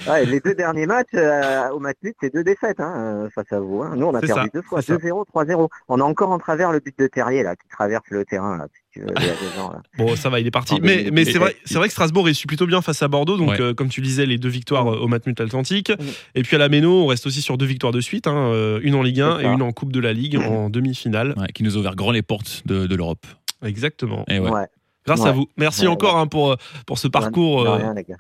Ouais, 0.08 0.24
les 0.26 0.38
deux 0.40 0.54
derniers 0.54 0.86
matchs 0.86 1.08
euh, 1.14 1.70
au 1.70 1.80
Matmut, 1.80 2.14
c'est 2.20 2.32
deux 2.32 2.44
défaites 2.44 2.78
hein, 2.80 2.92
euh, 3.24 3.30
face 3.30 3.52
à 3.52 3.58
vous. 3.58 3.82
hein. 3.82 3.94
Nous, 3.96 4.06
on 4.06 4.14
a 4.14 4.20
perdu 4.20 4.42
ça, 4.42 4.48
deux 4.52 4.62
fois, 4.62 4.80
c'est 4.82 4.92
ça. 4.92 4.98
2-0, 4.98 5.24
3-0. 5.34 5.68
On 5.88 6.00
a 6.00 6.04
encore 6.04 6.30
en 6.30 6.38
travers 6.38 6.70
le 6.70 6.80
but 6.80 6.96
de 6.98 7.06
Terrier 7.06 7.42
là, 7.42 7.56
qui 7.56 7.66
traverse 7.68 8.04
le 8.10 8.24
terrain 8.24 8.56
là. 8.58 8.66
Si 8.94 9.00
tu 9.00 9.06
veux, 9.06 9.12
il 9.18 9.26
y 9.26 9.28
a 9.28 9.32
deux 9.34 9.60
ans, 9.60 9.72
là. 9.72 9.82
Bon, 9.98 10.14
ça 10.14 10.28
va, 10.30 10.38
il 10.40 10.46
est 10.46 10.50
parti. 10.52 10.76
Mais, 10.80 10.98
2000. 11.04 11.12
mais 11.12 11.24
c'est 11.24 11.38
vrai, 11.38 11.56
c'est 11.64 11.74
vrai 11.74 11.88
que 11.88 11.92
Strasbourg 11.92 12.24
réussit 12.26 12.46
plutôt 12.46 12.66
bien 12.66 12.80
face 12.80 13.02
à 13.02 13.08
Bordeaux. 13.08 13.36
Donc, 13.36 13.50
Ouais. 13.50 13.60
euh, 13.60 13.74
comme 13.74 13.88
tu 13.88 14.00
disais, 14.00 14.24
les 14.24 14.38
deux 14.38 14.48
victoires 14.48 14.86
euh, 14.92 14.98
au 14.98 15.08
Matmut 15.08 15.38
Atlantique. 15.40 15.90
Mm. 15.90 16.04
Et 16.36 16.42
puis 16.44 16.54
à 16.56 16.58
la 16.60 16.68
Méno, 16.68 17.02
on 17.02 17.06
reste 17.06 17.26
aussi 17.26 17.42
sur 17.42 17.58
deux 17.58 17.66
victoires 17.66 17.92
de 17.92 18.00
suite. 18.00 18.26
hein, 18.28 18.36
euh, 18.52 18.78
une 18.84 18.94
en 18.94 19.02
Ligue 19.02 19.20
1 19.20 19.38
C'est 19.38 19.44
et 19.44 19.48
une 19.48 19.62
en 19.62 19.72
Coupe 19.72 19.90
de 19.92 20.00
la 20.00 20.12
Ligue 20.12 20.36
en 20.38 20.70
demi-finale. 20.70 21.34
Ouais, 21.36 21.48
qui 21.52 21.64
nous 21.64 21.76
a 21.76 21.80
ouvert 21.80 21.96
grand 21.96 22.12
les 22.12 22.22
portes 22.22 22.62
de, 22.66 22.86
de 22.86 22.94
l'Europe. 22.94 23.26
Exactement. 23.64 24.24
Et 24.28 24.38
ouais. 24.38 24.50
Ouais. 24.50 24.66
Grâce 25.06 25.20
Ouais. 25.20 25.28
à 25.28 25.32
vous. 25.32 25.48
Merci 25.58 25.82
Ouais, 25.82 25.88
encore 25.88 26.16
hein, 26.16 26.26
pour, 26.26 26.52
euh, 26.52 26.56
pour 26.86 26.98
ce 26.98 27.08
parcours 27.08 27.62
euh, 27.66 27.76
rien, 27.76 27.94
les 27.94 28.04
gars. 28.04 28.16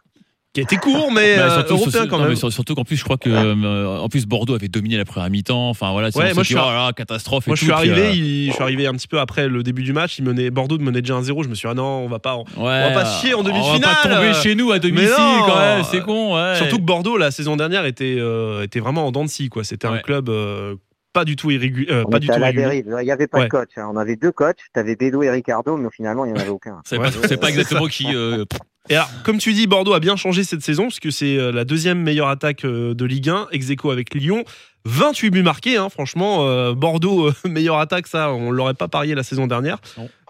Qui 0.54 0.60
a 0.60 0.62
été 0.62 0.76
court, 0.76 1.10
mais 1.12 1.36
Bah, 1.36 1.42
euh, 1.46 1.50
surtout, 1.56 1.72
européen 1.74 1.90
surtout- 1.90 2.08
quand 2.08 2.18
non, 2.18 2.26
même. 2.28 2.36
surtout 2.36 2.74
qu'en 2.76 2.84
plus, 2.84 2.96
je 2.96 3.02
crois 3.04 3.16
que 3.18 3.28
euh, 3.28 3.98
en 3.98 4.08
plus 4.08 4.24
Bordeaux 4.24 4.54
avait 4.54 4.68
dominé 4.68 4.96
la 4.96 5.04
première 5.04 5.28
mi-temps. 5.28 5.68
Enfin 5.68 5.90
voilà, 5.90 6.06
Ouais, 6.08 6.12
on 6.14 6.28
se 6.30 6.34
moi, 6.34 6.42
dit, 6.44 6.48
je 6.50 6.54
suis 6.54 6.54
oh 6.54 6.70
là 6.70 6.92
catastrophe. 6.96 7.48
et 7.48 7.50
Moi, 7.50 7.56
je 7.56 7.60
tout, 7.60 7.66
suis 7.66 7.74
puis, 7.74 7.90
arrivé, 7.90 8.06
euh, 8.06 8.12
il- 8.14 8.46
je 8.48 8.52
suis 8.54 8.62
arrivé 8.62 8.86
un 8.86 8.92
petit 8.92 9.08
peu 9.08 9.18
après 9.18 9.48
le 9.48 9.62
début 9.64 9.82
du 9.82 9.92
match. 9.92 10.16
Il 10.18 10.24
menait, 10.24 10.50
Bordeaux 10.50 10.78
menait 10.78 11.02
déjà 11.02 11.14
1-0. 11.16 11.42
Je 11.42 11.48
me 11.48 11.54
suis 11.56 11.66
dit, 11.66 11.70
ah 11.72 11.74
non, 11.74 12.04
on 12.04 12.08
va 12.08 12.20
pas. 12.20 12.36
en- 12.36 12.44
ouais, 12.56 12.88
va 12.88 12.90
pas 12.92 13.04
se 13.04 13.20
chier 13.20 13.34
en 13.34 13.40
On 13.40 13.42
va 13.42 13.50
demi-finale. 13.50 13.96
pas 14.02 14.08
tomber 14.08 14.32
chez 14.34 14.54
nous 14.54 14.70
à 14.70 14.78
domicile 14.78 15.08
non. 15.18 15.42
quand 15.46 15.58
même, 15.58 15.82
c'est 15.90 16.00
con. 16.02 16.36
Ouais. 16.36 16.54
Surtout 16.54 16.76
que 16.78 16.82
Bordeaux, 16.82 17.16
la 17.16 17.32
saison 17.32 17.56
dernière, 17.56 17.84
était, 17.84 18.14
euh, 18.18 18.62
était 18.62 18.78
vraiment 18.80 19.06
en 19.08 19.10
dents 19.10 19.24
de 19.24 19.30
scie. 19.30 19.48
quoi. 19.48 19.64
C'était 19.64 19.88
un 19.88 19.98
club 19.98 20.28
euh, 20.28 20.76
pas 21.12 21.24
du 21.24 21.34
tout 21.34 21.50
irrégulier. 21.50 21.88
euh, 21.90 22.04
On 22.06 22.10
pas 22.10 22.18
était 22.18 22.26
du 22.26 22.30
à 22.32 22.34
tout 22.36 22.40
la 22.40 22.52
dérive. 22.52 22.86
Il 23.00 23.04
n'y 23.04 23.10
avait 23.10 23.26
pas 23.26 23.38
Ouais. 23.38 23.44
de 23.46 23.50
coach. 23.50 23.70
hein. 23.76 23.88
On 23.92 23.96
avait 23.96 24.14
deux 24.16 24.30
coachs. 24.32 24.58
Tu 24.72 24.80
avais 24.80 24.94
Bédou 24.96 25.22
et 25.24 25.30
Ricardo, 25.30 25.76
mais 25.76 25.88
finalement, 25.92 26.24
il 26.24 26.32
n'y 26.32 26.38
en 26.38 26.40
avait 26.40 26.50
aucun. 26.50 26.80
C'est 26.84 26.96
Ouais. 26.98 27.08
pas, 27.38 27.48
exactement 27.50 27.86
qui. 27.86 28.06
euh, 28.14 28.44
Et 28.90 28.96
alors, 28.96 29.08
comme 29.22 29.38
tu 29.38 29.54
dis, 29.54 29.66
Bordeaux 29.66 29.94
a 29.94 30.00
bien 30.00 30.14
changé 30.16 30.44
cette 30.44 30.60
saison, 30.60 30.88
puisque 30.88 31.10
c'est 31.10 31.38
euh, 31.38 31.52
la 31.52 31.64
deuxième 31.64 32.02
meilleure 32.02 32.28
attaque 32.28 32.66
euh, 32.66 32.92
de 32.92 33.04
Ligue 33.06 33.30
1, 33.30 33.48
ex 33.52 33.70
aequo 33.70 33.90
avec 33.90 34.14
Lyon. 34.14 34.44
28 34.86 35.30
buts 35.30 35.42
marqués, 35.42 35.78
hein, 35.78 35.88
franchement. 35.88 36.46
euh, 36.46 36.74
Bordeaux, 36.74 37.28
euh, 37.28 37.34
meilleure 37.48 37.78
attaque, 37.78 38.06
ça, 38.06 38.30
on 38.32 38.50
l'aurait 38.50 38.74
pas 38.74 38.88
parié 38.88 39.14
la 39.14 39.22
saison 39.22 39.46
dernière. 39.46 39.78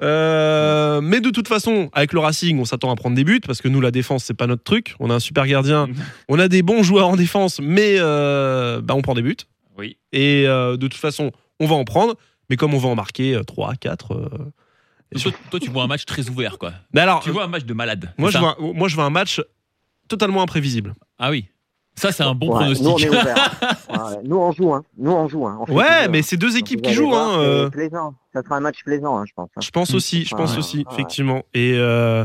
Euh, 0.03 1.01
mais 1.01 1.21
de 1.21 1.31
toute 1.31 1.49
façon, 1.49 1.91
avec 1.93 2.13
le 2.13 2.21
Racing, 2.21 2.61
on 2.61 2.65
s'attend 2.65 2.93
à 2.93 2.95
prendre 2.95 3.17
des 3.17 3.25
buts, 3.25 3.41
parce 3.45 3.61
que 3.61 3.67
nous, 3.67 3.81
la 3.81 3.91
défense, 3.91 4.23
c'est 4.23 4.35
pas 4.35 4.47
notre 4.47 4.63
truc. 4.63 4.95
On 5.01 5.11
a 5.11 5.15
un 5.15 5.21
super 5.21 5.49
gardien, 5.49 5.89
on 6.29 6.39
a 6.39 6.47
des 6.47 6.63
bons 6.63 6.85
joueurs 6.85 7.09
en 7.09 7.17
défense, 7.17 7.59
mais 7.61 7.99
bah, 7.99 8.95
on 8.95 9.03
prend 9.03 9.15
des 9.15 9.23
buts. 9.23 9.37
Oui. 9.77 9.97
Et 10.13 10.45
de 10.45 10.77
toute 10.77 10.95
façon, 10.95 11.33
on 11.59 11.67
va 11.67 11.75
en 11.75 11.85
prendre, 11.85 12.15
mais 12.49 12.55
comme 12.57 12.73
on 12.75 12.79
va 12.79 12.89
en 12.89 12.95
marquer 12.95 13.41
3, 13.45 13.75
4. 13.75 14.53
Toi, 15.21 15.33
toi, 15.51 15.61
tu 15.61 15.71
vois 15.71 15.85
un 15.85 15.87
match 15.87 16.05
très 16.05 16.29
ouvert, 16.29 16.59
quoi. 16.59 16.73
Mais 16.93 17.01
alors, 17.01 17.21
Tu 17.21 17.31
vois 17.31 17.45
un 17.45 17.49
match 17.49 17.65
de 17.65 17.75
malade. 17.75 18.13
moi, 18.19 18.31
je 18.31 18.39
vois, 18.39 18.57
moi, 18.59 18.89
je 18.89 18.95
vois 18.97 19.05
un 19.05 19.11
match 19.11 19.41
totalement 20.09 20.43
imprévisible. 20.43 20.95
Ah 21.19 21.31
oui. 21.31 21.47
Ça, 21.97 22.11
c'est 22.11 22.25
un 22.25 22.35
bon 22.35 22.49
Ouais, 22.49 22.55
pronostic. 22.57 22.85
Nous, 22.85 22.91
on 22.93 22.99
est 22.99 23.09
ouverts. 23.21 23.61
Ouais, 23.89 24.17
nous, 24.25 24.37
on 24.37 24.51
joue. 24.51 24.75
Hein. 24.75 24.83
Nous, 24.99 25.13
on 25.13 25.29
joue. 25.29 25.47
Hein. 25.47 25.59
On 25.69 25.73
Ouais, 25.73 25.85
plaisir. 25.87 26.11
mais 26.11 26.23
c'est 26.23 26.37
deux 26.37 26.57
équipes 26.57 26.83
qui 26.83 26.93
jouent. 26.93 27.09
voir, 27.09 27.39
Hein, 27.39 27.43
euh, 27.43 27.71
plaisant. 27.71 28.15
Ça 28.33 28.43
sera 28.43 28.57
un 28.57 28.61
match 28.61 28.83
plaisant, 28.85 29.17
hein, 29.19 29.25
je 29.29 29.33
pense. 29.37 29.49
hein. 29.57 29.61
je 29.63 29.71
pense 29.71 29.95
aussi, 29.95 30.25
je 30.25 30.35
pense 30.35 30.59
aussi, 30.59 30.85
effectivement. 30.91 31.45
Et 31.55 31.75
euh, 31.77 32.25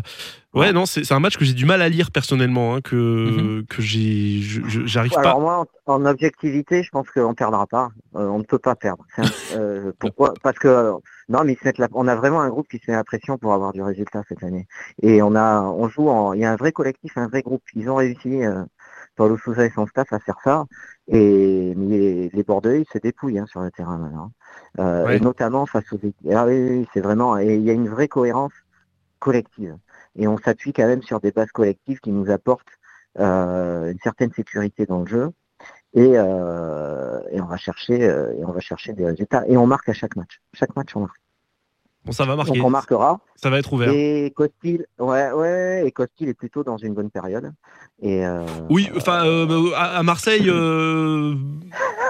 ouais, 0.53 0.59
Ouais. 0.67 0.71
non, 0.73 0.85
c'est 0.85 1.03
c'est 1.03 1.13
un 1.13 1.19
match 1.19 1.37
que 1.37 1.45
j'ai 1.45 1.53
du 1.53 1.65
mal 1.65 1.81
à 1.81 1.89
lire 1.89 2.11
personnellement, 2.11 2.75
hein, 2.75 2.81
que 2.81 2.95
Mhm. 2.95 3.65
que 3.67 3.81
j'ai, 3.81 4.41
j'arrive 4.85 5.11
pas. 5.13 5.21
Alors 5.21 5.41
moi, 5.41 5.65
en, 5.85 5.93
en 5.93 6.05
objectivité, 6.05 6.83
je 6.83 6.89
pense 6.89 7.09
qu'on 7.11 7.33
perdra 7.33 7.67
pas. 7.67 7.89
Euh, 8.15 8.27
on 8.27 8.39
ne 8.39 8.43
peut 8.43 8.59
pas 8.59 8.75
perdre. 8.75 9.05
Un- 9.17 9.23
euh, 9.55 9.91
pourquoi? 9.99 10.33
Parce 10.43 10.57
que 10.59 10.67
euh, 10.67 10.93
non, 11.29 11.43
mais 11.43 11.53
ils 11.53 11.57
se 11.59 11.65
mettent 11.65 11.77
la- 11.77 11.87
on 11.93 12.07
a 12.07 12.15
vraiment 12.15 12.41
un 12.41 12.49
groupe 12.49 12.67
qui 12.67 12.77
se 12.79 12.89
met 12.89 12.97
la 12.97 13.03
pression 13.03 13.37
pour 13.37 13.53
avoir 13.53 13.73
du 13.73 13.81
résultat 13.81 14.23
cette 14.27 14.43
année. 14.43 14.67
Et 15.01 15.21
on 15.21 15.35
a, 15.35 15.61
on 15.61 15.87
joue. 15.89 16.09
En, 16.09 16.33
il 16.33 16.41
y 16.41 16.45
a 16.45 16.51
un 16.51 16.55
vrai 16.57 16.71
collectif, 16.71 17.17
un 17.17 17.27
vrai 17.27 17.41
groupe. 17.41 17.63
Ils 17.75 17.89
ont 17.89 17.95
réussi. 17.95 18.43
Euh, 18.43 18.63
Paulo 19.15 19.37
Sousa 19.37 19.65
et 19.65 19.71
son 19.75 19.85
staff 19.85 20.13
à 20.13 20.19
faire 20.19 20.37
ça. 20.45 20.65
Et 21.09 21.73
mais 21.75 21.97
les, 21.97 22.29
les 22.29 22.43
Bordelais, 22.43 22.81
ils 22.81 22.93
se 22.93 22.99
dépouillent 22.99 23.37
hein, 23.39 23.45
sur 23.47 23.59
le 23.59 23.69
terrain 23.69 23.97
maintenant. 23.97 24.31
Euh, 24.79 25.05
Ouais. 25.05 25.17
Et 25.17 25.19
notamment 25.19 25.65
face 25.65 25.91
aux 25.91 25.97
équipes. 25.97 26.15
Ah 26.33 26.45
oui, 26.45 26.53
oui, 26.53 26.69
oui, 26.79 26.87
c'est 26.93 27.01
vraiment. 27.01 27.37
Et 27.37 27.55
il 27.55 27.61
y 27.63 27.69
a 27.69 27.73
une 27.73 27.89
vraie 27.89 28.07
cohérence 28.07 28.53
collective. 29.19 29.75
Et 30.17 30.27
on 30.27 30.37
s'appuie 30.37 30.73
quand 30.73 30.87
même 30.87 31.03
sur 31.03 31.19
des 31.19 31.31
bases 31.31 31.51
collectives 31.51 31.99
qui 31.99 32.11
nous 32.11 32.29
apportent 32.29 32.79
euh, 33.19 33.91
une 33.91 33.99
certaine 33.99 34.31
sécurité 34.33 34.85
dans 34.85 35.01
le 35.01 35.07
jeu. 35.07 35.31
Euh, 35.97 35.99
euh, 35.99 37.21
et 37.31 37.41
on 37.41 37.45
va 37.45 37.57
chercher 37.57 38.93
des 38.93 39.05
résultats. 39.05 39.43
Et 39.47 39.57
on 39.57 39.67
marque 39.67 39.89
à 39.89 39.93
chaque 39.93 40.15
match. 40.15 40.41
Chaque 40.53 40.75
match, 40.75 40.95
on 40.95 41.01
marque. 41.01 41.19
Bon, 42.05 42.11
ça 42.13 42.25
va 42.25 42.35
marquer. 42.35 42.57
Donc 42.57 42.65
on 42.65 42.69
marquera. 42.69 43.19
Ça 43.35 43.49
va 43.49 43.59
être 43.59 43.73
ouvert. 43.73 43.89
Et 43.93 44.31
Costil, 44.35 44.85
ouais, 44.99 45.31
ouais, 45.31 45.83
et 45.85 45.91
Costil 45.91 46.29
est 46.29 46.33
plutôt 46.33 46.63
dans 46.63 46.77
une 46.77 46.93
bonne 46.93 47.09
période. 47.09 47.51
Et 48.01 48.25
euh, 48.25 48.45
Oui, 48.69 48.89
enfin, 48.95 49.25
euh, 49.25 49.71
à, 49.75 49.97
à 49.97 50.03
Marseille, 50.03 50.49
euh, 50.49 51.35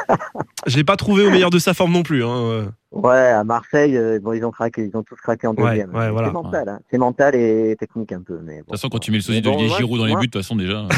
je 0.68 0.76
l'ai 0.78 0.84
pas 0.84 0.96
trouvé 0.96 1.26
au 1.26 1.32
meilleur 1.32 1.50
de 1.50 1.58
sa 1.60 1.74
forme 1.74 1.92
non 1.92 2.04
plus. 2.04 2.24
Hein. 2.24 2.30
euh. 2.30 2.66
ouais, 2.92 3.30
à 3.30 3.44
Marseille, 3.44 3.98
euh, 3.98 4.20
bon, 4.20 4.34
ils 4.34 4.46
ont 4.46 4.52
craqué, 4.52 4.86
ils 4.86 4.96
ont 4.96 5.04
tous 5.04 5.16
craqué 5.16 5.48
en 5.48 5.54
deuxième. 5.56 5.94
ouais, 5.96 6.12
voilà. 6.12 6.28
C'est 6.28 6.34
mental, 6.34 6.70
hein. 6.70 6.80
c'est 6.92 6.98
mental 7.00 7.36
et 7.36 7.76
technique 7.80 8.12
un 8.12 8.22
peu. 8.22 8.40
Mais 8.44 8.58
De 8.58 8.62
toute 8.62 8.70
façon, 8.72 8.90
quand 8.90 9.00
tu 9.00 9.10
mets 9.12 9.18
le 9.18 9.24
sosie 9.24 9.42
bon, 9.42 9.52
d'Olivier 9.52 9.70
moi, 9.70 9.78
Giroud 9.80 10.00
dans 10.00 10.06
les 10.06 10.16
buts, 10.16 10.28
de 10.28 10.32
toute 10.32 10.42
façon, 10.42 10.56
déjà. 10.56 10.86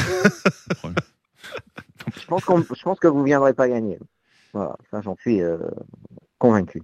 Je 2.16 2.26
pense, 2.28 2.44
je 2.44 2.84
pense 2.84 3.00
que 3.00 3.08
vous 3.08 3.24
viendrez 3.24 3.54
pas 3.54 3.70
gagner. 3.70 4.00
Voilà, 4.54 4.76
ça 4.90 5.02
j'en 5.02 5.16
suis 5.18 5.42
euh, 5.42 5.58
convaincu. 6.40 6.82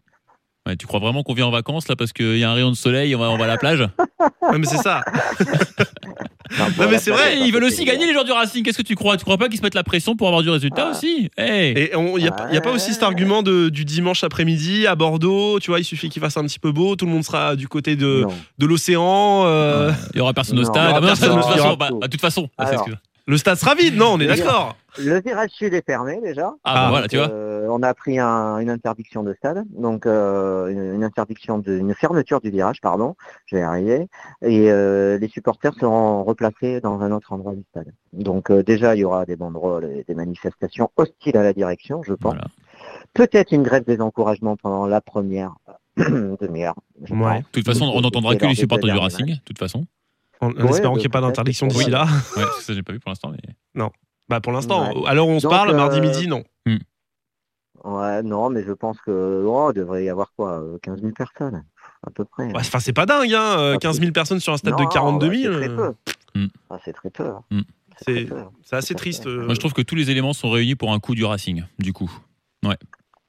Ouais, 0.67 0.75
tu 0.75 0.85
crois 0.85 0.99
vraiment 0.99 1.23
qu'on 1.23 1.33
vient 1.33 1.45
en 1.47 1.51
vacances 1.51 1.87
là 1.87 1.95
parce 1.95 2.11
qu'il 2.13 2.37
y 2.37 2.43
a 2.43 2.51
un 2.51 2.53
rayon 2.53 2.69
de 2.69 2.75
soleil, 2.75 3.15
on 3.15 3.19
va, 3.19 3.29
on 3.31 3.37
va 3.37 3.45
à 3.45 3.47
la 3.47 3.57
plage? 3.57 3.79
Ouais, 3.81 4.57
mais 4.59 4.65
c'est 4.67 4.77
ça. 4.77 5.01
Non, 6.79 6.87
mais 6.89 6.97
c'est 6.97 7.11
vrai, 7.11 7.35
Eh, 7.37 7.45
Ils 7.45 7.51
veulent 7.51 7.65
aussi 7.65 7.83
gagner 7.83 8.05
les 8.05 8.13
joueurs 8.13 8.23
du 8.23 8.31
Racing. 8.31 8.63
Qu'est-ce 8.63 8.77
que 8.77 8.81
tu 8.83 8.95
crois? 8.95 9.17
Tu 9.17 9.25
crois 9.25 9.37
pas 9.37 9.49
qu'ils 9.49 9.57
se 9.57 9.63
mettent 9.63 9.75
la 9.75 9.83
pression 9.83 10.15
pour 10.15 10.27
avoir 10.27 10.43
du 10.43 10.49
résultat 10.49 10.85
Ah. 10.87 10.91
aussi? 10.91 11.29
Hey 11.37 11.73
Et 11.77 11.91
il 11.93 12.21
n'y 12.21 12.27
a, 12.27 12.31
pas- 12.31 12.51
y 12.53 12.57
a 12.57 12.61
pas 12.61 12.71
aussi 12.71 12.93
cet 12.93 13.03
argument 13.03 13.43
de, 13.43 13.67
du 13.67 13.83
dimanche 13.83 14.23
après-midi 14.23 14.87
à 14.87 14.95
Bordeaux, 14.95 15.59
tu 15.59 15.71
vois, 15.71 15.79
il 15.79 15.83
suffit 15.83 16.07
qu'il 16.09 16.21
fasse 16.21 16.37
un 16.37 16.43
petit 16.45 16.57
peu 16.59 16.71
beau, 16.71 16.95
tout 16.95 17.05
le 17.05 17.11
monde 17.11 17.23
sera 17.25 17.57
du 17.57 17.67
côté 17.67 17.97
de, 17.97 18.21
Non. 18.21 18.33
de 18.59 18.65
l'océan, 18.65 19.43
euh, 19.45 19.91
Il 20.13 20.19
y 20.19 20.21
aura 20.21 20.33
personne 20.33 20.57
au 20.57 20.61
Non, 20.63 20.69
stade. 20.69 20.83
il 20.83 20.87
y 20.87 20.91
aura 20.91 21.01
non, 21.01 21.07
personne 21.07 21.29
de 21.29 21.33
au 21.33 21.35
toute 21.35 21.43
stade. 21.51 21.57
façon, 21.61 21.75
bah, 21.77 21.89
bah, 21.91 22.07
de 22.07 22.11
toute 22.11 22.21
façon. 22.21 22.49
Ah, 22.57 22.65
c'est 22.65 22.73
Alors. 22.75 22.85
Le 23.27 23.37
stade 23.37 23.57
sera 23.57 23.75
vide, 23.75 23.95
non, 23.95 24.13
on 24.13 24.19
est 24.19 24.27
d'accord. 24.27 24.75
Le 24.99 25.21
virage 25.21 25.51
sud 25.51 25.73
est 25.73 25.85
fermé 25.85 26.19
déjà. 26.23 26.53
Ah, 26.63 26.73
bah, 26.73 26.83
Ah, 26.85 26.89
voilà, 26.89 27.07
tu 27.07 27.17
vois. 27.17 27.29
Euh, 27.29 27.67
on 27.69 27.83
a 27.83 27.93
pris 27.93 28.17
un- 28.17 28.57
une 28.59 28.69
interdiction 28.69 29.21
de 29.21 29.33
stade, 29.35 29.63
donc 29.77 30.05
euh, 30.07 30.67
une, 30.69 30.95
une 30.95 31.03
interdiction 31.03 31.59
de, 31.59 31.77
une 31.77 31.93
fermeture 31.93 32.39
du 32.41 32.49
virage, 32.49 32.81
pardon, 32.81 33.15
je 33.45 33.57
vais 33.57 33.61
y 33.61 33.65
arriver. 33.65 34.07
Et 34.41 34.71
euh, 34.71 35.17
les 35.19 35.27
supporters 35.27 35.73
seront 35.75 36.23
replacés 36.23 36.81
dans 36.81 37.01
un 37.01 37.11
autre 37.11 37.31
endroit 37.33 37.53
du 37.53 37.63
stade. 37.69 37.93
Donc 38.13 38.49
euh, 38.49 38.63
déjà, 38.63 38.95
il 38.95 38.99
y 38.99 39.03
aura 39.03 39.25
des 39.25 39.35
banderoles 39.35 39.85
et 39.85 40.03
des 40.07 40.15
manifestations 40.15 40.89
hostiles 40.95 41.37
à 41.37 41.43
la 41.43 41.53
direction, 41.53 42.01
je 42.03 42.13
pense. 42.13 42.33
Voilà. 42.33 42.45
Peut-être 43.13 43.51
une 43.51 43.63
grève 43.63 43.83
des 43.85 44.01
encouragements 44.01 44.55
pendant 44.55 44.85
la 44.87 45.01
première 45.01 45.53
demi-heure. 45.97 46.75
Ouais. 47.09 47.39
De 47.39 47.45
toute 47.51 47.65
façon, 47.65 47.85
on 47.93 48.01
n'entendra 48.01 48.35
que 48.35 48.45
les 48.45 48.55
supporters 48.55 48.93
du 48.93 48.99
Racing, 48.99 49.25
de 49.27 49.39
toute 49.45 49.57
façon. 49.59 49.85
En, 50.41 50.47
en 50.47 50.51
Ouais, 50.51 50.69
espérant 50.69 50.93
bah, 50.93 50.99
qu'il 50.99 51.07
n'y 51.09 51.11
ait 51.11 51.19
pas 51.19 51.21
d'interdiction 51.21 51.67
d'ici 51.67 51.89
là. 51.89 52.05
Ouais, 52.37 52.43
ça, 52.61 52.73
j'ai 52.73 52.83
pas 52.83 52.93
vu 52.93 52.99
pour 52.99 53.09
l'instant. 53.09 53.31
Mais... 53.31 53.83
Bah 54.29 54.41
pour 54.41 54.51
l'instant, 54.51 54.91
Ouais. 54.93 55.17
où 55.19 55.23
on 55.23 55.39
se 55.39 55.47
parle, 55.47 55.73
mardi 55.75 55.97
euh, 55.99 56.01
midi, 56.01 56.27
non. 56.27 56.43
Ouais, 57.83 58.23
non, 58.23 58.49
mais 58.49 58.63
je 58.63 58.73
pense 58.73 58.99
que 59.01 59.43
oh, 59.47 59.71
il 59.71 59.75
devrait 59.77 60.03
y 60.03 60.09
avoir 60.09 60.33
quoi, 60.35 60.59
euh, 60.59 60.77
15 60.81 60.99
000 60.99 61.13
personnes, 61.13 61.63
à 62.05 62.09
peu 62.09 62.25
près. 62.25 62.45
Ouais, 62.47 62.53
Enfin, 62.57 62.79
c'est 62.79 62.91
pas 62.91 63.05
dingue, 63.05 63.33
hein, 63.33 63.59
euh, 63.59 63.73
Ah, 63.75 63.77
15 63.77 63.99
000 63.99 64.11
personnes 64.11 64.39
sur 64.39 64.51
un 64.51 64.57
stade 64.57 64.73
Non, 64.77 64.83
de 64.83 64.89
42 64.91 65.31
000. 65.31 65.53
bah, 65.53 65.59
c'est 65.61 65.67
très 65.67 65.69
euh, 65.69 65.75
peu. 66.33 66.39
Hmm. 66.39 66.47
Ah, 66.69 66.77
c'est 66.83 66.93
très 66.93 67.09
peu. 67.11 67.27
hein. 67.27 67.43
Hmm. 67.51 67.61
très 68.01 68.13
C'est 68.15 68.25
peu. 68.25 68.35
c'est 68.63 68.75
assez 68.75 68.95
triste. 68.95 69.27
euh. 69.27 69.45
Moi, 69.45 69.53
je 69.53 69.59
trouve 69.59 69.73
que 69.73 69.83
tous 69.83 69.95
les 69.95 70.09
éléments 70.09 70.33
sont 70.33 70.49
réunis 70.49 70.75
pour 70.75 70.91
un 70.91 70.99
coup 70.99 71.13
du 71.15 71.23
Racing, 71.23 71.63
du 71.79 71.93
coup. 71.93 72.11
Ouais. 72.65 72.77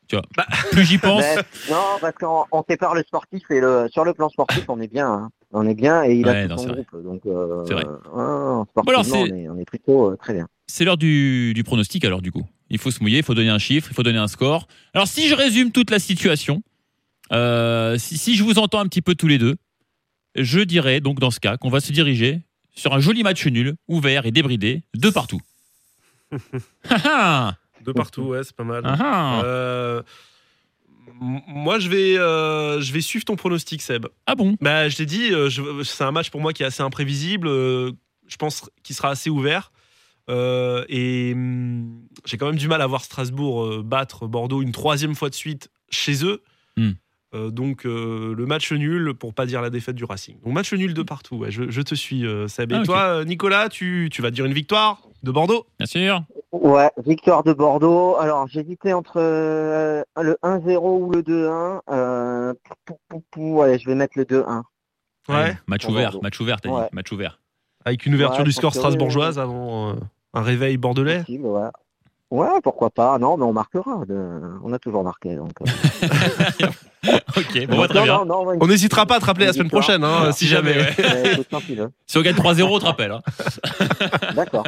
Tu 0.09 0.17
vois. 0.17 0.25
Bah. 0.37 0.47
Plus 0.73 0.85
j'y 0.85 0.99
pense. 0.99 1.23
Mais, 1.37 1.37
non, 1.71 1.85
parce 2.01 2.15
qu'on 2.15 2.45
on 2.51 2.65
sépare 2.69 2.95
le 2.95 3.03
sportif 3.03 3.43
et 3.51 3.61
le 3.61 3.87
sur 3.93 4.05
le 4.05 4.15
plan 4.15 4.31
sportif, 4.31 4.65
on 4.69 4.81
est 4.81 4.89
bien. 4.93 5.09
hein. 5.13 5.31
On 5.53 5.67
est 5.67 5.75
bien 5.75 6.05
et 6.05 6.15
il 6.15 6.27
Ouais, 6.27 6.37
a 6.43 6.47
non, 6.47 6.57
tout 6.57 6.63
c'est 6.63 6.69
son 6.69 6.75
vrai. 6.75 6.85
groupe. 6.91 7.05
Donc, 7.05 7.27
euh, 7.27 7.65
C'est 7.67 7.75
vrai. 7.75 7.85
Bon, 7.85 8.67
alors, 8.87 9.05
on, 9.13 9.27
est, 9.27 9.49
on 9.49 9.59
est 9.59 9.65
plutôt 9.65 10.13
euh, 10.13 10.17
très 10.17 10.35
bien. 10.35 10.47
C'est 10.67 10.85
l'heure 10.85 10.99
du, 10.99 11.53
du 11.55 11.65
pronostic 11.65 12.05
alors 12.05 12.21
du 12.21 12.31
coup. 12.31 12.45
Il 12.69 12.79
faut 12.79 12.91
se 12.91 13.01
mouiller, 13.01 13.19
il 13.19 13.25
faut 13.25 13.35
donner 13.35 13.49
un 13.49 13.59
chiffre, 13.59 13.89
il 13.91 13.95
faut 13.95 14.03
donner 14.03 14.19
un 14.19 14.29
score. 14.29 14.69
Alors 14.93 15.09
si 15.09 15.27
je 15.29 15.35
résume 15.35 15.73
toute 15.73 15.91
la 15.91 15.99
situation, 15.99 16.63
euh, 17.33 17.97
si, 17.97 18.19
si 18.19 18.35
je 18.37 18.45
vous 18.45 18.59
entends 18.59 18.81
un 18.81 18.87
petit 18.87 19.01
peu 19.01 19.15
tous 19.15 19.27
les 19.29 19.39
deux, 19.39 19.57
je 20.35 20.61
dirais 20.61 21.01
donc 21.01 21.19
dans 21.19 21.31
ce 21.31 21.41
cas 21.41 21.57
qu'on 21.57 21.71
va 21.71 21.81
se 21.81 21.93
diriger 21.93 22.43
sur 22.75 22.93
un 22.93 23.01
joli 23.01 23.23
match 23.23 23.47
nul, 23.47 23.75
ouvert 23.89 24.27
et 24.27 24.31
débridé, 24.31 24.83
de 24.95 25.09
partout. 25.11 25.41
De 27.85 27.93
partout, 27.93 28.23
ouais, 28.23 28.43
c'est 28.45 28.55
pas 28.55 28.65
mal. 28.65 28.83
Ah 28.85 28.97
ah. 29.01 29.43
Euh, 29.45 30.03
Moi, 31.21 31.79
je 31.79 31.89
vais, 31.89 32.19
euh, 32.19 32.81
je 32.81 32.93
vais 32.93 33.01
suivre 33.01 33.25
ton 33.25 33.37
pronostic, 33.37 33.83
Seb. 33.83 34.07
Ah 34.27 34.35
bon? 34.35 34.57
Bah, 34.61 34.89
je 34.89 34.97
t'ai 34.97 35.07
dit, 35.07 35.33
euh, 35.33 35.51
c'est 35.85 36.05
un 36.05 36.13
match 36.13 36.31
pour 36.31 36.41
moi 36.41 36.53
qui 36.53 36.63
est 36.63 36.67
assez 36.67 36.83
imprévisible. 36.83 37.49
euh, 37.49 37.93
je 38.27 38.37
pense 38.37 38.71
qu'il 38.83 38.95
sera 38.95 39.11
assez 39.11 39.31
ouvert. 39.31 39.73
Euh, 40.31 40.85
et 40.89 41.33
hum, 41.35 42.03
j'ai 42.27 42.37
quand 42.37 42.47
même 42.47 42.57
du 42.57 42.69
mal 42.69 42.83
à 42.83 42.87
voir 42.87 43.03
Strasbourg 43.03 43.83
battre 43.83 44.27
Bordeaux 44.27 44.61
une 44.61 44.73
troisième 44.73 45.15
fois 45.15 45.31
de 45.31 45.35
suite 45.35 45.71
chez 45.91 46.25
eux. 46.25 46.43
Hmm. 46.77 46.93
Euh, 47.35 47.51
donc 47.51 47.85
euh, 47.85 48.35
le 48.35 48.47
match 48.47 48.73
nul 48.73 49.13
pour 49.13 49.35
pas 49.35 49.45
dire 49.45 49.61
la 49.61 49.69
défaite 49.69 49.97
du 49.97 50.05
Racing. 50.05 50.41
Donc 50.43 50.55
match 50.55 50.73
nul 50.73 50.95
de 50.95 51.03
partout. 51.03 51.37
ouais, 51.37 51.51
je, 51.51 51.69
je 51.71 51.83
te 51.83 51.95
suis, 51.95 52.27
euh, 52.27 52.49
Seb. 52.49 52.73
Et 52.73 52.77
Ah, 52.77 52.83
toi, 52.85 52.99
euh, 53.03 53.25
Nicolas, 53.25 53.69
tu, 53.69 54.09
tu 54.11 54.23
vas 54.23 54.31
dire 54.31 54.47
une 54.47 54.55
victoire 54.55 55.03
de 55.23 55.31
Bordeaux? 55.31 55.67
Bien 55.79 55.87
sûr. 55.87 56.23
Ouais, 56.53 56.91
victoire 57.05 57.43
de 57.45 57.53
Bordeaux. 57.53 58.17
Alors, 58.17 58.47
j'hésitais 58.49 58.95
entre 58.95 59.19
euh, 59.21 60.03
le 60.19 60.39
1-0 60.43 60.79
ou 60.79 61.11
le 61.11 61.21
2-1. 61.23 61.81
Euh, 61.91 62.55
pou, 62.87 62.95
pou, 63.09 63.23
pou, 63.31 63.61
allez, 63.63 63.79
je 63.79 63.87
vais 63.87 63.95
mettre 63.95 64.17
le 64.17 64.25
2-1. 64.25 64.63
Ouais. 65.29 65.59
Match 65.67 65.83
Pour 65.83 65.91
ouvert, 65.93 66.05
Bordeaux. 66.13 66.23
match 66.23 66.41
ouvert, 66.41 66.61
t'as 66.63 66.71
dit. 66.71 66.89
Match 66.93 67.13
ouvert. 67.13 67.39
Avec 67.85 68.07
une 68.07 68.15
ouverture 68.15 68.39
Ouais, 68.39 68.45
du 68.45 68.53
score 68.53 68.73
strasbourgeoise 68.75 69.39
avant 69.39 69.91
euh, 69.91 69.95
un 70.33 70.41
réveil 70.43 70.79
bordelais? 70.79 71.19
Possible, 71.21 71.47
ouais. 72.31 72.47
Pourquoi 72.63 72.91
pas. 72.91 73.19
Non, 73.19 73.37
mais 73.37 73.45
on 73.45 73.53
marquera. 73.53 74.05
de- 74.07 74.41
On 74.63 74.73
a 74.73 74.79
toujours 74.79 75.05
marqué. 75.05 75.35
Donc, 75.37 75.53
euh. 75.61 76.67
Ok, 77.37 77.67
bon, 77.69 77.79
bah, 77.79 77.87
très 77.89 77.99
non, 78.01 78.05
bien. 78.05 78.19
non, 78.19 78.25
non, 78.27 78.45
ouais, 78.47 78.57
On 78.61 78.67
n'hésitera 78.67 79.07
pas 79.07 79.17
à 79.17 79.21
te 79.21 79.25
rappeler 79.25 79.47
la 79.47 79.53
semaine 79.53 79.69
prochaine, 79.71 80.03
hein, 80.03 80.17
Voilà. 80.19 80.33
si 80.33 80.49
jamais. 80.49 80.73
Ouais. 80.77 80.95
ouais. 80.99 81.87
Si 82.07 82.19
on 82.19 82.23
gagne 82.23 82.35
3-0, 82.35 82.63
on 82.65 82.79
te 82.81 82.85
rappelle. 82.85 83.13
hein. 83.13 83.21
D'accord. 84.35 84.65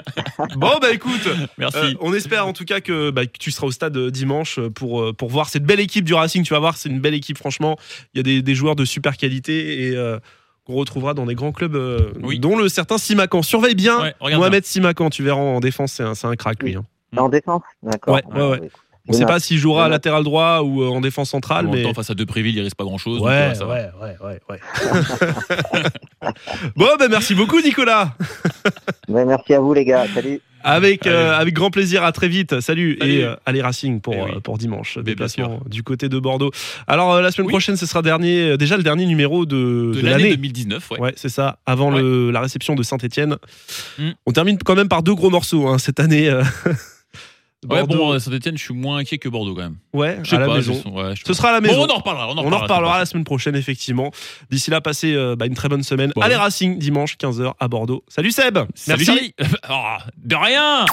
Bon, 0.56 0.78
bah 0.80 0.92
écoute, 0.92 1.28
Merci. 1.58 1.76
euh, 1.78 1.94
on 2.00 2.14
espère 2.14 2.46
en 2.46 2.52
tout 2.52 2.64
cas 2.64 2.80
que, 2.80 3.10
bah, 3.10 3.26
que 3.26 3.36
tu 3.38 3.50
seras 3.50 3.66
au 3.66 3.72
stade 3.72 3.96
euh, 3.96 4.10
dimanche 4.12 4.58
euh, 4.60 4.70
pour, 4.70 5.02
euh, 5.02 5.12
pour 5.12 5.28
voir 5.28 5.48
cette 5.48 5.64
belle 5.64 5.80
équipe 5.80 6.04
du 6.04 6.14
Racing. 6.14 6.44
Tu 6.44 6.54
vas 6.54 6.60
voir, 6.60 6.76
c'est 6.76 6.88
une 6.88 7.00
belle 7.00 7.14
équipe, 7.14 7.36
franchement. 7.36 7.76
Il 8.14 8.18
y 8.18 8.20
a 8.20 8.22
des, 8.22 8.42
des 8.42 8.54
joueurs 8.54 8.76
de 8.76 8.84
super 8.84 9.16
qualité 9.16 9.88
et 9.88 9.96
euh, 9.96 10.18
qu'on 10.64 10.74
retrouvera 10.74 11.14
dans 11.14 11.26
des 11.26 11.34
grands 11.34 11.52
clubs, 11.52 11.74
euh, 11.74 12.12
Oui. 12.22 12.38
dont 12.38 12.56
le 12.56 12.68
certain 12.68 12.96
Simacan. 12.98 13.42
Surveille 13.42 13.74
bien 13.74 14.12
Mohamed 14.20 14.64
Simacan, 14.64 15.10
tu 15.10 15.24
verras 15.24 15.40
en 15.40 15.58
défense, 15.60 15.92
c'est 15.92 16.04
un, 16.04 16.14
c'est 16.14 16.28
un 16.28 16.36
crack 16.36 16.62
lui. 16.62 16.76
hein. 16.76 16.84
En 17.16 17.28
défense 17.28 17.62
D'accord. 17.82 18.14
Ouais, 18.14 18.22
ouais, 18.34 18.48
ouais. 18.60 18.70
On 19.08 19.12
ne 19.12 19.16
sait 19.18 19.26
pas 19.26 19.40
s'il 19.40 19.58
jouera 19.58 19.86
à 19.86 19.88
latéral 19.88 20.22
droit 20.22 20.60
ou 20.60 20.82
euh, 20.82 20.88
en 20.88 21.00
défense 21.00 21.30
centrale, 21.30 21.66
En 21.66 21.70
même 21.70 21.80
mais. 21.80 21.82
temps, 21.84 21.94
face 21.94 22.10
à 22.10 22.14
Depréville, 22.14 22.54
il 22.56 22.60
risque 22.62 22.76
pas 22.76 22.84
grand 22.84 22.98
chose. 22.98 23.20
Ouais, 23.20 23.52
ouais, 23.58 23.64
ouais, 24.00 24.16
ouais, 24.22 24.40
ouais. 24.48 24.60
bon, 26.76 26.86
bah 26.98 27.08
merci 27.10 27.34
beaucoup, 27.34 27.60
Nicolas. 27.60 28.14
Ouais, 29.08 29.24
merci 29.26 29.54
à 29.54 29.60
vous, 29.60 29.74
les 29.74 29.84
gars. 29.84 30.06
Salut. 30.14 30.40
Avec, 30.62 31.06
euh, 31.06 31.34
avec 31.36 31.54
grand 31.54 31.70
plaisir, 31.70 32.04
à 32.04 32.12
très 32.12 32.28
vite. 32.28 32.60
Salut, 32.60 32.98
Salut. 33.00 33.12
et 33.12 33.24
euh, 33.24 33.34
allez 33.46 33.62
Racing 33.62 34.00
pour, 34.02 34.12
Eh 34.14 34.22
oui. 34.22 34.30
euh, 34.36 34.40
pour 34.40 34.58
dimanche. 34.58 34.98
Déplacement 34.98 35.60
du 35.66 35.82
côté 35.82 36.10
de 36.10 36.18
Bordeaux. 36.18 36.50
Alors 36.86 37.14
euh, 37.14 37.22
la 37.22 37.30
semaine 37.32 37.46
Oui. 37.46 37.52
prochaine, 37.52 37.76
ce 37.78 37.86
sera 37.86 38.02
dernier, 38.02 38.50
euh, 38.50 38.56
déjà 38.58 38.76
le 38.76 38.82
dernier 38.82 39.06
numéro 39.06 39.46
de, 39.46 39.56
De 39.56 39.92
de 40.00 40.06
l'année 40.06 40.24
l'année. 40.24 40.36
2019, 40.36 40.90
ouais. 40.90 41.00
Ouais, 41.00 41.12
c'est 41.16 41.30
ça, 41.30 41.58
avant 41.64 41.90
le, 41.90 42.30
la 42.30 42.40
réception 42.42 42.74
de 42.74 42.82
Saint-Etienne. 42.82 43.38
Mm. 43.98 44.10
On 44.26 44.32
termine 44.32 44.58
quand 44.58 44.74
même 44.76 44.88
par 44.88 45.02
deux 45.02 45.14
gros 45.14 45.30
morceaux 45.30 45.66
hein, 45.66 45.78
cette 45.78 45.98
année. 45.98 46.30
Ouais, 47.68 47.80
Bordeaux. 47.80 47.96
bon, 47.98 48.12
euh, 48.14 48.18
Saint-Etienne, 48.18 48.56
je 48.56 48.62
suis 48.64 48.72
moins 48.74 48.96
inquiet 48.98 49.18
que 49.18 49.28
Bordeaux 49.28 49.54
quand 49.54 49.60
même. 49.62 49.76
ouais, 49.92 50.18
Je 50.22 50.30
sais 50.30 50.36
à 50.36 50.38
la 50.40 50.46
pas. 50.46 50.54
maison. 50.56 50.72
ouais, 50.94 51.14
je 51.14 51.20
Ce 51.20 51.26
pas. 51.28 51.34
sera 51.34 51.48
à 51.50 51.52
la 51.52 51.60
maison. 51.60 51.76
Bon, 51.76 51.86
on 51.88 51.94
en 51.94 51.96
reparlera. 51.98 52.28
On 52.28 52.30
en 52.30 52.32
On 52.32 52.38
en 52.38 52.42
reparlera, 52.44 52.62
reparlera 52.62 52.98
la 53.00 53.04
semaine 53.06 53.24
prochaine, 53.24 53.54
effectivement. 53.54 54.10
D'ici 54.50 54.70
là, 54.70 54.80
passez 54.80 55.12
euh, 55.14 55.36
bah, 55.36 55.44
une 55.46 55.54
très 55.54 55.68
bonne 55.68 55.82
semaine. 55.82 56.10
Bon, 56.16 56.22
Allez. 56.22 56.36
Racing, 56.36 56.78
dimanche, 56.78 57.16
15h 57.20 57.52
à 57.60 57.68
Bordeaux. 57.68 58.02
Salut 58.08 58.30
Seb 58.30 58.58
Salut, 58.74 59.04
Merci. 59.06 59.34
Oh, 59.70 59.96
de 60.16 60.36
rien 60.36 60.86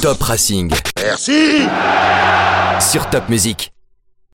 Top 0.00 0.22
Racing. 0.22 0.70
Merci 1.02 1.62
Sur 2.80 3.10
Top 3.10 3.28
Music. 3.28 3.72